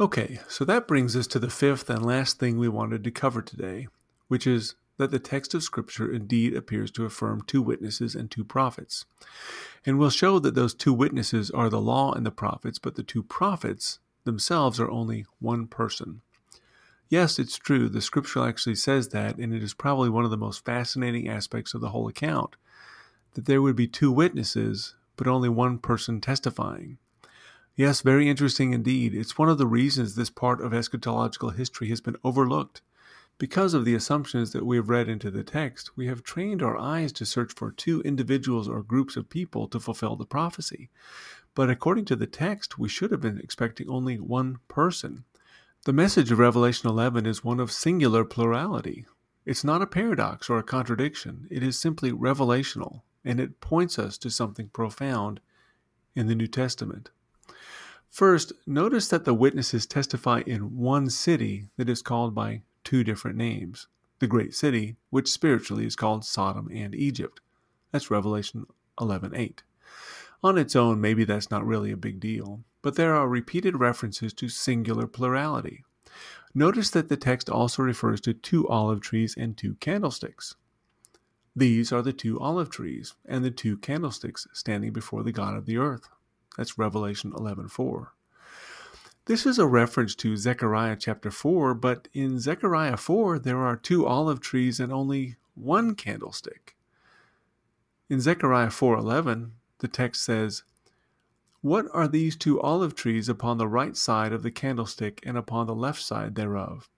Okay, 0.00 0.40
so 0.48 0.64
that 0.64 0.88
brings 0.88 1.14
us 1.14 1.26
to 1.28 1.38
the 1.38 1.50
fifth 1.50 1.90
and 1.90 2.04
last 2.04 2.38
thing 2.38 2.58
we 2.58 2.68
wanted 2.68 3.04
to 3.04 3.10
cover 3.10 3.42
today, 3.42 3.88
which 4.28 4.46
is 4.46 4.74
that 4.96 5.10
the 5.10 5.18
text 5.18 5.54
of 5.54 5.62
Scripture 5.62 6.12
indeed 6.12 6.54
appears 6.54 6.90
to 6.92 7.04
affirm 7.04 7.42
two 7.42 7.62
witnesses 7.62 8.14
and 8.14 8.30
two 8.30 8.44
prophets. 8.44 9.04
And 9.84 9.98
we'll 9.98 10.10
show 10.10 10.38
that 10.38 10.54
those 10.54 10.74
two 10.74 10.92
witnesses 10.92 11.50
are 11.50 11.68
the 11.68 11.80
law 11.80 12.12
and 12.12 12.24
the 12.24 12.30
prophets, 12.30 12.78
but 12.78 12.94
the 12.94 13.02
two 13.02 13.22
prophets 13.22 13.98
themselves 14.24 14.78
are 14.80 14.90
only 14.90 15.26
one 15.40 15.66
person. 15.66 16.22
Yes, 17.08 17.38
it's 17.38 17.58
true, 17.58 17.88
the 17.88 18.00
Scripture 18.00 18.46
actually 18.46 18.76
says 18.76 19.08
that, 19.08 19.36
and 19.36 19.52
it 19.52 19.62
is 19.62 19.74
probably 19.74 20.08
one 20.08 20.24
of 20.24 20.30
the 20.30 20.36
most 20.36 20.64
fascinating 20.64 21.28
aspects 21.28 21.74
of 21.74 21.80
the 21.80 21.90
whole 21.90 22.08
account 22.08 22.56
that 23.34 23.46
there 23.46 23.60
would 23.60 23.76
be 23.76 23.86
two 23.86 24.10
witnesses 24.10 24.94
but 25.16 25.26
only 25.26 25.48
one 25.48 25.78
person 25.78 26.20
testifying. 26.20 26.98
Yes, 27.74 28.02
very 28.02 28.28
interesting 28.28 28.72
indeed. 28.72 29.14
It's 29.14 29.38
one 29.38 29.48
of 29.48 29.58
the 29.58 29.66
reasons 29.66 30.14
this 30.14 30.30
part 30.30 30.60
of 30.60 30.72
eschatological 30.72 31.54
history 31.56 31.88
has 31.88 32.00
been 32.00 32.16
overlooked. 32.22 32.82
Because 33.38 33.72
of 33.74 33.84
the 33.84 33.94
assumptions 33.94 34.52
that 34.52 34.66
we 34.66 34.76
have 34.76 34.90
read 34.90 35.08
into 35.08 35.30
the 35.30 35.42
text, 35.42 35.96
we 35.96 36.06
have 36.06 36.22
trained 36.22 36.62
our 36.62 36.76
eyes 36.76 37.12
to 37.12 37.24
search 37.24 37.52
for 37.52 37.72
two 37.72 38.02
individuals 38.02 38.68
or 38.68 38.82
groups 38.82 39.16
of 39.16 39.30
people 39.30 39.66
to 39.68 39.80
fulfill 39.80 40.16
the 40.16 40.26
prophecy. 40.26 40.90
But 41.54 41.70
according 41.70 42.04
to 42.06 42.16
the 42.16 42.26
text, 42.26 42.78
we 42.78 42.88
should 42.88 43.10
have 43.10 43.20
been 43.20 43.38
expecting 43.38 43.88
only 43.88 44.18
one 44.18 44.58
person. 44.68 45.24
The 45.84 45.92
message 45.92 46.30
of 46.30 46.38
Revelation 46.38 46.88
11 46.88 47.26
is 47.26 47.42
one 47.42 47.58
of 47.58 47.72
singular 47.72 48.24
plurality. 48.24 49.06
It's 49.44 49.64
not 49.64 49.82
a 49.82 49.86
paradox 49.86 50.48
or 50.48 50.58
a 50.58 50.62
contradiction, 50.62 51.48
it 51.50 51.62
is 51.62 51.76
simply 51.78 52.12
revelational, 52.12 53.02
and 53.24 53.40
it 53.40 53.60
points 53.60 53.98
us 53.98 54.18
to 54.18 54.30
something 54.30 54.68
profound 54.68 55.40
in 56.14 56.26
the 56.26 56.34
New 56.34 56.46
Testament. 56.46 57.10
First, 58.10 58.52
notice 58.66 59.08
that 59.08 59.24
the 59.24 59.32
witnesses 59.32 59.86
testify 59.86 60.42
in 60.46 60.76
one 60.76 61.08
city 61.08 61.68
that 61.76 61.88
is 61.88 62.02
called 62.02 62.34
by 62.34 62.62
two 62.84 63.04
different 63.04 63.36
names 63.36 63.86
the 64.18 64.26
great 64.28 64.54
city, 64.54 64.94
which 65.10 65.28
spiritually 65.28 65.84
is 65.84 65.96
called 65.96 66.24
Sodom 66.24 66.68
and 66.72 66.94
Egypt. 66.94 67.40
That's 67.90 68.10
Revelation 68.10 68.66
11:8. 69.00 69.64
On 70.44 70.56
its 70.56 70.76
own, 70.76 71.00
maybe 71.00 71.24
that's 71.24 71.50
not 71.50 71.66
really 71.66 71.90
a 71.90 71.96
big 71.96 72.20
deal, 72.20 72.62
but 72.82 72.94
there 72.94 73.14
are 73.14 73.28
repeated 73.28 73.80
references 73.80 74.32
to 74.34 74.48
singular 74.48 75.08
plurality. 75.08 75.84
Notice 76.54 76.90
that 76.90 77.08
the 77.08 77.16
text 77.16 77.48
also 77.48 77.82
refers 77.82 78.20
to 78.20 78.34
two 78.34 78.68
olive 78.68 79.00
trees 79.00 79.34
and 79.36 79.56
two 79.56 79.74
candlesticks. 79.76 80.54
These 81.54 81.92
are 81.92 82.02
the 82.02 82.14
two 82.14 82.40
olive 82.40 82.70
trees 82.70 83.14
and 83.26 83.44
the 83.44 83.50
two 83.50 83.76
candlesticks 83.76 84.46
standing 84.52 84.92
before 84.92 85.22
the 85.22 85.32
God 85.32 85.54
of 85.54 85.66
the 85.66 85.76
earth. 85.76 86.08
That's 86.56 86.78
Revelation 86.78 87.32
11:4. 87.32 88.12
This 89.26 89.46
is 89.46 89.58
a 89.58 89.66
reference 89.66 90.14
to 90.16 90.36
Zechariah 90.36 90.96
chapter 90.96 91.30
4, 91.30 91.74
but 91.74 92.08
in 92.12 92.40
Zechariah 92.40 92.96
4 92.96 93.38
there 93.38 93.58
are 93.58 93.76
two 93.76 94.06
olive 94.06 94.40
trees 94.40 94.80
and 94.80 94.92
only 94.92 95.36
one 95.54 95.94
candlestick. 95.94 96.76
In 98.08 98.20
Zechariah 98.20 98.70
4:11, 98.70 99.52
the 99.78 99.88
text 99.88 100.24
says, 100.24 100.64
"What 101.60 101.86
are 101.92 102.08
these 102.08 102.34
two 102.34 102.60
olive 102.60 102.94
trees 102.94 103.28
upon 103.28 103.58
the 103.58 103.68
right 103.68 103.96
side 103.96 104.32
of 104.32 104.42
the 104.42 104.50
candlestick 104.50 105.20
and 105.22 105.36
upon 105.36 105.66
the 105.66 105.74
left 105.74 106.02
side 106.02 106.34
thereof?" 106.34 106.88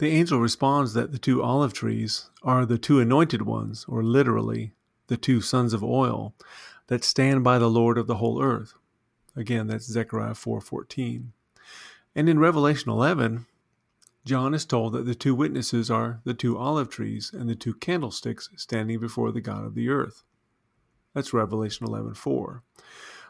The 0.00 0.08
angel 0.08 0.40
responds 0.40 0.94
that 0.94 1.12
the 1.12 1.18
two 1.18 1.42
olive 1.42 1.74
trees 1.74 2.30
are 2.42 2.64
the 2.64 2.78
two 2.78 3.00
anointed 3.00 3.42
ones, 3.42 3.84
or 3.86 4.02
literally, 4.02 4.72
the 5.08 5.18
two 5.18 5.42
sons 5.42 5.74
of 5.74 5.84
oil, 5.84 6.32
that 6.86 7.04
stand 7.04 7.44
by 7.44 7.58
the 7.58 7.68
Lord 7.68 7.98
of 7.98 8.06
the 8.06 8.14
whole 8.14 8.42
earth. 8.42 8.72
Again, 9.36 9.66
that's 9.66 9.84
Zechariah 9.84 10.32
4:14. 10.32 11.34
And 12.14 12.30
in 12.30 12.38
Revelation 12.38 12.90
11, 12.90 13.44
John 14.24 14.54
is 14.54 14.64
told 14.64 14.94
that 14.94 15.04
the 15.04 15.14
two 15.14 15.34
witnesses 15.34 15.90
are 15.90 16.22
the 16.24 16.32
two 16.32 16.56
olive 16.56 16.88
trees 16.88 17.30
and 17.34 17.46
the 17.46 17.54
two 17.54 17.74
candlesticks 17.74 18.48
standing 18.56 19.00
before 19.00 19.30
the 19.32 19.42
God 19.42 19.66
of 19.66 19.74
the 19.74 19.90
earth. 19.90 20.24
That's 21.12 21.34
Revelation 21.34 21.86
11:4. 21.86 22.62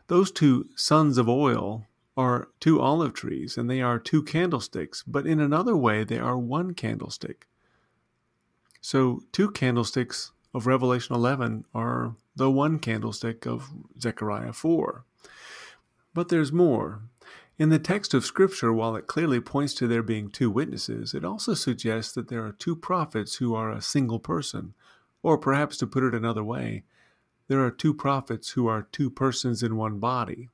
Those 0.07 0.31
two 0.31 0.69
sons 0.77 1.19
of 1.19 1.29
oil 1.29 1.89
are 2.21 2.49
two 2.61 2.81
olive 2.81 3.15
trees 3.15 3.57
and 3.57 3.71
they 3.71 3.81
are 3.81 3.99
two 3.99 4.23
candlesticks, 4.23 5.03
but 5.07 5.27
in 5.27 5.41
another 5.41 5.75
way, 5.75 6.05
they 6.05 6.19
are 6.19 6.39
one 6.39 6.75
candlestick. 6.75 7.47
So, 8.83 9.23
two 9.33 9.51
candlesticks 9.51 10.33
of 10.53 10.67
Revelation 10.67 11.15
11 11.15 11.65
are 11.75 12.17
the 12.37 12.51
one 12.51 12.79
candlestick 12.79 13.47
of 13.47 13.71
Zechariah 14.01 14.53
4. 14.53 15.05
But 16.13 16.29
there's 16.29 16.53
more. 16.53 17.03
In 17.59 17.69
the 17.69 17.79
text 17.79 18.15
of 18.15 18.25
Scripture, 18.25 18.73
while 18.73 18.97
it 18.97 19.07
clearly 19.07 19.41
points 19.41 19.75
to 19.75 19.87
there 19.87 20.03
being 20.03 20.31
two 20.31 20.51
witnesses, 20.51 21.15
it 21.15 21.25
also 21.25 21.55
suggests 21.55 22.13
that 22.13 22.29
there 22.29 22.45
are 22.45 22.53
two 22.53 22.77
prophets 22.77 23.37
who 23.37 23.55
are 23.55 23.71
a 23.71 23.83
single 23.83 24.19
person. 24.19 24.75
Or 25.23 25.37
perhaps 25.37 25.77
to 25.79 25.87
put 25.87 26.03
it 26.03 26.15
another 26.15 26.45
way, 26.45 26.85
there 27.49 27.65
are 27.65 27.71
two 27.71 27.93
prophets 27.93 28.51
who 28.51 28.67
are 28.67 28.89
two 28.93 29.11
persons 29.11 29.63
in 29.63 29.77
one 29.77 29.99
body. 29.99 30.49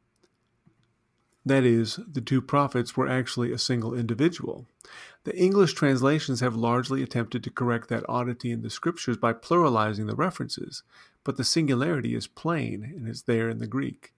That 1.47 1.62
is, 1.62 2.01
the 2.11 2.20
two 2.20 2.42
prophets 2.42 2.97
were 2.97 3.07
actually 3.07 3.53
a 3.53 3.59
single 3.59 3.94
individual. 3.94 4.66
The 5.22 5.36
English 5.36 5.74
translations 5.74 6.40
have 6.40 6.57
largely 6.57 7.05
attempted 7.05 7.44
to 7.44 7.51
correct 7.51 7.88
that 7.88 8.05
oddity 8.09 8.51
in 8.51 8.62
the 8.62 8.70
scriptures 8.70 9.16
by 9.16 9.32
pluralizing 9.32 10.09
the 10.09 10.16
references, 10.16 10.82
but 11.22 11.36
the 11.36 11.44
singularity 11.44 12.16
is 12.16 12.26
plain 12.26 12.82
and 12.82 13.09
is 13.09 13.22
there 13.22 13.49
in 13.49 13.59
the 13.59 13.68
Greek. 13.68 14.12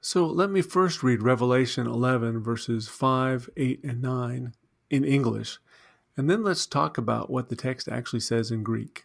So 0.00 0.26
let 0.26 0.50
me 0.50 0.62
first 0.62 1.04
read 1.04 1.22
Revelation 1.22 1.86
11, 1.86 2.42
verses 2.42 2.88
5, 2.88 3.50
8, 3.56 3.84
and 3.84 4.02
9 4.02 4.52
in 4.90 5.04
English, 5.04 5.60
and 6.16 6.28
then 6.28 6.42
let's 6.42 6.66
talk 6.66 6.98
about 6.98 7.30
what 7.30 7.50
the 7.50 7.56
text 7.56 7.88
actually 7.88 8.20
says 8.20 8.50
in 8.50 8.64
Greek. 8.64 9.04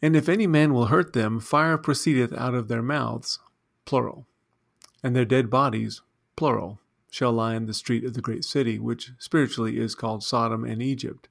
And 0.00 0.16
if 0.16 0.30
any 0.30 0.46
man 0.46 0.72
will 0.72 0.86
hurt 0.86 1.12
them, 1.12 1.38
fire 1.38 1.76
proceedeth 1.76 2.32
out 2.32 2.54
of 2.54 2.68
their 2.68 2.82
mouths, 2.82 3.38
plural, 3.84 4.26
and 5.02 5.14
their 5.14 5.26
dead 5.26 5.50
bodies 5.50 6.00
plural, 6.36 6.80
shall 7.10 7.32
lie 7.32 7.54
in 7.54 7.66
the 7.66 7.74
street 7.74 8.04
of 8.04 8.14
the 8.14 8.20
great 8.20 8.44
city, 8.44 8.78
which 8.78 9.12
spiritually 9.18 9.78
is 9.78 9.94
called 9.94 10.24
Sodom 10.24 10.64
and 10.64 10.82
Egypt, 10.82 11.28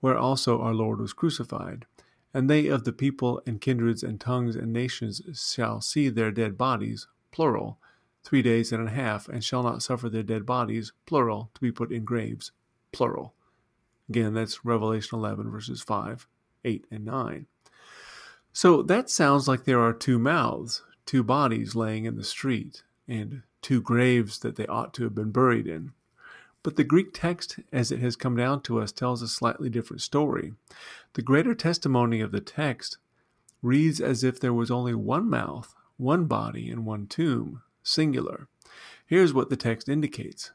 where 0.00 0.16
also 0.16 0.60
our 0.60 0.74
Lord 0.74 1.00
was 1.00 1.12
crucified. 1.12 1.86
And 2.32 2.48
they 2.48 2.68
of 2.68 2.84
the 2.84 2.92
people 2.92 3.42
and 3.46 3.60
kindreds 3.60 4.02
and 4.02 4.20
tongues 4.20 4.56
and 4.56 4.72
nations 4.72 5.22
shall 5.34 5.80
see 5.80 6.08
their 6.08 6.30
dead 6.30 6.56
bodies, 6.56 7.08
plural, 7.32 7.78
three 8.22 8.42
days 8.42 8.72
and 8.72 8.86
a 8.86 8.90
half, 8.90 9.28
and 9.28 9.42
shall 9.42 9.62
not 9.62 9.82
suffer 9.82 10.08
their 10.08 10.22
dead 10.22 10.44
bodies, 10.44 10.92
plural, 11.06 11.50
to 11.54 11.60
be 11.60 11.72
put 11.72 11.90
in 11.90 12.04
graves, 12.04 12.52
plural. 12.92 13.34
Again, 14.08 14.34
that's 14.34 14.64
Revelation 14.64 15.18
11, 15.18 15.50
verses 15.50 15.82
5, 15.82 16.28
8, 16.64 16.86
and 16.90 17.04
9. 17.04 17.46
So 18.52 18.82
that 18.82 19.10
sounds 19.10 19.48
like 19.48 19.64
there 19.64 19.80
are 19.80 19.92
two 19.92 20.18
mouths, 20.18 20.82
two 21.04 21.22
bodies 21.22 21.74
laying 21.74 22.04
in 22.04 22.16
the 22.16 22.24
street, 22.24 22.82
and 23.08 23.42
two 23.62 23.80
graves 23.80 24.38
that 24.40 24.56
they 24.56 24.66
ought 24.66 24.94
to 24.94 25.04
have 25.04 25.14
been 25.14 25.30
buried 25.30 25.66
in. 25.66 25.92
But 26.62 26.76
the 26.76 26.84
Greek 26.84 27.14
text, 27.14 27.60
as 27.72 27.92
it 27.92 28.00
has 28.00 28.16
come 28.16 28.36
down 28.36 28.60
to 28.62 28.80
us, 28.80 28.90
tells 28.90 29.22
a 29.22 29.28
slightly 29.28 29.70
different 29.70 30.02
story. 30.02 30.54
The 31.12 31.22
greater 31.22 31.54
testimony 31.54 32.20
of 32.20 32.32
the 32.32 32.40
text 32.40 32.98
reads 33.62 34.00
as 34.00 34.24
if 34.24 34.40
there 34.40 34.52
was 34.52 34.70
only 34.70 34.94
one 34.94 35.30
mouth, 35.30 35.74
one 35.96 36.24
body, 36.26 36.68
and 36.70 36.84
one 36.84 37.06
tomb, 37.06 37.62
singular. 37.82 38.48
Here's 39.06 39.32
what 39.32 39.48
the 39.48 39.56
text 39.56 39.88
indicates. 39.88 40.50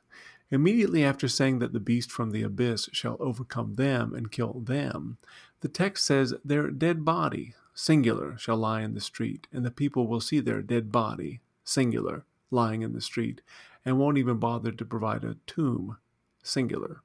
Immediately 0.49 1.01
after 1.03 1.29
saying 1.29 1.59
that 1.59 1.71
the 1.71 1.79
beast 1.79 2.11
from 2.11 2.31
the 2.31 2.43
abyss 2.43 2.89
shall 2.91 3.15
overcome 3.21 3.75
them 3.75 4.13
and 4.13 4.31
kill 4.31 4.59
them, 4.59 5.17
the 5.61 5.69
text 5.69 6.05
says 6.05 6.33
their 6.43 6.69
dead 6.69 7.05
body, 7.05 7.53
singular, 7.73 8.37
shall 8.37 8.57
lie 8.57 8.81
in 8.81 8.93
the 8.93 8.99
street, 8.99 9.47
and 9.53 9.65
the 9.65 9.71
people 9.71 10.07
will 10.07 10.19
see 10.19 10.41
their 10.41 10.61
dead 10.61 10.91
body, 10.91 11.39
singular, 11.63 12.25
lying 12.51 12.81
in 12.81 12.93
the 12.93 13.01
street, 13.01 13.41
and 13.83 13.97
won't 13.97 14.17
even 14.17 14.37
bother 14.37 14.71
to 14.71 14.85
provide 14.85 15.23
a 15.23 15.37
tomb, 15.47 15.97
singular. 16.43 17.01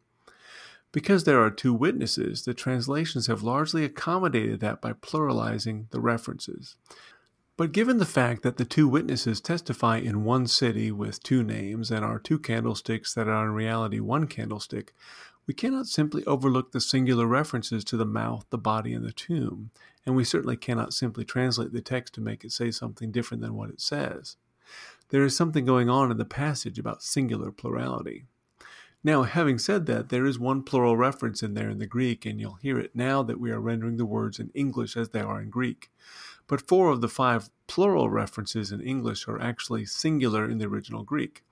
Because 0.92 1.24
there 1.24 1.42
are 1.42 1.50
two 1.50 1.74
witnesses, 1.74 2.44
the 2.44 2.54
translations 2.54 3.26
have 3.26 3.42
largely 3.42 3.84
accommodated 3.84 4.60
that 4.60 4.80
by 4.80 4.92
pluralizing 4.92 5.90
the 5.90 6.00
references. 6.00 6.76
But 7.56 7.72
given 7.72 7.98
the 7.98 8.04
fact 8.04 8.42
that 8.42 8.58
the 8.58 8.66
two 8.66 8.86
witnesses 8.86 9.40
testify 9.40 9.98
in 9.98 10.24
one 10.24 10.46
city 10.46 10.92
with 10.92 11.22
two 11.22 11.42
names 11.42 11.90
and 11.90 12.04
are 12.04 12.18
two 12.18 12.38
candlesticks 12.38 13.14
that 13.14 13.28
are 13.28 13.46
in 13.46 13.52
reality 13.52 13.98
one 13.98 14.26
candlestick, 14.26 14.92
we 15.46 15.54
cannot 15.54 15.86
simply 15.86 16.24
overlook 16.26 16.72
the 16.72 16.80
singular 16.80 17.26
references 17.26 17.84
to 17.84 17.96
the 17.96 18.04
mouth, 18.04 18.44
the 18.50 18.58
body, 18.58 18.92
and 18.92 19.04
the 19.04 19.12
tomb, 19.12 19.70
and 20.04 20.16
we 20.16 20.24
certainly 20.24 20.56
cannot 20.56 20.92
simply 20.92 21.24
translate 21.24 21.72
the 21.72 21.80
text 21.80 22.14
to 22.14 22.20
make 22.20 22.44
it 22.44 22.52
say 22.52 22.70
something 22.70 23.12
different 23.12 23.42
than 23.42 23.54
what 23.54 23.70
it 23.70 23.80
says. 23.80 24.36
There 25.10 25.24
is 25.24 25.36
something 25.36 25.64
going 25.64 25.88
on 25.88 26.10
in 26.10 26.16
the 26.16 26.24
passage 26.24 26.78
about 26.78 27.02
singular 27.02 27.50
plurality. 27.50 28.26
Now, 29.04 29.22
having 29.22 29.58
said 29.58 29.86
that, 29.86 30.08
there 30.08 30.26
is 30.26 30.38
one 30.38 30.64
plural 30.64 30.96
reference 30.96 31.42
in 31.42 31.54
there 31.54 31.70
in 31.70 31.78
the 31.78 31.86
Greek, 31.86 32.26
and 32.26 32.40
you'll 32.40 32.54
hear 32.54 32.78
it 32.78 32.96
now 32.96 33.22
that 33.22 33.38
we 33.38 33.52
are 33.52 33.60
rendering 33.60 33.98
the 33.98 34.04
words 34.04 34.40
in 34.40 34.50
English 34.52 34.96
as 34.96 35.10
they 35.10 35.20
are 35.20 35.40
in 35.40 35.48
Greek. 35.48 35.90
But 36.48 36.66
four 36.66 36.90
of 36.90 37.00
the 37.00 37.08
five 37.08 37.48
plural 37.68 38.10
references 38.10 38.72
in 38.72 38.80
English 38.80 39.28
are 39.28 39.40
actually 39.40 39.84
singular 39.84 40.50
in 40.50 40.58
the 40.58 40.66
original 40.66 41.04
Greek. 41.04 41.44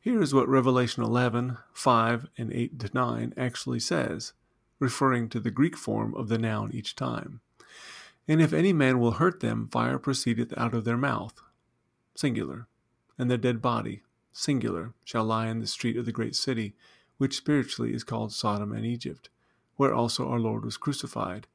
Here 0.00 0.20
is 0.20 0.34
what 0.34 0.48
Revelation 0.48 1.02
11, 1.02 1.58
5, 1.72 2.26
and 2.38 2.52
8 2.52 2.78
to 2.80 2.90
9 2.92 3.34
actually 3.36 3.80
says, 3.80 4.32
referring 4.78 5.28
to 5.28 5.40
the 5.40 5.50
Greek 5.50 5.76
form 5.76 6.14
of 6.14 6.28
the 6.28 6.38
noun 6.38 6.70
each 6.72 6.94
time. 6.96 7.40
And 8.28 8.42
if 8.42 8.52
any 8.52 8.72
man 8.72 8.98
will 8.98 9.12
hurt 9.12 9.40
them, 9.40 9.68
fire 9.68 9.98
proceedeth 9.98 10.52
out 10.56 10.74
of 10.74 10.84
their 10.84 10.96
mouth. 10.96 11.40
Singular 12.16 12.66
and 13.18 13.30
their 13.30 13.38
dead 13.38 13.60
body, 13.62 14.02
singular, 14.32 14.94
shall 15.04 15.24
lie 15.24 15.48
in 15.48 15.60
the 15.60 15.66
street 15.66 15.96
of 15.96 16.06
the 16.06 16.12
great 16.12 16.34
city, 16.34 16.74
which 17.18 17.36
spiritually 17.36 17.94
is 17.94 18.04
called 18.04 18.32
Sodom 18.32 18.72
and 18.72 18.84
Egypt, 18.84 19.28
where 19.76 19.94
also 19.94 20.28
our 20.28 20.40
Lord 20.40 20.64
was 20.64 20.76
crucified. 20.76 21.46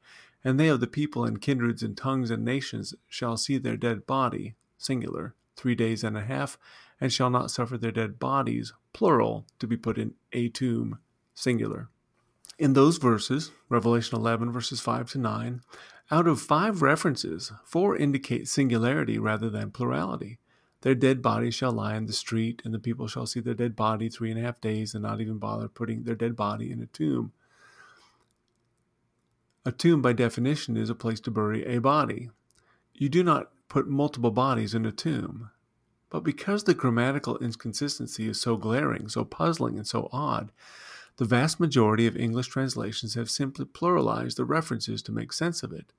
And 0.44 0.58
they 0.58 0.68
of 0.68 0.80
the 0.80 0.86
people 0.86 1.24
and 1.24 1.40
kindreds 1.40 1.82
and 1.82 1.96
tongues 1.96 2.30
and 2.30 2.44
nations 2.44 2.94
shall 3.08 3.36
see 3.36 3.58
their 3.58 3.76
dead 3.76 4.06
body, 4.06 4.54
singular, 4.78 5.34
three 5.56 5.74
days 5.74 6.02
and 6.02 6.16
a 6.16 6.22
half, 6.22 6.58
and 7.00 7.12
shall 7.12 7.30
not 7.30 7.50
suffer 7.50 7.76
their 7.76 7.92
dead 7.92 8.18
bodies, 8.18 8.72
plural, 8.92 9.46
to 9.58 9.66
be 9.66 9.76
put 9.76 9.98
in 9.98 10.14
a 10.32 10.48
tomb, 10.48 10.98
singular. 11.34 11.88
In 12.58 12.74
those 12.74 12.98
verses, 12.98 13.50
Revelation 13.68 14.18
11, 14.18 14.52
verses 14.52 14.80
5 14.80 15.10
to 15.12 15.18
9, 15.18 15.62
out 16.10 16.28
of 16.28 16.40
five 16.40 16.82
references, 16.82 17.52
four 17.64 17.96
indicate 17.96 18.46
singularity 18.46 19.18
rather 19.18 19.48
than 19.48 19.70
plurality. 19.70 20.38
Their 20.82 20.94
dead 20.96 21.22
bodies 21.22 21.54
shall 21.54 21.72
lie 21.72 21.96
in 21.96 22.06
the 22.06 22.12
street, 22.12 22.60
and 22.64 22.74
the 22.74 22.78
people 22.78 23.06
shall 23.06 23.26
see 23.26 23.40
their 23.40 23.54
dead 23.54 23.74
body 23.74 24.08
three 24.08 24.30
and 24.30 24.38
a 24.38 24.42
half 24.42 24.60
days 24.60 24.94
and 24.94 25.02
not 25.02 25.20
even 25.20 25.38
bother 25.38 25.68
putting 25.68 26.02
their 26.02 26.16
dead 26.16 26.36
body 26.36 26.70
in 26.70 26.82
a 26.82 26.86
tomb. 26.86 27.32
A 29.64 29.70
tomb, 29.70 30.02
by 30.02 30.12
definition, 30.12 30.76
is 30.76 30.90
a 30.90 30.94
place 30.94 31.20
to 31.20 31.30
bury 31.30 31.64
a 31.64 31.80
body. 31.80 32.30
You 32.94 33.08
do 33.08 33.22
not 33.22 33.52
put 33.68 33.88
multiple 33.88 34.32
bodies 34.32 34.74
in 34.74 34.84
a 34.84 34.90
tomb. 34.90 35.50
But 36.10 36.24
because 36.24 36.64
the 36.64 36.74
grammatical 36.74 37.38
inconsistency 37.38 38.28
is 38.28 38.40
so 38.40 38.56
glaring, 38.56 39.08
so 39.08 39.24
puzzling, 39.24 39.76
and 39.76 39.86
so 39.86 40.08
odd, 40.12 40.50
the 41.16 41.24
vast 41.24 41.60
majority 41.60 42.08
of 42.08 42.16
English 42.16 42.48
translations 42.48 43.14
have 43.14 43.30
simply 43.30 43.66
pluralized 43.66 44.34
the 44.34 44.44
references 44.44 45.00
to 45.02 45.12
make 45.12 45.32
sense 45.32 45.62
of 45.62 45.72
it. 45.72 45.92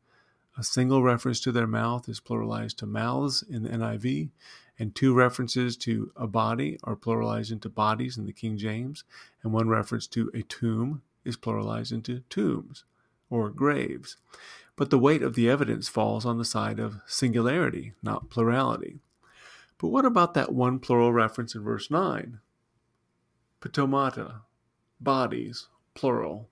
A 0.57 0.63
single 0.63 1.01
reference 1.01 1.39
to 1.39 1.51
their 1.51 1.65
mouth 1.65 2.09
is 2.09 2.19
pluralized 2.19 2.75
to 2.77 2.85
mouths 2.85 3.43
in 3.49 3.63
the 3.63 3.69
NIV, 3.69 4.29
and 4.79 4.95
two 4.95 5.13
references 5.13 5.77
to 5.77 6.11
a 6.15 6.27
body 6.27 6.79
are 6.83 6.95
pluralized 6.95 7.51
into 7.51 7.69
bodies 7.69 8.17
in 8.17 8.25
the 8.25 8.33
King 8.33 8.57
James, 8.57 9.03
and 9.43 9.53
one 9.53 9.69
reference 9.69 10.07
to 10.07 10.31
a 10.33 10.41
tomb 10.41 11.01
is 11.23 11.37
pluralized 11.37 11.91
into 11.91 12.21
tombs 12.29 12.83
or 13.29 13.49
graves. 13.49 14.17
But 14.75 14.89
the 14.89 14.99
weight 14.99 15.21
of 15.21 15.35
the 15.35 15.49
evidence 15.49 15.87
falls 15.87 16.25
on 16.25 16.37
the 16.37 16.45
side 16.45 16.79
of 16.79 17.01
singularity, 17.05 17.93
not 18.01 18.29
plurality. 18.29 18.99
But 19.77 19.89
what 19.89 20.05
about 20.05 20.33
that 20.33 20.53
one 20.53 20.79
plural 20.79 21.13
reference 21.13 21.55
in 21.55 21.63
verse 21.63 21.91
9? 21.91 22.39
Ptomata, 23.61 24.41
bodies, 24.99 25.67
plural. 25.93 26.49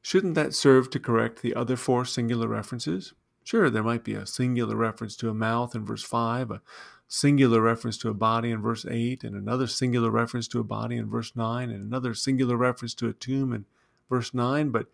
Shouldn't 0.00 0.34
that 0.34 0.54
serve 0.54 0.90
to 0.90 0.98
correct 0.98 1.42
the 1.42 1.54
other 1.54 1.76
four 1.76 2.04
singular 2.04 2.48
references? 2.48 3.12
Sure, 3.44 3.70
there 3.70 3.82
might 3.82 4.04
be 4.04 4.14
a 4.14 4.26
singular 4.26 4.76
reference 4.76 5.16
to 5.16 5.28
a 5.28 5.34
mouth 5.34 5.74
in 5.74 5.84
verse 5.84 6.02
5, 6.02 6.50
a 6.50 6.62
singular 7.08 7.60
reference 7.60 7.98
to 7.98 8.08
a 8.08 8.14
body 8.14 8.50
in 8.50 8.62
verse 8.62 8.86
8, 8.88 9.24
and 9.24 9.34
another 9.34 9.66
singular 9.66 10.10
reference 10.10 10.46
to 10.48 10.60
a 10.60 10.64
body 10.64 10.96
in 10.96 11.10
verse 11.10 11.34
9, 11.34 11.70
and 11.70 11.84
another 11.84 12.14
singular 12.14 12.56
reference 12.56 12.94
to 12.94 13.08
a 13.08 13.12
tomb 13.12 13.52
in 13.52 13.64
verse 14.08 14.32
9, 14.32 14.70
but 14.70 14.86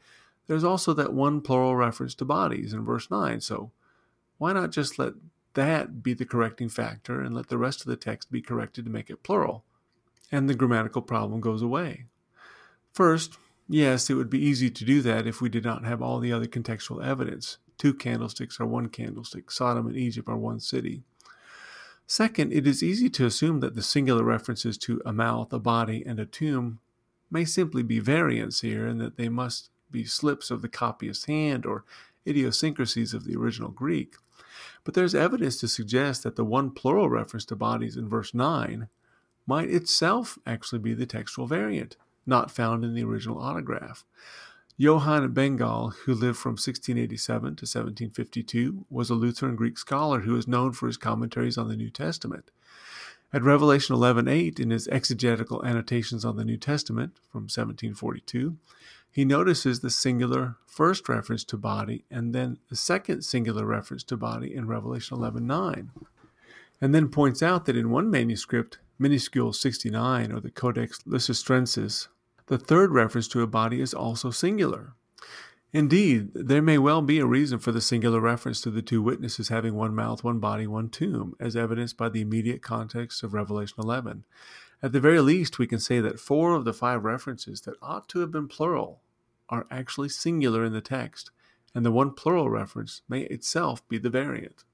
there's 0.47 0.65
also 0.65 0.95
that 0.95 1.13
one 1.13 1.41
plural 1.41 1.77
reference 1.77 2.15
to 2.15 2.25
bodies 2.25 2.73
in 2.73 2.85
verse 2.85 3.11
9. 3.11 3.41
So 3.41 3.71
why 4.39 4.55
not 4.55 4.71
just 4.71 4.99
let 4.99 5.13
that 5.55 6.03
be 6.03 6.15
the 6.15 6.25
correcting 6.25 6.71
factor 6.71 7.21
and 7.21 7.35
let 7.35 7.49
the 7.49 7.59
rest 7.59 7.83
of 7.83 7.87
the 7.87 7.97
text 7.97 8.33
be 8.33 8.41
corrected 8.41 8.87
to 8.87 8.91
make 8.91 9.11
it 9.11 9.23
plural? 9.23 9.65
And 10.33 10.49
the 10.49 10.55
grammatical 10.55 11.03
problem 11.03 11.41
goes 11.41 11.61
away. 11.61 12.07
First, 12.93 13.37
Yes, 13.69 14.09
it 14.09 14.15
would 14.15 14.31
be 14.31 14.43
easy 14.43 14.71
to 14.71 14.85
do 14.85 15.03
that 15.03 15.27
if 15.27 15.43
we 15.43 15.51
did 15.51 15.65
not 15.65 15.85
have 15.85 16.01
all 16.01 16.21
the 16.21 16.33
other 16.33 16.47
contextual 16.47 17.05
evidence. 17.05 17.59
Two 17.79 17.95
candlesticks 17.95 18.61
are 18.61 18.67
one 18.67 18.89
candlestick, 18.89 19.51
Sodom 19.51 19.87
and 19.87 19.97
Egypt 19.97 20.29
are 20.29 20.37
one 20.37 20.61
city. 20.61 21.03
Second, 22.07 22.53
it 22.53 22.67
is 22.67 22.83
easy 22.83 23.09
to 23.11 23.27
assume 23.27 23.61
that 23.61 23.75
the 23.75 23.83
singular 23.83 24.25
references 24.25 24.77
to 24.79 25.01
a 25.07 25.13
mouth, 25.13 25.53
a 25.53 25.59
body, 25.59 26.03
and 26.05 26.19
a 26.19 26.27
tomb 26.27 26.81
may 27.31 27.45
simply 27.45 27.83
be 27.83 27.99
variants 27.99 28.63
here 28.63 28.87
and 28.87 29.01
that 29.01 29.17
they 29.17 29.29
must 29.29 29.71
be 29.91 30.05
slips 30.05 30.51
of 30.51 30.63
the 30.63 30.69
copyist's 30.69 31.27
hand 31.27 31.65
or 31.65 31.85
idiosyncrasies 32.27 33.15
of 33.15 33.25
the 33.25 33.37
original 33.37 33.71
Greek. 33.71 34.17
But 34.85 34.95
there's 34.95 35.15
evidence 35.15 35.59
to 35.61 35.69
suggest 35.69 36.23
that 36.23 36.37
the 36.37 36.45
one 36.45 36.71
plural 36.71 37.09
reference 37.09 37.45
to 37.47 37.57
bodies 37.57 37.97
in 37.97 38.09
verse 38.09 38.35
9 38.35 38.89
might 39.47 39.71
itself 39.71 40.39
actually 40.47 40.79
be 40.79 40.95
the 40.95 41.07
textual 41.07 41.47
variant 41.47 41.97
not 42.27 42.51
found 42.51 42.85
in 42.85 42.95
the 42.95 43.05
original 43.05 43.41
autograph. 43.41 44.05
Johann 44.81 45.35
Bengel, 45.35 45.93
who 46.05 46.15
lived 46.15 46.39
from 46.39 46.53
1687 46.53 47.43
to 47.57 47.63
1752, 47.65 48.87
was 48.89 49.11
a 49.11 49.15
Lutheran 49.15 49.57
Greek 49.57 49.77
scholar 49.77 50.21
who 50.21 50.37
is 50.37 50.47
known 50.47 50.71
for 50.71 50.87
his 50.87 50.97
commentaries 50.97 51.59
on 51.59 51.67
the 51.67 51.75
New 51.75 51.91
Testament. 51.91 52.53
At 53.33 53.43
Revelation 53.43 53.97
11:8 53.97 54.61
in 54.61 54.71
his 54.71 54.87
exegetical 54.87 55.65
annotations 55.65 56.25
on 56.25 56.37
the 56.37 56.45
New 56.45 56.57
Testament 56.57 57.19
from 57.33 57.49
1742, 57.49 58.57
he 59.11 59.25
notices 59.25 59.81
the 59.81 59.91
singular 59.91 60.55
first 60.65 61.09
reference 61.09 61.43
to 61.43 61.57
body 61.57 62.05
and 62.09 62.33
then 62.33 62.59
the 62.69 62.77
second 62.77 63.23
singular 63.23 63.67
reference 63.67 64.05
to 64.05 64.17
body 64.17 64.55
in 64.55 64.69
Revelation 64.69 65.17
11:9. 65.19 65.91
And 66.81 66.95
then 66.95 67.09
points 67.09 67.43
out 67.43 67.65
that 67.65 67.77
in 67.77 67.91
one 67.91 68.13
manuscript, 68.13 68.79
minuscule 68.97 69.53
69 69.53 70.31
or 70.31 70.39
the 70.39 70.53
Codex 70.53 71.01
Leicestrensis, 71.05 72.07
the 72.49 72.59
third 72.59 72.93
reference 72.93 73.29
to 73.29 73.43
a 73.43 73.47
body 73.47 73.81
is 73.81 73.95
also 73.95 74.31
singular. 74.31 74.95
Indeed, 75.73 76.31
there 76.35 76.63
may 76.63 76.79
well 76.79 77.03
be 77.03 77.19
a 77.19 77.27
reason 77.27 77.59
for 77.59 77.73
the 77.73 77.81
singular 77.83 78.21
reference 78.21 78.63
to 78.63 78.71
the 78.71 78.81
two 78.81 79.03
witnesses 79.03 79.51
having 79.51 79.75
one 79.75 79.95
mouth, 79.95 80.25
one 80.25 80.39
body, 80.39 80.67
one 80.67 80.89
tomb, 80.89 81.35
as 81.39 81.55
evidenced 81.55 81.99
by 81.99 82.09
the 82.09 82.23
immediate 82.23 82.63
context 82.63 83.23
of 83.23 83.35
Revelation 83.35 83.77
11. 83.79 84.25
At 84.83 84.93
the 84.93 85.01
very 85.01 85.21
least, 85.21 85.59
we 85.59 85.67
can 85.67 85.79
say 85.79 86.01
that 86.01 86.21
four 86.21 86.55
of 86.55 86.65
the 86.65 86.73
five 86.73 87.05
references 87.05 87.61
that 87.63 87.77
ought 87.83 88.09
to 88.11 88.21
have 88.21 88.31
been 88.31 88.49
plural 88.49 89.03
are 89.51 89.67
actually 89.71 90.09
singular 90.09 90.65
in 90.65 90.73
the 90.73 90.81
text, 90.81 91.31
and 91.75 91.85
the 91.85 91.93
one 91.93 92.13
plural 92.13 92.49
reference 92.49 93.03
may 93.07 93.23
itself 93.23 93.87
be 93.89 93.99
the 93.99 94.11
variant. 94.11 94.65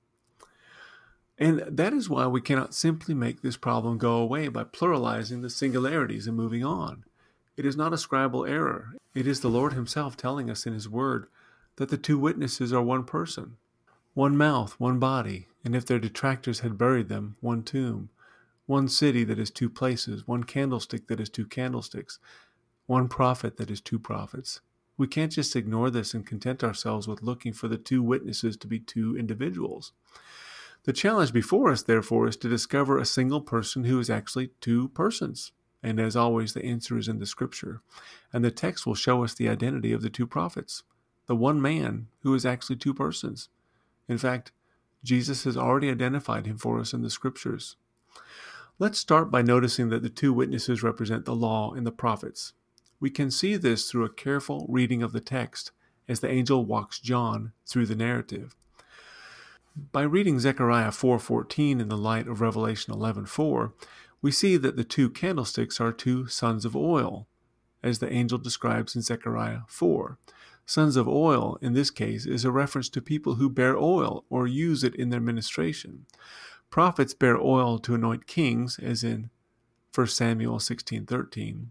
And 1.36 1.64
that 1.66 1.92
is 1.92 2.08
why 2.08 2.28
we 2.28 2.40
cannot 2.40 2.74
simply 2.74 3.14
make 3.14 3.42
this 3.42 3.56
problem 3.56 3.98
go 3.98 4.16
away 4.18 4.46
by 4.46 4.62
pluralizing 4.62 5.42
the 5.42 5.50
singularities 5.50 6.28
and 6.28 6.36
moving 6.36 6.64
on. 6.64 7.04
It 7.56 7.64
is 7.64 7.76
not 7.76 7.92
a 7.92 7.96
scribal 7.96 8.48
error. 8.48 8.94
It 9.14 9.28
is 9.28 9.40
the 9.40 9.48
Lord 9.48 9.74
Himself 9.74 10.16
telling 10.16 10.50
us 10.50 10.66
in 10.66 10.74
His 10.74 10.88
Word 10.88 11.26
that 11.76 11.88
the 11.88 11.96
two 11.96 12.18
witnesses 12.18 12.72
are 12.72 12.82
one 12.82 13.04
person, 13.04 13.58
one 14.12 14.36
mouth, 14.36 14.74
one 14.78 14.98
body, 14.98 15.46
and 15.64 15.76
if 15.76 15.86
their 15.86 16.00
detractors 16.00 16.60
had 16.60 16.76
buried 16.76 17.08
them, 17.08 17.36
one 17.40 17.62
tomb, 17.62 18.10
one 18.66 18.88
city 18.88 19.22
that 19.24 19.38
is 19.38 19.50
two 19.50 19.70
places, 19.70 20.26
one 20.26 20.42
candlestick 20.42 21.06
that 21.06 21.20
is 21.20 21.28
two 21.28 21.46
candlesticks, 21.46 22.18
one 22.86 23.08
prophet 23.08 23.56
that 23.56 23.70
is 23.70 23.80
two 23.80 23.98
prophets. 23.98 24.60
We 24.96 25.06
can't 25.06 25.32
just 25.32 25.54
ignore 25.54 25.90
this 25.90 26.12
and 26.12 26.26
content 26.26 26.64
ourselves 26.64 27.06
with 27.06 27.22
looking 27.22 27.52
for 27.52 27.68
the 27.68 27.78
two 27.78 28.02
witnesses 28.02 28.56
to 28.58 28.66
be 28.66 28.78
two 28.80 29.16
individuals. 29.16 29.92
The 30.84 30.92
challenge 30.92 31.32
before 31.32 31.70
us, 31.70 31.82
therefore, 31.82 32.26
is 32.28 32.36
to 32.38 32.48
discover 32.48 32.98
a 32.98 33.06
single 33.06 33.40
person 33.40 33.84
who 33.84 33.98
is 34.00 34.10
actually 34.10 34.50
two 34.60 34.88
persons. 34.88 35.52
And 35.84 36.00
as 36.00 36.16
always, 36.16 36.54
the 36.54 36.64
answer 36.64 36.96
is 36.96 37.08
in 37.08 37.18
the 37.18 37.26
scripture. 37.26 37.82
And 38.32 38.42
the 38.42 38.50
text 38.50 38.86
will 38.86 38.94
show 38.94 39.22
us 39.22 39.34
the 39.34 39.50
identity 39.50 39.92
of 39.92 40.00
the 40.00 40.08
two 40.08 40.26
prophets, 40.26 40.82
the 41.26 41.36
one 41.36 41.60
man 41.60 42.08
who 42.22 42.34
is 42.34 42.46
actually 42.46 42.76
two 42.76 42.94
persons. 42.94 43.50
In 44.08 44.16
fact, 44.16 44.50
Jesus 45.04 45.44
has 45.44 45.58
already 45.58 45.90
identified 45.90 46.46
him 46.46 46.56
for 46.56 46.80
us 46.80 46.94
in 46.94 47.02
the 47.02 47.10
scriptures. 47.10 47.76
Let's 48.78 48.98
start 48.98 49.30
by 49.30 49.42
noticing 49.42 49.90
that 49.90 50.02
the 50.02 50.08
two 50.08 50.32
witnesses 50.32 50.82
represent 50.82 51.26
the 51.26 51.36
law 51.36 51.74
and 51.74 51.86
the 51.86 51.92
prophets. 51.92 52.54
We 52.98 53.10
can 53.10 53.30
see 53.30 53.56
this 53.56 53.90
through 53.90 54.06
a 54.06 54.12
careful 54.12 54.64
reading 54.70 55.02
of 55.02 55.12
the 55.12 55.20
text 55.20 55.70
as 56.08 56.20
the 56.20 56.30
angel 56.30 56.64
walks 56.64 56.98
John 56.98 57.52
through 57.66 57.86
the 57.86 57.94
narrative. 57.94 58.56
By 59.92 60.02
reading 60.02 60.38
Zechariah 60.38 60.92
4:14 60.92 61.80
in 61.80 61.88
the 61.88 61.98
light 61.98 62.26
of 62.26 62.40
Revelation 62.40 62.94
11:4, 62.94 63.72
we 64.24 64.32
see 64.32 64.56
that 64.56 64.74
the 64.74 64.84
two 64.84 65.10
candlesticks 65.10 65.78
are 65.78 65.92
two 65.92 66.26
sons 66.26 66.64
of 66.64 66.74
oil, 66.74 67.26
as 67.82 67.98
the 67.98 68.10
angel 68.10 68.38
describes 68.38 68.96
in 68.96 69.02
Zechariah 69.02 69.58
4. 69.68 70.16
Sons 70.64 70.96
of 70.96 71.06
oil, 71.06 71.58
in 71.60 71.74
this 71.74 71.90
case, 71.90 72.24
is 72.24 72.42
a 72.42 72.50
reference 72.50 72.88
to 72.88 73.02
people 73.02 73.34
who 73.34 73.50
bear 73.50 73.76
oil 73.76 74.24
or 74.30 74.46
use 74.46 74.82
it 74.82 74.94
in 74.94 75.10
their 75.10 75.20
ministration. 75.20 76.06
Prophets 76.70 77.12
bear 77.12 77.36
oil 77.36 77.78
to 77.80 77.94
anoint 77.94 78.26
kings, 78.26 78.78
as 78.78 79.04
in 79.04 79.28
1 79.94 80.06
Samuel 80.06 80.58
16:13, 80.58 81.70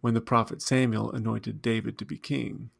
when 0.00 0.14
the 0.14 0.20
prophet 0.20 0.62
Samuel 0.62 1.12
anointed 1.12 1.62
David 1.62 1.96
to 1.98 2.04
be 2.04 2.18
king. 2.18 2.70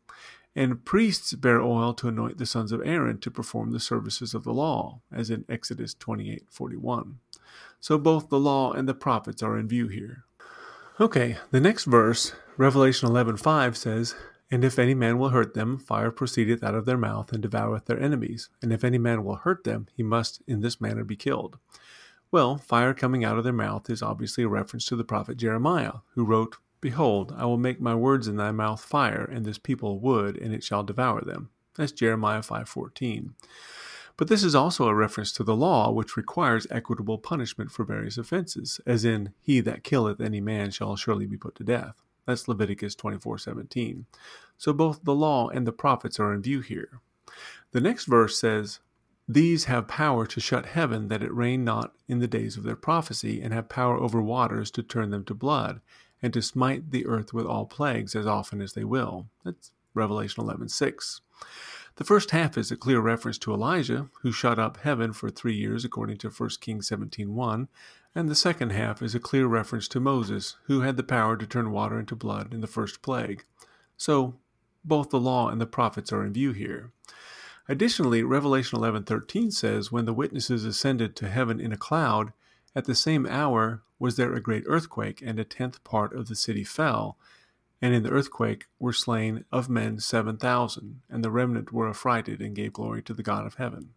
And 0.56 0.84
priests 0.84 1.34
bear 1.34 1.60
oil 1.60 1.94
to 1.94 2.08
anoint 2.08 2.38
the 2.38 2.46
sons 2.46 2.72
of 2.72 2.84
Aaron 2.84 3.18
to 3.20 3.30
perform 3.30 3.70
the 3.70 3.78
services 3.78 4.34
of 4.34 4.42
the 4.42 4.52
law, 4.52 5.02
as 5.12 5.30
in 5.30 5.44
Exodus 5.48 5.94
28:41. 5.94 7.20
So 7.80 7.98
both 7.98 8.28
the 8.28 8.38
law 8.38 8.72
and 8.72 8.88
the 8.88 8.94
prophets 8.94 9.42
are 9.42 9.58
in 9.58 9.68
view 9.68 9.88
here. 9.88 10.24
Okay, 11.00 11.38
the 11.50 11.60
next 11.60 11.84
verse, 11.84 12.32
Revelation 12.56 13.08
11:5 13.08 13.76
says, 13.76 14.14
"And 14.50 14.64
if 14.64 14.78
any 14.78 14.94
man 14.94 15.18
will 15.18 15.30
hurt 15.30 15.54
them, 15.54 15.76
fire 15.76 16.10
proceedeth 16.10 16.62
out 16.62 16.74
of 16.74 16.86
their 16.86 16.96
mouth 16.96 17.32
and 17.32 17.42
devoureth 17.42 17.86
their 17.86 18.00
enemies. 18.00 18.48
And 18.62 18.72
if 18.72 18.84
any 18.84 18.98
man 18.98 19.24
will 19.24 19.36
hurt 19.36 19.64
them, 19.64 19.88
he 19.94 20.02
must 20.02 20.42
in 20.46 20.60
this 20.60 20.80
manner 20.80 21.04
be 21.04 21.16
killed." 21.16 21.58
Well, 22.30 22.56
fire 22.56 22.94
coming 22.94 23.24
out 23.24 23.38
of 23.38 23.44
their 23.44 23.52
mouth 23.52 23.88
is 23.90 24.02
obviously 24.02 24.44
a 24.44 24.48
reference 24.48 24.86
to 24.86 24.96
the 24.96 25.04
prophet 25.04 25.36
Jeremiah, 25.36 25.98
who 26.14 26.24
wrote 26.24 26.56
Behold, 26.80 27.32
I 27.34 27.46
will 27.46 27.56
make 27.56 27.80
my 27.80 27.94
words 27.94 28.28
in 28.28 28.36
thy 28.36 28.52
mouth 28.52 28.84
fire, 28.84 29.24
and 29.24 29.46
this 29.46 29.56
people 29.56 30.00
wood, 30.00 30.36
and 30.36 30.52
it 30.52 30.62
shall 30.62 30.82
devour 30.82 31.22
them. 31.22 31.48
That's 31.76 31.92
Jeremiah 31.92 32.42
5:14. 32.42 33.34
But 34.16 34.28
this 34.28 34.44
is 34.44 34.54
also 34.54 34.86
a 34.86 34.94
reference 34.94 35.32
to 35.32 35.44
the 35.44 35.56
law, 35.56 35.90
which 35.90 36.16
requires 36.16 36.66
equitable 36.70 37.18
punishment 37.18 37.70
for 37.72 37.84
various 37.84 38.16
offenses, 38.16 38.80
as 38.86 39.04
in, 39.04 39.32
He 39.40 39.60
that 39.60 39.82
killeth 39.82 40.20
any 40.20 40.40
man 40.40 40.70
shall 40.70 40.94
surely 40.96 41.26
be 41.26 41.36
put 41.36 41.56
to 41.56 41.64
death. 41.64 42.00
That's 42.26 42.46
Leviticus 42.48 42.94
24:17. 42.94 44.06
So 44.56 44.72
both 44.72 45.04
the 45.04 45.14
law 45.14 45.48
and 45.48 45.66
the 45.66 45.72
prophets 45.72 46.20
are 46.20 46.32
in 46.32 46.42
view 46.42 46.60
here. 46.60 47.00
The 47.72 47.80
next 47.80 48.06
verse 48.06 48.38
says, 48.38 48.78
These 49.28 49.64
have 49.64 49.88
power 49.88 50.26
to 50.26 50.40
shut 50.40 50.66
heaven 50.66 51.08
that 51.08 51.22
it 51.22 51.34
rain 51.34 51.64
not 51.64 51.94
in 52.06 52.20
the 52.20 52.28
days 52.28 52.56
of 52.56 52.62
their 52.62 52.76
prophecy, 52.76 53.42
and 53.42 53.52
have 53.52 53.68
power 53.68 53.98
over 53.98 54.22
waters 54.22 54.70
to 54.72 54.82
turn 54.82 55.10
them 55.10 55.24
to 55.24 55.34
blood, 55.34 55.80
and 56.22 56.32
to 56.32 56.40
smite 56.40 56.92
the 56.92 57.06
earth 57.06 57.34
with 57.34 57.46
all 57.46 57.66
plagues 57.66 58.14
as 58.14 58.26
often 58.26 58.60
as 58.60 58.74
they 58.74 58.84
will. 58.84 59.26
That's 59.44 59.72
Revelation 59.92 60.44
11:6. 60.44 61.20
The 61.96 62.04
first 62.04 62.32
half 62.32 62.58
is 62.58 62.72
a 62.72 62.76
clear 62.76 62.98
reference 63.00 63.38
to 63.38 63.54
Elijah, 63.54 64.10
who 64.22 64.32
shut 64.32 64.58
up 64.58 64.78
heaven 64.78 65.12
for 65.12 65.30
three 65.30 65.54
years 65.54 65.84
according 65.84 66.18
to 66.18 66.30
1 66.30 66.60
Kings 66.60 66.88
17:1, 66.88 67.68
and 68.16 68.28
the 68.28 68.34
second 68.34 68.70
half 68.70 69.00
is 69.00 69.14
a 69.14 69.20
clear 69.20 69.46
reference 69.46 69.86
to 69.88 70.00
Moses, 70.00 70.56
who 70.64 70.80
had 70.80 70.96
the 70.96 71.04
power 71.04 71.36
to 71.36 71.46
turn 71.46 71.70
water 71.70 72.00
into 72.00 72.16
blood 72.16 72.52
in 72.52 72.60
the 72.60 72.66
first 72.66 73.00
plague. 73.00 73.44
So 73.96 74.40
both 74.84 75.10
the 75.10 75.20
law 75.20 75.48
and 75.48 75.60
the 75.60 75.66
prophets 75.66 76.12
are 76.12 76.24
in 76.24 76.32
view 76.32 76.50
here. 76.50 76.90
Additionally, 77.68 78.24
Revelation 78.24 78.76
11:13 78.76 79.52
says, 79.52 79.92
"When 79.92 80.04
the 80.04 80.12
witnesses 80.12 80.64
ascended 80.64 81.14
to 81.16 81.28
heaven 81.28 81.60
in 81.60 81.72
a 81.72 81.76
cloud, 81.76 82.32
at 82.74 82.86
the 82.86 82.96
same 82.96 83.24
hour 83.24 83.82
was 84.00 84.16
there 84.16 84.34
a 84.34 84.40
great 84.40 84.64
earthquake, 84.66 85.22
and 85.22 85.38
a 85.38 85.44
tenth 85.44 85.82
part 85.84 86.12
of 86.12 86.26
the 86.26 86.34
city 86.34 86.64
fell. 86.64 87.16
And 87.84 87.94
in 87.94 88.02
the 88.02 88.12
earthquake 88.12 88.64
were 88.78 88.94
slain 88.94 89.44
of 89.52 89.68
men 89.68 90.00
seven 90.00 90.38
thousand, 90.38 91.02
and 91.10 91.22
the 91.22 91.30
remnant 91.30 91.70
were 91.70 91.86
affrighted 91.86 92.40
and 92.40 92.56
gave 92.56 92.72
glory 92.72 93.02
to 93.02 93.12
the 93.12 93.22
God 93.22 93.44
of 93.44 93.56
heaven. 93.56 93.90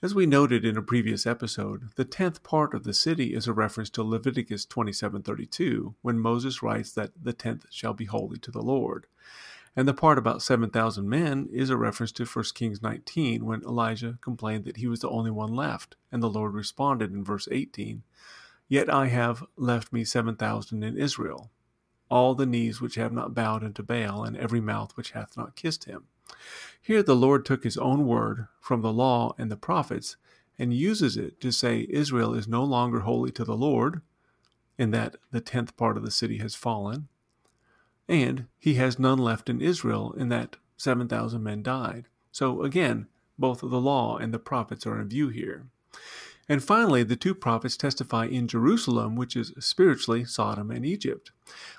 As 0.00 0.14
we 0.14 0.26
noted 0.26 0.64
in 0.64 0.76
a 0.76 0.80
previous 0.80 1.26
episode, 1.26 1.88
the 1.96 2.04
tenth 2.04 2.44
part 2.44 2.72
of 2.72 2.84
the 2.84 2.94
city 2.94 3.34
is 3.34 3.48
a 3.48 3.52
reference 3.52 3.90
to 3.90 4.04
Leviticus 4.04 4.64
27:32, 4.64 5.96
when 6.02 6.20
Moses 6.20 6.62
writes 6.62 6.92
that 6.92 7.10
the 7.20 7.32
tenth 7.32 7.66
shall 7.68 7.94
be 7.94 8.04
holy 8.04 8.38
to 8.38 8.52
the 8.52 8.62
Lord. 8.62 9.08
And 9.74 9.88
the 9.88 9.92
part 9.92 10.16
about 10.16 10.40
7,000 10.40 11.08
men 11.08 11.48
is 11.52 11.70
a 11.70 11.76
reference 11.76 12.12
to 12.12 12.24
1 12.24 12.44
Kings 12.54 12.80
19 12.80 13.44
when 13.44 13.62
Elijah 13.62 14.18
complained 14.20 14.66
that 14.66 14.76
he 14.76 14.86
was 14.86 15.00
the 15.00 15.10
only 15.10 15.32
one 15.32 15.52
left. 15.52 15.96
And 16.12 16.22
the 16.22 16.30
Lord 16.30 16.54
responded 16.54 17.10
in 17.12 17.24
verse 17.24 17.48
18 17.50 18.04
Yet 18.68 18.88
I 18.88 19.08
have 19.08 19.44
left 19.56 19.92
me 19.92 20.04
7,000 20.04 20.84
in 20.84 20.96
Israel, 20.96 21.50
all 22.10 22.34
the 22.34 22.46
knees 22.46 22.80
which 22.80 22.94
have 22.96 23.12
not 23.12 23.34
bowed 23.34 23.64
unto 23.64 23.82
Baal, 23.82 24.24
and 24.24 24.36
every 24.36 24.60
mouth 24.60 24.96
which 24.96 25.12
hath 25.12 25.36
not 25.36 25.56
kissed 25.56 25.84
him. 25.84 26.04
Here 26.80 27.02
the 27.02 27.16
Lord 27.16 27.44
took 27.44 27.64
his 27.64 27.78
own 27.78 28.06
word 28.06 28.46
from 28.60 28.82
the 28.82 28.92
law 28.92 29.34
and 29.38 29.50
the 29.50 29.56
prophets 29.56 30.16
and 30.58 30.72
uses 30.72 31.16
it 31.16 31.40
to 31.40 31.50
say 31.50 31.86
Israel 31.90 32.34
is 32.34 32.46
no 32.46 32.62
longer 32.62 33.00
holy 33.00 33.30
to 33.32 33.44
the 33.44 33.56
Lord, 33.56 34.02
in 34.78 34.90
that 34.90 35.16
the 35.30 35.40
tenth 35.40 35.76
part 35.76 35.96
of 35.96 36.04
the 36.04 36.10
city 36.10 36.38
has 36.38 36.54
fallen 36.54 37.08
and 38.08 38.46
he 38.58 38.74
has 38.74 38.98
none 38.98 39.18
left 39.18 39.48
in 39.48 39.60
Israel 39.60 40.12
in 40.16 40.28
that 40.28 40.56
7,000 40.76 41.42
men 41.42 41.62
died. 41.62 42.06
So 42.32 42.62
again, 42.62 43.06
both 43.38 43.60
the 43.60 43.66
law 43.66 44.16
and 44.16 44.32
the 44.32 44.38
prophets 44.38 44.86
are 44.86 45.00
in 45.00 45.08
view 45.08 45.28
here. 45.28 45.66
And 46.48 46.62
finally, 46.62 47.02
the 47.02 47.16
two 47.16 47.34
prophets 47.34 47.76
testify 47.76 48.26
in 48.26 48.48
Jerusalem, 48.48 49.16
which 49.16 49.34
is 49.34 49.54
spiritually 49.58 50.24
Sodom 50.24 50.70
and 50.70 50.84
Egypt. 50.84 51.30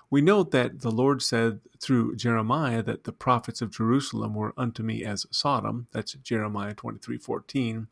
We 0.09 0.21
note 0.21 0.51
that 0.51 0.81
the 0.81 0.91
Lord 0.91 1.21
said 1.21 1.59
through 1.79 2.15
Jeremiah 2.15 2.81
that 2.81 3.03
the 3.03 3.11
prophets 3.11 3.61
of 3.61 3.71
Jerusalem 3.71 4.33
were 4.33 4.53
unto 4.57 4.81
me 4.81 5.03
as 5.03 5.27
Sodom. 5.29 5.87
That's 5.91 6.13
Jeremiah 6.13 6.73
23:14. 6.73 7.87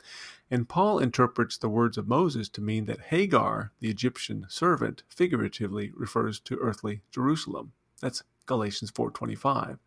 And 0.50 0.70
Paul 0.70 1.00
interprets 1.00 1.58
the 1.58 1.70
words 1.70 1.98
of 1.98 2.08
Moses 2.08 2.50
to 2.50 2.62
mean 2.62 2.86
that 2.86 3.02
Hagar, 3.10 3.72
the 3.80 3.90
Egyptian 3.90 4.46
servant, 4.50 5.04
figuratively 5.10 5.92
refers 5.96 6.40
to 6.42 6.58
earthly 6.58 7.02
Jerusalem. 7.12 7.74
That's 8.00 8.24
Galatians 8.46 8.92
4:25. 8.92 9.80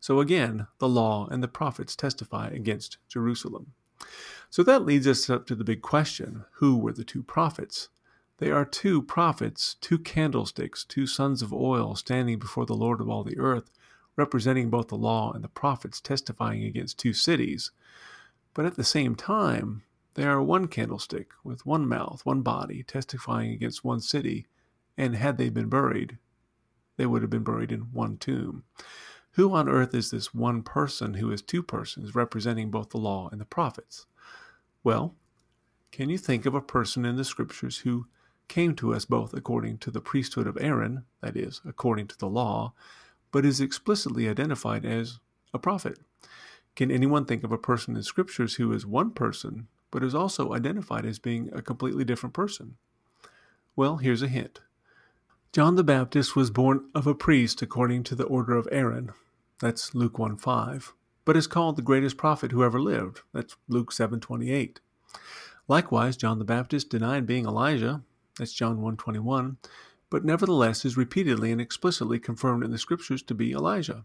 So 0.00 0.20
again, 0.20 0.66
the 0.78 0.88
law 0.88 1.26
and 1.28 1.42
the 1.42 1.48
prophets 1.48 1.96
testify 1.96 2.48
against 2.48 2.98
Jerusalem. 3.08 3.72
So 4.50 4.62
that 4.62 4.84
leads 4.84 5.06
us 5.06 5.28
up 5.28 5.46
to 5.46 5.54
the 5.54 5.64
big 5.64 5.82
question, 5.82 6.44
who 6.54 6.76
were 6.76 6.92
the 6.92 7.04
two 7.04 7.22
prophets? 7.22 7.88
They 8.38 8.50
are 8.50 8.64
two 8.64 9.02
prophets, 9.02 9.76
two 9.80 9.98
candlesticks, 9.98 10.84
two 10.84 11.06
sons 11.06 11.42
of 11.42 11.52
oil 11.52 11.94
standing 11.94 12.38
before 12.38 12.66
the 12.66 12.74
Lord 12.74 13.00
of 13.00 13.08
all 13.08 13.24
the 13.24 13.38
earth, 13.38 13.70
representing 14.14 14.70
both 14.70 14.88
the 14.88 14.96
law 14.96 15.32
and 15.32 15.42
the 15.42 15.48
prophets 15.48 16.00
testifying 16.00 16.64
against 16.64 16.98
two 16.98 17.12
cities. 17.12 17.70
But 18.54 18.66
at 18.66 18.76
the 18.76 18.84
same 18.84 19.14
time, 19.14 19.82
they 20.14 20.24
are 20.24 20.42
one 20.42 20.68
candlestick 20.68 21.30
with 21.44 21.66
one 21.66 21.86
mouth, 21.86 22.24
one 22.24 22.42
body, 22.42 22.82
testifying 22.82 23.52
against 23.52 23.84
one 23.84 24.00
city, 24.00 24.46
and 24.96 25.14
had 25.14 25.36
they 25.36 25.50
been 25.50 25.68
buried, 25.68 26.18
they 26.96 27.04
would 27.04 27.20
have 27.20 27.30
been 27.30 27.44
buried 27.44 27.72
in 27.72 27.92
one 27.92 28.16
tomb. 28.16 28.64
Who 29.36 29.52
on 29.52 29.68
earth 29.68 29.94
is 29.94 30.10
this 30.10 30.32
one 30.32 30.62
person 30.62 31.14
who 31.14 31.30
is 31.30 31.42
two 31.42 31.62
persons 31.62 32.14
representing 32.14 32.70
both 32.70 32.88
the 32.88 32.96
law 32.96 33.28
and 33.30 33.38
the 33.38 33.44
prophets? 33.44 34.06
Well, 34.82 35.14
can 35.92 36.08
you 36.08 36.16
think 36.16 36.46
of 36.46 36.54
a 36.54 36.62
person 36.62 37.04
in 37.04 37.16
the 37.16 37.24
scriptures 37.24 37.78
who 37.78 38.06
came 38.48 38.74
to 38.76 38.94
us 38.94 39.04
both 39.04 39.34
according 39.34 39.76
to 39.78 39.90
the 39.90 40.00
priesthood 40.00 40.46
of 40.46 40.56
Aaron, 40.58 41.04
that 41.20 41.36
is, 41.36 41.60
according 41.66 42.06
to 42.06 42.18
the 42.18 42.30
law, 42.30 42.72
but 43.30 43.44
is 43.44 43.60
explicitly 43.60 44.26
identified 44.26 44.86
as 44.86 45.18
a 45.52 45.58
prophet? 45.58 45.98
Can 46.74 46.90
anyone 46.90 47.26
think 47.26 47.44
of 47.44 47.52
a 47.52 47.58
person 47.58 47.94
in 47.94 48.02
scriptures 48.04 48.54
who 48.54 48.72
is 48.72 48.86
one 48.86 49.10
person, 49.10 49.68
but 49.90 50.02
is 50.02 50.14
also 50.14 50.54
identified 50.54 51.04
as 51.04 51.18
being 51.18 51.50
a 51.52 51.60
completely 51.60 52.04
different 52.04 52.32
person? 52.32 52.78
Well, 53.76 53.98
here's 53.98 54.22
a 54.22 54.28
hint. 54.28 54.60
John 55.52 55.74
the 55.74 55.84
Baptist 55.84 56.34
was 56.34 56.50
born 56.50 56.88
of 56.94 57.06
a 57.06 57.14
priest 57.14 57.60
according 57.60 58.04
to 58.04 58.14
the 58.14 58.24
order 58.24 58.56
of 58.56 58.66
Aaron. 58.72 59.12
That's 59.60 59.94
Luke 59.94 60.18
1 60.18 60.36
5. 60.36 60.92
But 61.24 61.36
is 61.36 61.46
called 61.46 61.76
the 61.76 61.82
greatest 61.82 62.16
prophet 62.16 62.52
who 62.52 62.62
ever 62.62 62.80
lived. 62.80 63.22
That's 63.32 63.56
Luke 63.68 63.90
7 63.90 64.20
28. 64.20 64.80
Likewise, 65.68 66.16
John 66.16 66.38
the 66.38 66.44
Baptist 66.44 66.90
denied 66.90 67.26
being 67.26 67.46
Elijah. 67.46 68.02
That's 68.38 68.52
John 68.52 68.80
1 68.80 68.96
21. 68.96 69.56
But 70.10 70.24
nevertheless 70.24 70.84
is 70.84 70.96
repeatedly 70.96 71.50
and 71.50 71.60
explicitly 71.60 72.18
confirmed 72.18 72.64
in 72.64 72.70
the 72.70 72.78
scriptures 72.78 73.22
to 73.22 73.34
be 73.34 73.52
Elijah. 73.52 74.04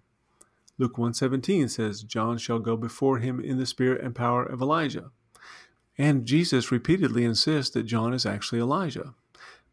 Luke 0.78 0.98
1:17 0.98 1.70
says, 1.70 2.02
"John 2.02 2.38
shall 2.38 2.60
go 2.60 2.76
before 2.76 3.20
him 3.20 3.40
in 3.40 3.58
the 3.58 3.66
spirit 3.66 4.02
and 4.02 4.16
power 4.16 4.44
of 4.44 4.62
Elijah." 4.62 5.12
And 5.98 6.26
Jesus 6.26 6.72
repeatedly 6.72 7.24
insists 7.24 7.74
that 7.76 7.84
John 7.84 8.14
is 8.14 8.26
actually 8.26 8.62
Elijah. 8.62 9.14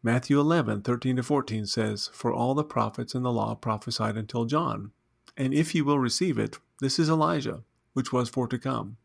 Matthew 0.03 0.39
11:13 0.39 1.15
to 1.15 1.23
14 1.23 1.65
says, 1.65 2.09
"For 2.13 2.31
all 2.31 2.53
the 2.53 2.63
prophets 2.63 3.15
and 3.15 3.25
the 3.25 3.31
law 3.31 3.55
prophesied 3.55 4.17
until 4.17 4.45
John. 4.45 4.91
And 5.39 5.53
if 5.53 5.73
you 5.73 5.85
will 5.85 5.97
receive 5.97 6.37
it, 6.37 6.59
this 6.81 6.99
is 6.99 7.09
Elijah, 7.09 7.63
which 7.93 8.11
was 8.11 8.27
for 8.29 8.45
to 8.49 8.59
come, 8.59 8.97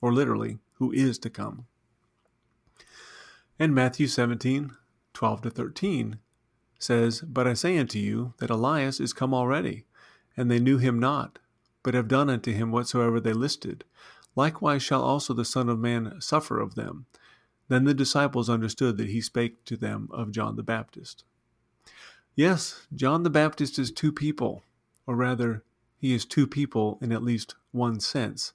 or 0.00 0.12
literally, 0.12 0.58
who 0.78 0.90
is 0.90 1.18
to 1.18 1.30
come." 1.30 1.66
And 3.58 3.74
Matthew 3.74 4.06
17:12 4.06 5.42
to 5.42 5.50
13 5.50 6.18
says, 6.78 7.20
But 7.20 7.46
I 7.46 7.52
say 7.52 7.78
unto 7.78 7.98
you 7.98 8.32
that 8.38 8.50
Elias 8.50 9.00
is 9.00 9.12
come 9.12 9.34
already, 9.34 9.84
and 10.34 10.50
they 10.50 10.58
knew 10.58 10.78
him 10.78 10.98
not, 10.98 11.38
but 11.82 11.94
have 11.94 12.08
done 12.08 12.30
unto 12.30 12.52
him 12.52 12.72
whatsoever 12.72 13.20
they 13.20 13.34
listed. 13.34 13.84
Likewise 14.34 14.82
shall 14.82 15.02
also 15.02 15.34
the 15.34 15.44
Son 15.44 15.68
of 15.68 15.78
Man 15.78 16.20
suffer 16.20 16.58
of 16.58 16.74
them. 16.74 17.04
Then 17.68 17.84
the 17.84 17.94
disciples 17.94 18.48
understood 18.48 18.96
that 18.96 19.10
he 19.10 19.20
spake 19.20 19.64
to 19.66 19.76
them 19.76 20.08
of 20.10 20.32
John 20.32 20.56
the 20.56 20.62
Baptist. 20.62 21.24
Yes, 22.34 22.86
John 22.94 23.24
the 23.24 23.30
Baptist 23.30 23.78
is 23.78 23.92
two 23.92 24.10
people, 24.10 24.64
or 25.06 25.14
rather, 25.14 25.64
he 26.02 26.12
is 26.12 26.24
two 26.24 26.48
people 26.48 26.98
in 27.00 27.12
at 27.12 27.22
least 27.22 27.54
one 27.70 28.00
sense. 28.00 28.52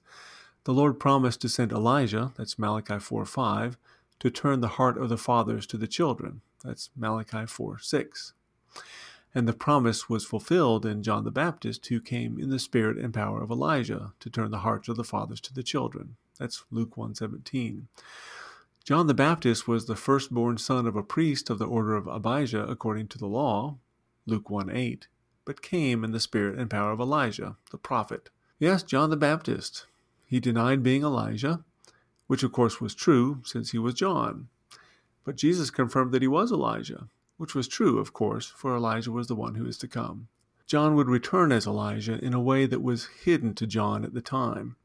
The 0.64 0.74
Lord 0.74 1.00
promised 1.00 1.40
to 1.40 1.48
send 1.48 1.72
Elijah, 1.72 2.30
that's 2.36 2.58
Malachi 2.58 2.98
4 2.98 3.24
5, 3.24 3.78
to 4.18 4.30
turn 4.30 4.60
the 4.60 4.76
heart 4.76 4.98
of 4.98 5.08
the 5.08 5.16
fathers 5.16 5.66
to 5.68 5.78
the 5.78 5.86
children, 5.86 6.42
that's 6.62 6.90
Malachi 6.94 7.46
4 7.46 7.78
6. 7.78 8.34
And 9.34 9.48
the 9.48 9.54
promise 9.54 10.10
was 10.10 10.26
fulfilled 10.26 10.84
in 10.84 11.02
John 11.02 11.24
the 11.24 11.30
Baptist, 11.30 11.86
who 11.86 12.02
came 12.02 12.38
in 12.38 12.50
the 12.50 12.58
spirit 12.58 12.98
and 12.98 13.14
power 13.14 13.42
of 13.42 13.50
Elijah 13.50 14.12
to 14.20 14.28
turn 14.28 14.50
the 14.50 14.58
hearts 14.58 14.90
of 14.90 14.96
the 14.96 15.04
fathers 15.04 15.40
to 15.40 15.54
the 15.54 15.62
children. 15.62 16.16
That's 16.38 16.64
Luke 16.70 16.98
1:17. 16.98 17.88
John 18.84 19.06
the 19.06 19.14
Baptist 19.14 19.66
was 19.66 19.86
the 19.86 19.96
firstborn 19.96 20.58
son 20.58 20.86
of 20.86 20.96
a 20.96 21.02
priest 21.02 21.48
of 21.48 21.58
the 21.58 21.66
order 21.66 21.94
of 21.94 22.08
Abijah 22.08 22.66
according 22.68 23.08
to 23.08 23.18
the 23.18 23.26
law, 23.26 23.78
Luke 24.26 24.50
1:8, 24.50 25.06
but 25.48 25.62
came 25.62 26.04
in 26.04 26.10
the 26.10 26.20
spirit 26.20 26.58
and 26.58 26.68
power 26.68 26.92
of 26.92 27.00
Elijah, 27.00 27.56
the 27.70 27.78
prophet. 27.78 28.28
Yes, 28.58 28.82
John 28.82 29.08
the 29.08 29.16
Baptist. 29.16 29.86
He 30.26 30.40
denied 30.40 30.82
being 30.82 31.02
Elijah, 31.02 31.64
which 32.26 32.42
of 32.42 32.52
course 32.52 32.82
was 32.82 32.94
true 32.94 33.40
since 33.46 33.70
he 33.70 33.78
was 33.78 33.94
John. 33.94 34.48
But 35.24 35.36
Jesus 35.36 35.70
confirmed 35.70 36.12
that 36.12 36.20
he 36.20 36.28
was 36.28 36.52
Elijah, 36.52 37.08
which 37.38 37.54
was 37.54 37.66
true, 37.66 37.98
of 37.98 38.12
course, 38.12 38.48
for 38.48 38.76
Elijah 38.76 39.10
was 39.10 39.26
the 39.26 39.34
one 39.34 39.54
who 39.54 39.64
is 39.64 39.78
to 39.78 39.88
come. 39.88 40.28
John 40.66 40.94
would 40.96 41.08
return 41.08 41.50
as 41.50 41.66
Elijah 41.66 42.22
in 42.22 42.34
a 42.34 42.42
way 42.42 42.66
that 42.66 42.82
was 42.82 43.08
hidden 43.24 43.54
to 43.54 43.66
John 43.66 44.04
at 44.04 44.12
the 44.12 44.20
time. 44.20 44.76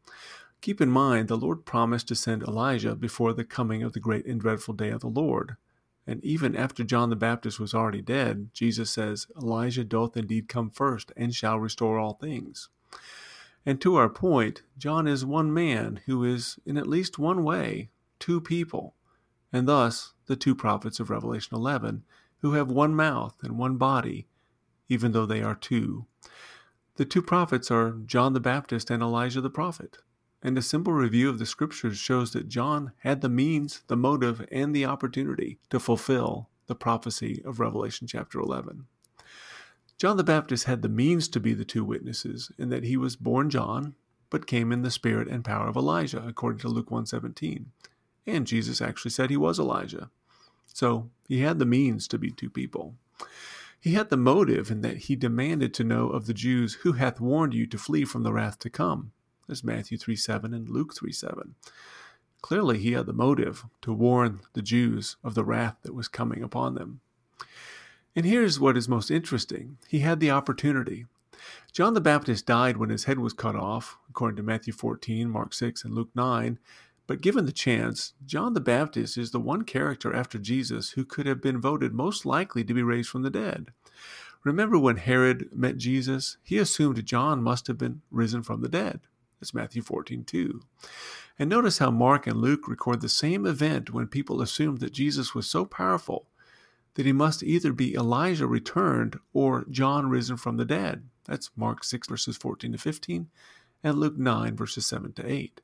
Keep 0.61 0.80
in 0.80 0.89
mind, 0.89 1.28
the 1.28 1.36
Lord 1.36 1.66
promised 1.66 2.07
to 2.07 2.16
send 2.16 2.41
Elijah 2.41 2.95
before 2.95 3.34
the 3.34 3.43
coming 3.43 3.84
of 3.84 3.91
the 3.91 3.99
great 3.99 4.26
and 4.26 4.39
dreadful 4.39 4.76
day 4.76 4.91
of 4.91 5.01
the 5.01 5.07
Lord. 5.07 5.57
And 6.06 6.24
even 6.24 6.56
after 6.56 6.84
John 6.84 7.10
the 7.10 7.16
Baptist 7.16 7.60
was 7.60 7.74
already 7.74 8.01
dead, 8.01 8.49
Jesus 8.54 8.91
says, 8.91 9.28
Elijah 9.38 9.84
doth 9.84 10.18
indeed 10.18 10.49
come 10.49 10.70
first, 10.70 11.12
and 11.16 11.34
shall 11.34 11.60
restore 11.60 11.97
all 11.97 12.14
things. 12.14 12.70
And 13.66 13.80
to 13.82 13.95
our 13.95 14.10
point, 14.10 14.64
John 14.78 15.08
is 15.08 15.26
one 15.26 15.54
man 15.54 16.01
who 16.06 16.24
is, 16.26 16.60
in 16.66 16.78
at 16.78 16.88
least 16.88 17.18
one 17.18 17.43
way, 17.43 17.89
two 18.20 18.41
people, 18.41 18.95
and 19.54 19.68
thus 19.68 20.14
the 20.26 20.36
two 20.36 20.56
prophets 20.56 20.99
of 20.99 21.10
Revelation 21.10 21.56
11, 21.56 22.04
who 22.39 22.54
have 22.54 22.70
one 22.70 22.93
mouth 22.93 23.38
and 23.41 23.58
one 23.58 23.78
body, 23.78 24.28
even 24.89 25.14
though 25.14 25.26
they 25.26 25.41
are 25.41 25.56
two. 25.56 26.06
The 26.95 27.06
two 27.06 27.22
prophets 27.22 27.72
are 27.72 27.91
John 28.06 28.34
the 28.34 28.39
Baptist 28.39 28.89
and 28.89 29.01
Elijah 29.01 29.41
the 29.41 29.49
prophet. 29.49 29.99
And 30.46 30.58
a 30.58 30.62
simple 30.62 30.91
review 30.91 31.30
of 31.30 31.39
the 31.39 31.46
scriptures 31.46 31.98
shows 31.98 32.34
that 32.34 32.50
John 32.50 32.91
had 32.98 33.22
the 33.22 33.30
means, 33.30 33.82
the 33.88 33.96
motive, 33.96 34.46
and 34.52 34.76
the 34.76 34.84
opportunity 34.84 35.58
to 35.70 35.80
fulfill 35.80 36.50
the 36.68 36.76
prophecy 36.76 37.41
of 37.46 37.62
Revelation 37.62 38.08
chapter 38.08 38.41
11. 38.41 38.86
John 39.98 40.18
the 40.18 40.24
Baptist 40.24 40.66
had 40.66 40.82
the 40.82 40.89
means 40.89 41.30
to 41.30 41.39
be 41.39 41.54
the 41.54 41.64
two 41.64 41.86
witnesses 41.86 42.52
in 42.58 42.68
that 42.70 42.84
he 42.84 42.98
was 42.98 43.16
born 43.16 43.50
John, 43.50 43.96
but 44.30 44.46
came 44.46 44.74
in 44.74 44.82
the 44.82 44.91
spirit 44.91 45.30
and 45.30 45.46
power 45.46 45.70
of 45.70 45.78
Elijah, 45.78 46.22
according 46.28 46.60
to 46.60 46.68
Luke 46.68 46.91
1:17. 46.91 47.72
And 48.28 48.46
Jesus 48.46 48.82
actually 48.82 49.12
said 49.12 49.30
he 49.30 49.38
was 49.38 49.60
Elijah. 49.60 50.12
So 50.66 51.10
he 51.30 51.39
had 51.39 51.58
the 51.58 51.66
means 51.66 52.06
to 52.10 52.18
be 52.18 52.32
two 52.32 52.50
people. 52.50 52.98
He 53.80 53.94
had 53.94 54.10
the 54.10 54.18
motive 54.18 54.70
in 54.70 54.82
that 54.82 54.98
he 54.98 55.16
demanded 55.16 55.74
to 55.76 55.86
know 55.86 56.10
of 56.10 56.26
the 56.26 56.34
Jews 56.34 56.74
who 56.82 56.94
hath 56.94 57.22
warned 57.22 57.54
you 57.54 57.66
to 57.68 57.78
flee 57.78 58.04
from 58.04 58.24
the 58.24 58.34
wrath 58.34 58.60
to 58.60 58.70
come. 58.70 59.14
As 59.54 59.64
Matthew 59.64 59.99
3 59.99 60.16
7 60.16 60.51
and 60.51 60.68
Luke 60.68 60.95
3 60.95 61.12
7. 61.12 61.54
Clearly, 62.41 62.80
he 62.80 62.93
had 62.93 63.06
the 63.06 63.14
motive 63.14 63.66
to 63.84 63.93
warn 63.93 64.39
the 64.54 64.64
Jews 64.64 65.16
of 65.24 65.36
the 65.36 65.43
wrath 65.43 65.76
that 65.84 65.93
was 65.93 66.08
coming 66.08 66.41
upon 66.41 66.74
them. 66.74 67.01
And 68.16 68.26
here's 68.26 68.60
what 68.60 68.76
is 68.76 68.89
most 68.89 69.12
interesting 69.12 69.78
he 69.88 69.99
had 69.99 70.20
the 70.20 70.32
opportunity. 70.32 71.06
John 71.72 71.93
the 71.93 72.01
Baptist 72.01 72.47
died 72.47 72.78
when 72.78 72.89
his 72.89 73.04
head 73.04 73.20
was 73.20 73.34
cut 73.34 73.56
off, 73.56 73.99
according 74.10 74.38
to 74.38 74.43
Matthew 74.43 74.74
14, 74.74 75.30
Mark 75.30 75.54
6, 75.54 75.84
and 75.84 75.93
Luke 75.93 76.10
9, 76.16 76.58
but 77.06 77.22
given 77.22 77.45
the 77.45 77.51
chance, 77.51 78.14
John 78.26 78.56
the 78.56 78.60
Baptist 78.60 79.20
is 79.20 79.30
the 79.30 79.39
one 79.39 79.66
character 79.66 80.16
after 80.16 80.39
Jesus 80.39 80.91
who 80.91 81.06
could 81.06 81.28
have 81.28 81.43
been 81.43 81.62
voted 81.62 81.93
most 81.93 82.26
likely 82.26 82.64
to 82.64 82.74
be 82.74 82.82
raised 82.82 83.10
from 83.10 83.22
the 83.22 83.30
dead. 83.30 83.68
Remember 84.43 84.80
when 84.80 84.97
Herod 84.97 85.49
met 85.54 85.78
Jesus? 85.78 86.38
He 86.41 86.58
assumed 86.58 87.06
John 87.06 87.43
must 87.43 87.68
have 87.68 87.78
been 87.78 88.01
risen 88.10 88.41
from 88.41 88.62
the 88.62 88.68
dead. 88.68 89.01
That's 89.44 89.54
Matthew 89.54 89.82
14, 89.82 90.24
2. 90.24 90.62
And 91.38 91.50
notice 91.50 91.80
how 91.80 91.91
Mark 91.91 92.28
and 92.28 92.39
Luke 92.39 92.66
record 92.66 93.02
the 93.02 93.10
same 93.10 93.46
event 93.46 93.91
when 93.91 94.08
people 94.08 94.41
assumed 94.41 94.80
that 94.80 94.94
Jesus 94.94 95.36
was 95.36 95.50
so 95.50 95.66
powerful 95.66 96.30
that 96.94 97.06
he 97.06 97.12
must 97.12 97.44
either 97.44 97.74
be 97.74 97.94
Elijah 97.94 98.48
returned 98.48 99.20
or 99.34 99.66
John 99.70 100.08
risen 100.08 100.38
from 100.38 100.56
the 100.56 100.64
dead. 100.64 101.10
That's 101.26 101.50
Mark 101.58 101.84
6, 101.84 102.08
verses 102.08 102.38
14 102.38 102.72
to 102.72 102.78
15, 102.78 103.28
and 103.84 103.98
Luke 104.00 104.18
9, 104.18 104.56
verses 104.56 104.86
7 104.86 105.12
to 105.12 105.30
8. 105.30 105.60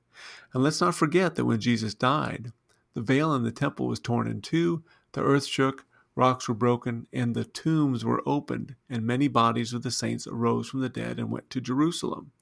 And 0.53 0.61
let's 0.61 0.81
not 0.81 0.93
forget 0.93 1.35
that 1.35 1.45
when 1.45 1.61
Jesus 1.61 1.93
died, 1.93 2.51
the 2.95 3.01
veil 3.01 3.33
in 3.33 3.43
the 3.43 3.51
temple 3.51 3.87
was 3.87 4.01
torn 4.01 4.27
in 4.27 4.41
two, 4.41 4.83
the 5.13 5.23
earth 5.23 5.45
shook, 5.45 5.85
rocks 6.15 6.49
were 6.49 6.53
broken, 6.53 7.07
and 7.13 7.33
the 7.33 7.45
tombs 7.45 8.03
were 8.03 8.21
opened, 8.25 8.75
and 8.89 9.07
many 9.07 9.29
bodies 9.29 9.71
of 9.71 9.83
the 9.83 9.91
saints 9.91 10.27
arose 10.27 10.67
from 10.67 10.81
the 10.81 10.89
dead 10.89 11.17
and 11.17 11.31
went 11.31 11.49
to 11.51 11.61
Jerusalem. 11.61 12.33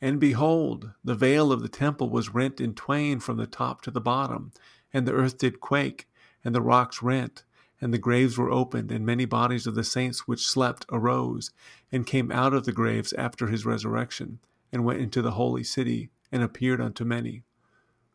And 0.00 0.20
behold, 0.20 0.92
the 1.02 1.14
veil 1.14 1.50
of 1.50 1.60
the 1.60 1.68
temple 1.68 2.08
was 2.08 2.34
rent 2.34 2.60
in 2.60 2.74
twain 2.74 3.18
from 3.20 3.36
the 3.36 3.46
top 3.46 3.82
to 3.82 3.90
the 3.90 4.00
bottom, 4.00 4.52
and 4.92 5.06
the 5.06 5.12
earth 5.12 5.38
did 5.38 5.60
quake, 5.60 6.08
and 6.44 6.54
the 6.54 6.62
rocks 6.62 7.02
rent, 7.02 7.44
and 7.80 7.92
the 7.92 7.98
graves 7.98 8.38
were 8.38 8.50
opened, 8.50 8.92
and 8.92 9.04
many 9.04 9.24
bodies 9.24 9.66
of 9.66 9.74
the 9.74 9.84
saints 9.84 10.28
which 10.28 10.46
slept 10.46 10.86
arose, 10.90 11.50
and 11.90 12.06
came 12.06 12.30
out 12.30 12.54
of 12.54 12.64
the 12.64 12.72
graves 12.72 13.12
after 13.14 13.48
his 13.48 13.66
resurrection, 13.66 14.38
and 14.72 14.84
went 14.84 15.00
into 15.00 15.20
the 15.20 15.32
holy 15.32 15.64
city, 15.64 16.10
and 16.30 16.42
appeared 16.42 16.80
unto 16.80 17.04
many. 17.04 17.42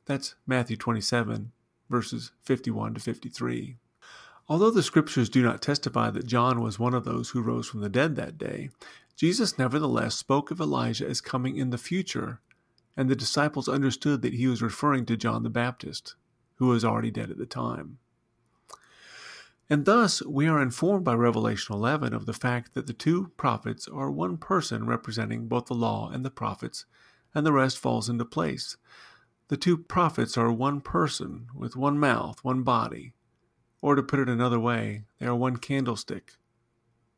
That's 0.06 0.36
Matthew 0.46 0.78
27, 0.78 1.52
verses 1.90 2.32
51 2.44 2.94
to 2.94 3.00
53. 3.00 3.78
Although 4.50 4.72
the 4.72 4.84
scriptures 4.84 5.30
do 5.30 5.42
not 5.42 5.62
testify 5.62 6.10
that 6.12 6.28
John 6.28 6.62
was 6.62 6.78
one 6.78 6.94
of 6.94 7.06
those 7.06 7.30
who 7.30 7.42
rose 7.42 7.68
from 7.68 7.82
the 7.82 7.90
dead 7.90 8.16
that 8.18 8.38
day, 8.38 8.70
Jesus 9.16 9.58
nevertheless 9.58 10.16
spoke 10.16 10.52
of 10.52 10.60
Elijah 10.60 11.08
as 11.08 11.22
coming 11.22 11.56
in 11.56 11.70
the 11.70 11.78
future, 11.78 12.42
and 12.98 13.10
the 13.10 13.16
disciples 13.16 13.70
understood 13.70 14.22
that 14.22 14.34
he 14.34 14.48
was 14.48 14.62
referring 14.62 15.06
to 15.06 15.18
John 15.18 15.44
the 15.44 15.50
Baptist, 15.50 16.16
who 16.56 16.68
was 16.68 16.84
already 16.84 17.12
dead 17.12 17.30
at 17.32 17.38
the 17.38 17.46
time. 17.46 18.00
And 19.70 19.86
thus 19.86 20.22
we 20.24 20.48
are 20.48 20.62
informed 20.62 21.06
by 21.06 21.14
Revelation 21.14 21.74
11 21.74 22.14
of 22.14 22.26
the 22.26 22.34
fact 22.34 22.74
that 22.74 22.86
the 22.86 22.94
two 22.94 23.32
prophets 23.38 23.88
are 23.88 24.12
one 24.12 24.38
person 24.38 24.86
representing 24.86 25.48
both 25.48 25.68
the 25.68 25.74
law 25.74 26.10
and 26.10 26.26
the 26.26 26.30
prophets, 26.30 26.86
and 27.34 27.46
the 27.46 27.54
rest 27.54 27.80
falls 27.80 28.10
into 28.10 28.26
place. 28.26 28.76
The 29.48 29.58
two 29.58 29.78
prophets 29.78 30.38
are 30.38 30.52
one 30.52 30.82
person 30.82 31.48
with 31.56 31.76
one 31.76 31.98
mouth, 31.98 32.44
one 32.44 32.64
body. 32.64 33.14
Or 33.84 33.96
to 33.96 34.02
put 34.02 34.22
it 34.22 34.30
another 34.30 34.62
way, 34.62 35.04
they 35.20 35.26
are 35.26 35.36
one 35.36 35.58
candlestick, 35.58 36.36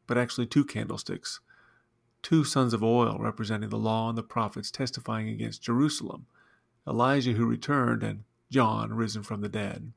but 0.07 0.17
actually 0.17 0.47
two 0.47 0.65
candlesticks. 0.65 1.39
Two 2.23 2.43
sons 2.43 2.73
of 2.73 2.83
oil 2.83 3.17
representing 3.19 3.69
the 3.69 3.77
law 3.77 4.09
and 4.09 4.17
the 4.17 4.23
prophets 4.23 4.71
testifying 4.71 5.29
against 5.29 5.61
Jerusalem, 5.61 6.25
Elijah 6.87 7.33
who 7.33 7.45
returned, 7.45 8.01
and 8.01 8.23
John 8.49 8.95
risen 8.95 9.21
from 9.21 9.41
the 9.41 9.47
dead. 9.47 9.93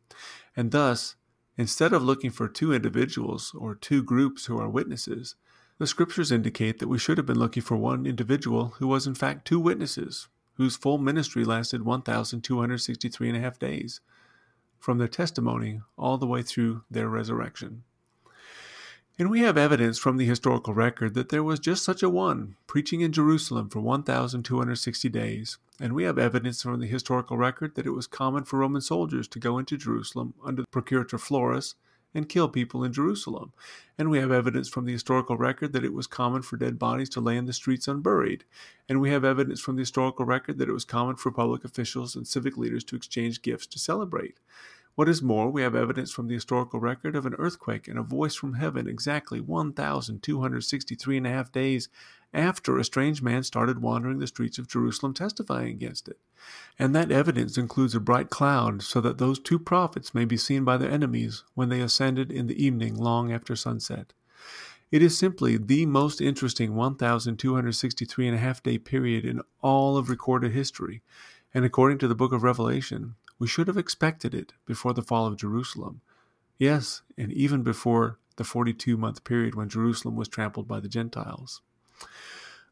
And 0.54 0.70
thus, 0.70 1.16
instead 1.56 1.94
of 1.94 2.02
looking 2.02 2.30
for 2.30 2.48
two 2.48 2.74
individuals 2.74 3.54
or 3.56 3.74
two 3.74 4.02
groups 4.02 4.44
who 4.44 4.58
are 4.58 4.68
witnesses, 4.68 5.36
the 5.78 5.86
scriptures 5.86 6.30
indicate 6.30 6.80
that 6.80 6.88
we 6.88 6.98
should 6.98 7.16
have 7.16 7.26
been 7.26 7.38
looking 7.38 7.62
for 7.62 7.78
one 7.78 8.04
individual 8.04 8.74
who 8.76 8.86
was 8.86 9.06
in 9.06 9.14
fact 9.14 9.46
two 9.46 9.58
witnesses, 9.58 10.28
whose 10.56 10.76
full 10.76 10.98
ministry 10.98 11.46
lasted 11.46 11.86
1,263 11.86 13.28
and 13.28 13.38
a 13.38 13.40
half 13.40 13.58
days, 13.58 14.02
from 14.78 14.98
their 14.98 15.08
testimony 15.08 15.80
all 15.96 16.18
the 16.18 16.26
way 16.26 16.42
through 16.42 16.82
their 16.90 17.08
resurrection. 17.08 17.84
And 19.20 19.30
we 19.30 19.40
have 19.40 19.58
evidence 19.58 19.98
from 19.98 20.16
the 20.16 20.24
historical 20.24 20.74
record 20.74 21.14
that 21.14 21.30
there 21.30 21.42
was 21.42 21.58
just 21.58 21.84
such 21.84 22.04
a 22.04 22.08
one, 22.08 22.54
preaching 22.68 23.00
in 23.00 23.10
Jerusalem 23.10 23.68
for 23.68 23.80
1,260 23.80 25.08
days. 25.08 25.58
And 25.80 25.92
we 25.92 26.04
have 26.04 26.18
evidence 26.18 26.62
from 26.62 26.78
the 26.78 26.86
historical 26.86 27.36
record 27.36 27.74
that 27.74 27.86
it 27.86 27.90
was 27.90 28.06
common 28.06 28.44
for 28.44 28.60
Roman 28.60 28.80
soldiers 28.80 29.26
to 29.28 29.40
go 29.40 29.58
into 29.58 29.76
Jerusalem 29.76 30.34
under 30.44 30.62
the 30.62 30.68
Procurator 30.70 31.18
Florus 31.18 31.74
and 32.14 32.28
kill 32.28 32.48
people 32.48 32.84
in 32.84 32.92
Jerusalem. 32.92 33.52
And 33.98 34.10
we 34.10 34.18
have 34.18 34.30
evidence 34.30 34.68
from 34.68 34.84
the 34.84 34.92
historical 34.92 35.36
record 35.36 35.72
that 35.72 35.84
it 35.84 35.92
was 35.92 36.06
common 36.06 36.42
for 36.42 36.56
dead 36.56 36.78
bodies 36.78 37.08
to 37.10 37.20
lay 37.20 37.36
in 37.36 37.46
the 37.46 37.52
streets 37.52 37.88
unburied. 37.88 38.44
And 38.88 39.00
we 39.00 39.10
have 39.10 39.24
evidence 39.24 39.60
from 39.60 39.76
the 39.76 39.82
historical 39.82 40.24
record 40.24 40.58
that 40.58 40.68
it 40.68 40.72
was 40.72 40.84
common 40.84 41.16
for 41.16 41.30
public 41.30 41.64
officials 41.64 42.16
and 42.16 42.26
civic 42.26 42.56
leaders 42.56 42.84
to 42.84 42.96
exchange 42.96 43.42
gifts 43.42 43.66
to 43.66 43.78
celebrate. 43.78 44.38
What 44.98 45.08
is 45.08 45.22
more, 45.22 45.48
we 45.48 45.62
have 45.62 45.76
evidence 45.76 46.10
from 46.10 46.26
the 46.26 46.34
historical 46.34 46.80
record 46.80 47.14
of 47.14 47.24
an 47.24 47.36
earthquake 47.38 47.86
and 47.86 48.00
a 48.00 48.02
voice 48.02 48.34
from 48.34 48.54
heaven 48.54 48.88
exactly 48.88 49.40
1,263 49.40 51.16
and 51.16 51.24
a 51.24 51.30
half 51.30 51.52
days 51.52 51.88
after 52.34 52.76
a 52.76 52.84
strange 52.84 53.22
man 53.22 53.44
started 53.44 53.80
wandering 53.80 54.18
the 54.18 54.26
streets 54.26 54.58
of 54.58 54.66
Jerusalem 54.66 55.14
testifying 55.14 55.68
against 55.68 56.08
it. 56.08 56.18
And 56.80 56.96
that 56.96 57.12
evidence 57.12 57.56
includes 57.56 57.94
a 57.94 58.00
bright 58.00 58.28
cloud, 58.28 58.82
so 58.82 59.00
that 59.00 59.18
those 59.18 59.38
two 59.38 59.60
prophets 59.60 60.16
may 60.16 60.24
be 60.24 60.36
seen 60.36 60.64
by 60.64 60.76
their 60.76 60.90
enemies 60.90 61.44
when 61.54 61.68
they 61.68 61.80
ascended 61.80 62.32
in 62.32 62.48
the 62.48 62.60
evening 62.60 62.96
long 62.96 63.30
after 63.30 63.54
sunset. 63.54 64.14
It 64.90 65.00
is 65.00 65.16
simply 65.16 65.58
the 65.58 65.86
most 65.86 66.20
interesting 66.20 66.74
1,263 66.74 68.26
and 68.26 68.36
a 68.36 68.40
half 68.40 68.64
day 68.64 68.78
period 68.78 69.24
in 69.24 69.42
all 69.62 69.96
of 69.96 70.10
recorded 70.10 70.50
history, 70.50 71.02
and 71.54 71.64
according 71.64 71.98
to 71.98 72.08
the 72.08 72.16
book 72.16 72.32
of 72.32 72.42
Revelation, 72.42 73.14
we 73.38 73.46
should 73.46 73.68
have 73.68 73.76
expected 73.76 74.34
it 74.34 74.52
before 74.66 74.92
the 74.92 75.02
fall 75.02 75.26
of 75.26 75.36
Jerusalem. 75.36 76.00
Yes, 76.58 77.02
and 77.16 77.32
even 77.32 77.62
before 77.62 78.18
the 78.36 78.44
42 78.44 78.96
month 78.96 79.24
period 79.24 79.54
when 79.54 79.68
Jerusalem 79.68 80.16
was 80.16 80.28
trampled 80.28 80.66
by 80.66 80.80
the 80.80 80.88
Gentiles. 80.88 81.60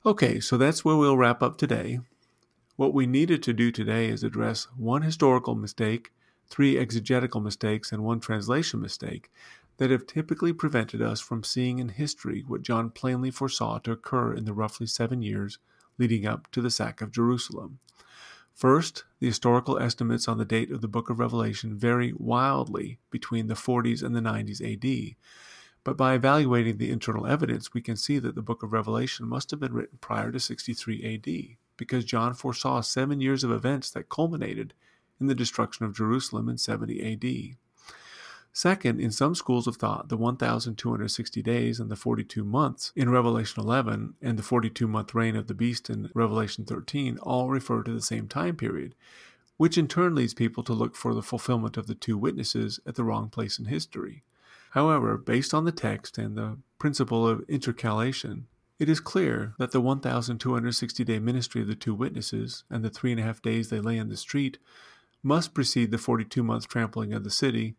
Okay, 0.05 0.41
so 0.41 0.57
that's 0.57 0.85
where 0.85 0.97
we'll 0.97 1.17
wrap 1.17 1.43
up 1.43 1.57
today. 1.57 2.01
What 2.77 2.95
we 2.95 3.07
needed 3.07 3.43
to 3.43 3.53
do 3.53 3.73
today 3.73 4.09
is 4.09 4.23
address 4.23 4.69
one 4.77 5.03
historical 5.03 5.55
mistake, 5.55 6.13
three 6.49 6.79
exegetical 6.79 7.41
mistakes, 7.41 7.91
and 7.91 8.05
one 8.05 8.21
translation 8.21 8.81
mistake 8.81 9.31
that 9.79 9.91
have 9.91 10.07
typically 10.07 10.53
prevented 10.53 11.03
us 11.03 11.21
from 11.21 11.43
seeing 11.43 11.79
in 11.79 11.91
history 11.91 12.45
what 12.47 12.63
John 12.63 12.91
plainly 12.91 13.31
foresaw 13.31 13.79
to 13.79 13.93
occur 13.93 14.33
in 14.33 14.45
the 14.45 14.53
roughly 14.53 14.87
seven 14.87 15.23
years 15.23 15.59
leading 15.99 16.27
up 16.27 16.51
to 16.53 16.61
the 16.61 16.71
sack 16.71 17.01
of 17.01 17.13
Jerusalem. 17.13 17.79
First, 18.57 19.05
the 19.21 19.27
historical 19.27 19.79
estimates 19.79 20.27
on 20.27 20.39
the 20.39 20.47
date 20.47 20.71
of 20.71 20.81
the 20.81 20.89
book 20.89 21.11
of 21.11 21.19
Revelation 21.19 21.77
vary 21.77 22.15
wildly 22.17 22.99
between 23.11 23.49
the 23.49 23.55
40s 23.55 24.03
and 24.03 24.17
the 24.17 24.21
90s 24.21 24.63
AD. 24.63 25.15
But 25.85 25.99
by 25.99 26.15
evaluating 26.15 26.79
the 26.79 26.91
internal 26.91 27.27
evidence, 27.27 27.75
we 27.75 27.83
can 27.83 27.97
see 27.97 28.19
that 28.19 28.35
the 28.35 28.41
book 28.41 28.63
of 28.63 28.73
Revelation 28.73 29.29
must 29.29 29.51
have 29.51 29.61
been 29.61 29.75
written 29.75 29.99
prior 30.01 30.33
to 30.33 30.41
63 30.41 31.15
AD, 31.15 31.57
because 31.77 32.07
John 32.07 32.33
foresaw 32.33 32.81
seven 32.81 33.21
years 33.21 33.45
of 33.45 33.51
events 33.51 33.91
that 33.91 34.09
culminated 34.09 34.73
in 35.21 35.27
the 35.27 35.35
destruction 35.35 35.85
of 35.85 35.95
Jerusalem 35.95 36.49
in 36.49 36.57
70 36.57 37.13
AD. 37.13 37.57
Second, 38.57 39.03
in 39.03 39.11
some 39.11 39.35
schools 39.35 39.67
of 39.67 39.77
thought, 39.77 40.09
the 40.09 40.17
1,260 40.17 41.43
days 41.43 41.79
and 41.79 41.91
the 41.91 41.95
42 41.95 42.43
months 42.43 42.91
in 42.97 43.11
Revelation 43.11 43.63
11 43.63 44.15
and 44.23 44.39
the 44.39 44.43
42 44.43 44.89
month 44.89 45.15
reign 45.15 45.37
of 45.37 45.47
the 45.47 45.53
beast 45.53 45.91
in 45.91 46.09
Revelation 46.15 46.65
13 46.65 47.19
all 47.19 47.51
refer 47.51 47.83
to 47.83 47.93
the 47.93 48.01
same 48.01 48.27
time 48.27 48.57
period, 48.57 48.95
which 49.59 49.77
in 49.77 49.87
turn 49.87 50.15
leads 50.15 50.33
people 50.33 50.63
to 50.63 50.73
look 50.73 50.97
for 50.97 51.13
the 51.13 51.21
fulfillment 51.23 51.77
of 51.77 51.87
the 51.87 51.95
two 51.95 52.17
witnesses 52.17 52.81
at 52.87 52.95
the 52.95 53.05
wrong 53.05 53.29
place 53.29 53.59
in 53.59 53.67
history. 53.67 54.23
However, 54.71 55.19
based 55.19 55.53
on 55.53 55.67
the 55.67 55.71
text 55.71 56.17
and 56.17 56.35
the 56.35 56.57
principle 56.79 57.29
of 57.29 57.45
intercalation, 57.51 58.47
it 58.79 58.89
is 58.89 59.01
clear 59.01 59.53
that 59.59 59.73
the 59.73 59.83
1,260 59.83 61.05
day 61.05 61.19
ministry 61.19 61.61
of 61.61 61.69
the 61.69 61.75
two 61.75 61.95
witnesses 61.95 62.65
and 62.71 62.83
the 62.83 62.89
three 62.89 63.11
and 63.11 63.21
a 63.21 63.25
half 63.25 63.43
days 63.43 63.69
they 63.69 63.81
lay 63.81 63.99
in 63.99 64.09
the 64.09 64.17
street 64.17 64.57
must 65.23 65.53
precede 65.53 65.91
the 65.91 65.99
42 65.99 66.43
month 66.43 66.67
trampling 66.69 67.13
of 67.13 67.23
the 67.23 67.31
city 67.31 67.77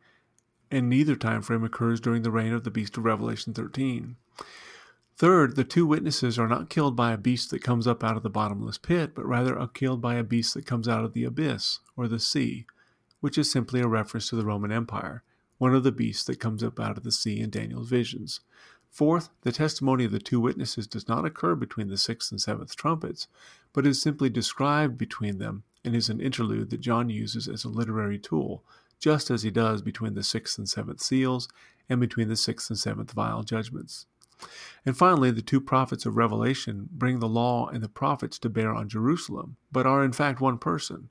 and 0.71 0.89
neither 0.89 1.15
time 1.15 1.41
frame 1.41 1.63
occurs 1.63 1.99
during 1.99 2.23
the 2.23 2.31
reign 2.31 2.53
of 2.53 2.63
the 2.63 2.71
beast 2.71 2.97
of 2.97 3.05
Revelation 3.05 3.53
13. 3.53 4.15
Third, 5.15 5.55
the 5.55 5.63
two 5.63 5.87
witnesses 5.87 6.37
are 6.37 6.47
not 6.47 6.69
killed 6.69 6.95
by 6.95 7.11
a 7.11 7.17
beast 7.17 7.49
that 7.49 7.63
comes 7.63 7.87
up 7.87 8.03
out 8.03 8.17
of 8.17 8.23
the 8.23 8.29
bottomless 8.29 8.77
pit, 8.77 9.15
but 9.15 9.25
rather 9.25 9.57
are 9.57 9.67
killed 9.67 9.99
by 9.99 10.15
a 10.15 10.23
beast 10.23 10.53
that 10.53 10.67
comes 10.67 10.87
out 10.87 11.03
of 11.03 11.13
the 11.13 11.23
abyss, 11.23 11.79
or 11.95 12.07
the 12.07 12.19
sea, 12.19 12.67
which 13.19 13.37
is 13.37 13.51
simply 13.51 13.81
a 13.81 13.87
reference 13.87 14.29
to 14.29 14.35
the 14.35 14.45
Roman 14.45 14.71
Empire, 14.71 15.23
one 15.57 15.73
of 15.73 15.83
the 15.83 15.91
beasts 15.91 16.23
that 16.25 16.39
comes 16.39 16.61
up 16.63 16.79
out 16.79 16.97
of 16.97 17.03
the 17.03 17.11
sea 17.11 17.39
in 17.39 17.49
Daniel's 17.49 17.89
visions. 17.89 18.41
Fourth, 18.91 19.29
the 19.41 19.51
testimony 19.51 20.05
of 20.05 20.11
the 20.11 20.19
two 20.19 20.39
witnesses 20.39 20.85
does 20.85 21.07
not 21.07 21.25
occur 21.25 21.55
between 21.55 21.87
the 21.87 21.97
sixth 21.97 22.31
and 22.31 22.39
seventh 22.39 22.75
trumpets, 22.75 23.27
but 23.73 23.87
is 23.87 24.01
simply 24.01 24.29
described 24.29 24.97
between 24.97 25.39
them 25.39 25.63
and 25.83 25.95
is 25.95 26.09
an 26.09 26.21
interlude 26.21 26.69
that 26.69 26.81
John 26.81 27.09
uses 27.09 27.47
as 27.47 27.63
a 27.63 27.69
literary 27.69 28.19
tool 28.19 28.63
just 28.99 29.29
as 29.29 29.43
he 29.43 29.51
does 29.51 29.81
between 29.81 30.13
the 30.13 30.23
sixth 30.23 30.57
and 30.57 30.67
seventh 30.67 31.01
seals 31.01 31.47
and 31.89 31.99
between 31.99 32.29
the 32.29 32.35
sixth 32.35 32.69
and 32.69 32.79
seventh 32.79 33.11
vial 33.11 33.43
judgments. 33.43 34.05
And 34.85 34.95
finally, 34.95 35.31
the 35.31 35.41
two 35.41 35.59
prophets 35.59 36.05
of 36.05 36.15
Revelation 36.15 36.89
bring 36.91 37.19
the 37.19 37.27
law 37.27 37.67
and 37.67 37.81
the 37.81 37.89
prophets 37.89 38.37
to 38.39 38.49
bear 38.49 38.73
on 38.73 38.89
Jerusalem, 38.89 39.57
but 39.71 39.85
are 39.85 40.03
in 40.03 40.13
fact 40.13 40.39
one 40.39 40.57
person, 40.57 41.09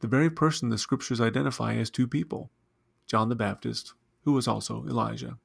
the 0.00 0.08
very 0.08 0.30
person 0.30 0.68
the 0.68 0.78
scriptures 0.78 1.20
identify 1.20 1.74
as 1.74 1.90
two 1.90 2.06
people 2.06 2.50
John 3.06 3.28
the 3.28 3.34
Baptist, 3.34 3.94
who 4.22 4.32
was 4.32 4.46
also 4.46 4.84
Elijah. 4.86 5.38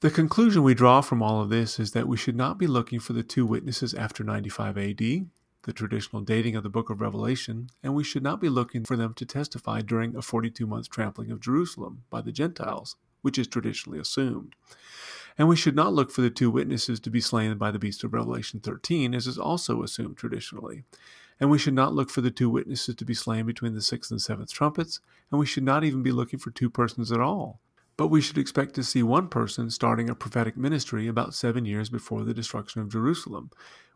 The 0.00 0.10
conclusion 0.10 0.62
we 0.62 0.74
draw 0.74 1.00
from 1.00 1.22
all 1.22 1.42
of 1.42 1.50
this 1.50 1.78
is 1.78 1.92
that 1.92 2.08
we 2.08 2.16
should 2.16 2.36
not 2.36 2.58
be 2.58 2.66
looking 2.66 3.00
for 3.00 3.12
the 3.12 3.22
two 3.22 3.44
witnesses 3.44 3.92
after 3.94 4.24
95 4.24 4.78
AD, 4.78 5.00
the 5.66 5.72
traditional 5.72 6.22
dating 6.22 6.54
of 6.54 6.62
the 6.62 6.70
book 6.70 6.88
of 6.90 7.00
Revelation, 7.00 7.68
and 7.82 7.94
we 7.94 8.04
should 8.04 8.22
not 8.22 8.40
be 8.40 8.48
looking 8.48 8.84
for 8.84 8.96
them 8.96 9.12
to 9.14 9.26
testify 9.26 9.80
during 9.80 10.16
a 10.16 10.22
42 10.22 10.64
month 10.64 10.88
trampling 10.88 11.32
of 11.32 11.40
Jerusalem 11.40 12.04
by 12.08 12.22
the 12.22 12.32
Gentiles, 12.32 12.94
which 13.20 13.36
is 13.36 13.48
traditionally 13.48 13.98
assumed. 13.98 14.54
And 15.36 15.48
we 15.48 15.56
should 15.56 15.74
not 15.74 15.92
look 15.92 16.12
for 16.12 16.22
the 16.22 16.30
two 16.30 16.50
witnesses 16.50 17.00
to 17.00 17.10
be 17.10 17.20
slain 17.20 17.58
by 17.58 17.72
the 17.72 17.80
beast 17.80 18.04
of 18.04 18.14
Revelation 18.14 18.60
13, 18.60 19.12
as 19.12 19.26
is 19.26 19.38
also 19.38 19.82
assumed 19.82 20.16
traditionally. 20.16 20.84
And 21.40 21.50
we 21.50 21.58
should 21.58 21.74
not 21.74 21.92
look 21.92 22.10
for 22.10 22.20
the 22.20 22.30
two 22.30 22.48
witnesses 22.48 22.94
to 22.94 23.04
be 23.04 23.12
slain 23.12 23.44
between 23.44 23.74
the 23.74 23.82
sixth 23.82 24.12
and 24.12 24.22
seventh 24.22 24.52
trumpets, 24.52 25.00
and 25.30 25.40
we 25.40 25.46
should 25.46 25.64
not 25.64 25.82
even 25.82 26.02
be 26.02 26.12
looking 26.12 26.38
for 26.38 26.52
two 26.52 26.70
persons 26.70 27.10
at 27.10 27.20
all. 27.20 27.60
But 27.96 28.08
we 28.08 28.20
should 28.20 28.38
expect 28.38 28.74
to 28.74 28.84
see 28.84 29.02
one 29.02 29.28
person 29.28 29.70
starting 29.70 30.08
a 30.08 30.14
prophetic 30.14 30.56
ministry 30.56 31.08
about 31.08 31.34
seven 31.34 31.64
years 31.64 31.88
before 31.88 32.24
the 32.24 32.34
destruction 32.34 32.80
of 32.82 32.92
Jerusalem, 32.92 33.50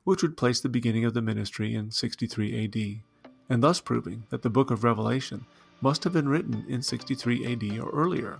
which 0.04 0.22
would 0.22 0.36
place 0.36 0.60
the 0.60 0.68
beginning 0.68 1.04
of 1.04 1.14
the 1.14 1.22
ministry 1.22 1.74
in 1.74 1.90
63 1.90 2.64
AD, 2.64 3.30
and 3.48 3.62
thus 3.62 3.80
proving 3.80 4.24
that 4.30 4.42
the 4.42 4.50
book 4.50 4.70
of 4.70 4.84
Revelation 4.84 5.44
must 5.80 6.04
have 6.04 6.12
been 6.12 6.28
written 6.28 6.64
in 6.68 6.82
63 6.82 7.52
AD 7.52 7.78
or 7.80 7.90
earlier. 7.90 8.38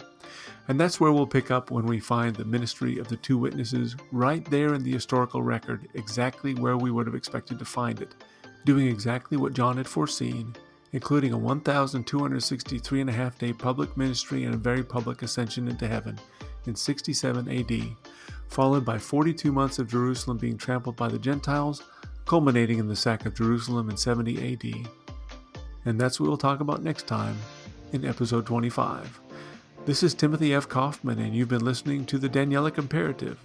And 0.69 0.79
that's 0.79 1.01
where 1.01 1.13
we'll 1.13 1.27
pick 1.27 1.51
up 1.51 1.71
when 1.71 1.87
we 1.87 1.99
find 1.99 2.37
the 2.37 2.45
ministry 2.45 2.99
of 2.99 3.09
the 3.09 3.17
two 3.17 3.39
witnesses 3.39 3.97
right 4.13 4.45
there 4.51 4.75
in 4.75 4.83
the 4.83 4.93
historical 4.93 5.43
record, 5.43 5.89
exactly 5.95 6.55
where 6.55 6.77
we 6.77 6.91
would 6.91 7.07
have 7.07 7.15
expected 7.15 7.59
to 7.59 7.65
find 7.65 8.01
it, 8.01 8.15
doing 8.65 8.87
exactly 8.87 9.37
what 9.37 9.55
John 9.55 9.79
had 9.79 9.89
foreseen, 9.89 10.55
including 10.93 11.33
a 11.33 11.39
1,263 11.39 13.01
and 13.01 13.11
a 13.11 13.13
half 13.13 13.39
day 13.39 13.53
public 13.53 13.97
ministry 13.97 14.45
and 14.45 14.55
a 14.55 14.59
very 14.59 14.83
public 14.83 15.23
ascension 15.23 15.69
into 15.69 15.89
heaven 15.89 16.19
in 16.67 16.75
67 16.75 17.49
AD, 17.49 17.97
followed 18.51 18.85
by 18.85 18.99
42 18.99 19.53
months 19.53 19.79
of 19.79 19.89
Jerusalem 19.89 20.37
being 20.37 20.59
trampled 20.59 20.97
by 20.97 21.09
the 21.09 21.19
Gentiles, 21.19 21.85
culminating 22.27 22.79
in 22.79 22.89
the 22.89 22.97
sack 22.97 23.25
of 23.25 23.37
Jerusalem 23.37 23.89
in 23.89 23.97
70 23.97 24.53
AD. 24.53 24.89
And 25.85 26.01
that's 26.01 26.19
what 26.19 26.29
we'll 26.29 26.37
talk 26.37 26.61
about 26.61 26.83
next 26.83 27.07
time 27.07 27.39
in 27.93 28.05
episode 28.05 28.45
25. 28.47 29.21
This 29.87 30.03
is 30.03 30.15
Timothy 30.15 30.53
F. 30.53 30.69
Kauffman, 30.69 31.21
and 31.21 31.35
you've 31.35 31.49
been 31.49 31.65
listening 31.65 32.05
to 32.07 32.19
the 32.19 32.29
Danielic 32.29 32.77
Imperative. 32.77 33.39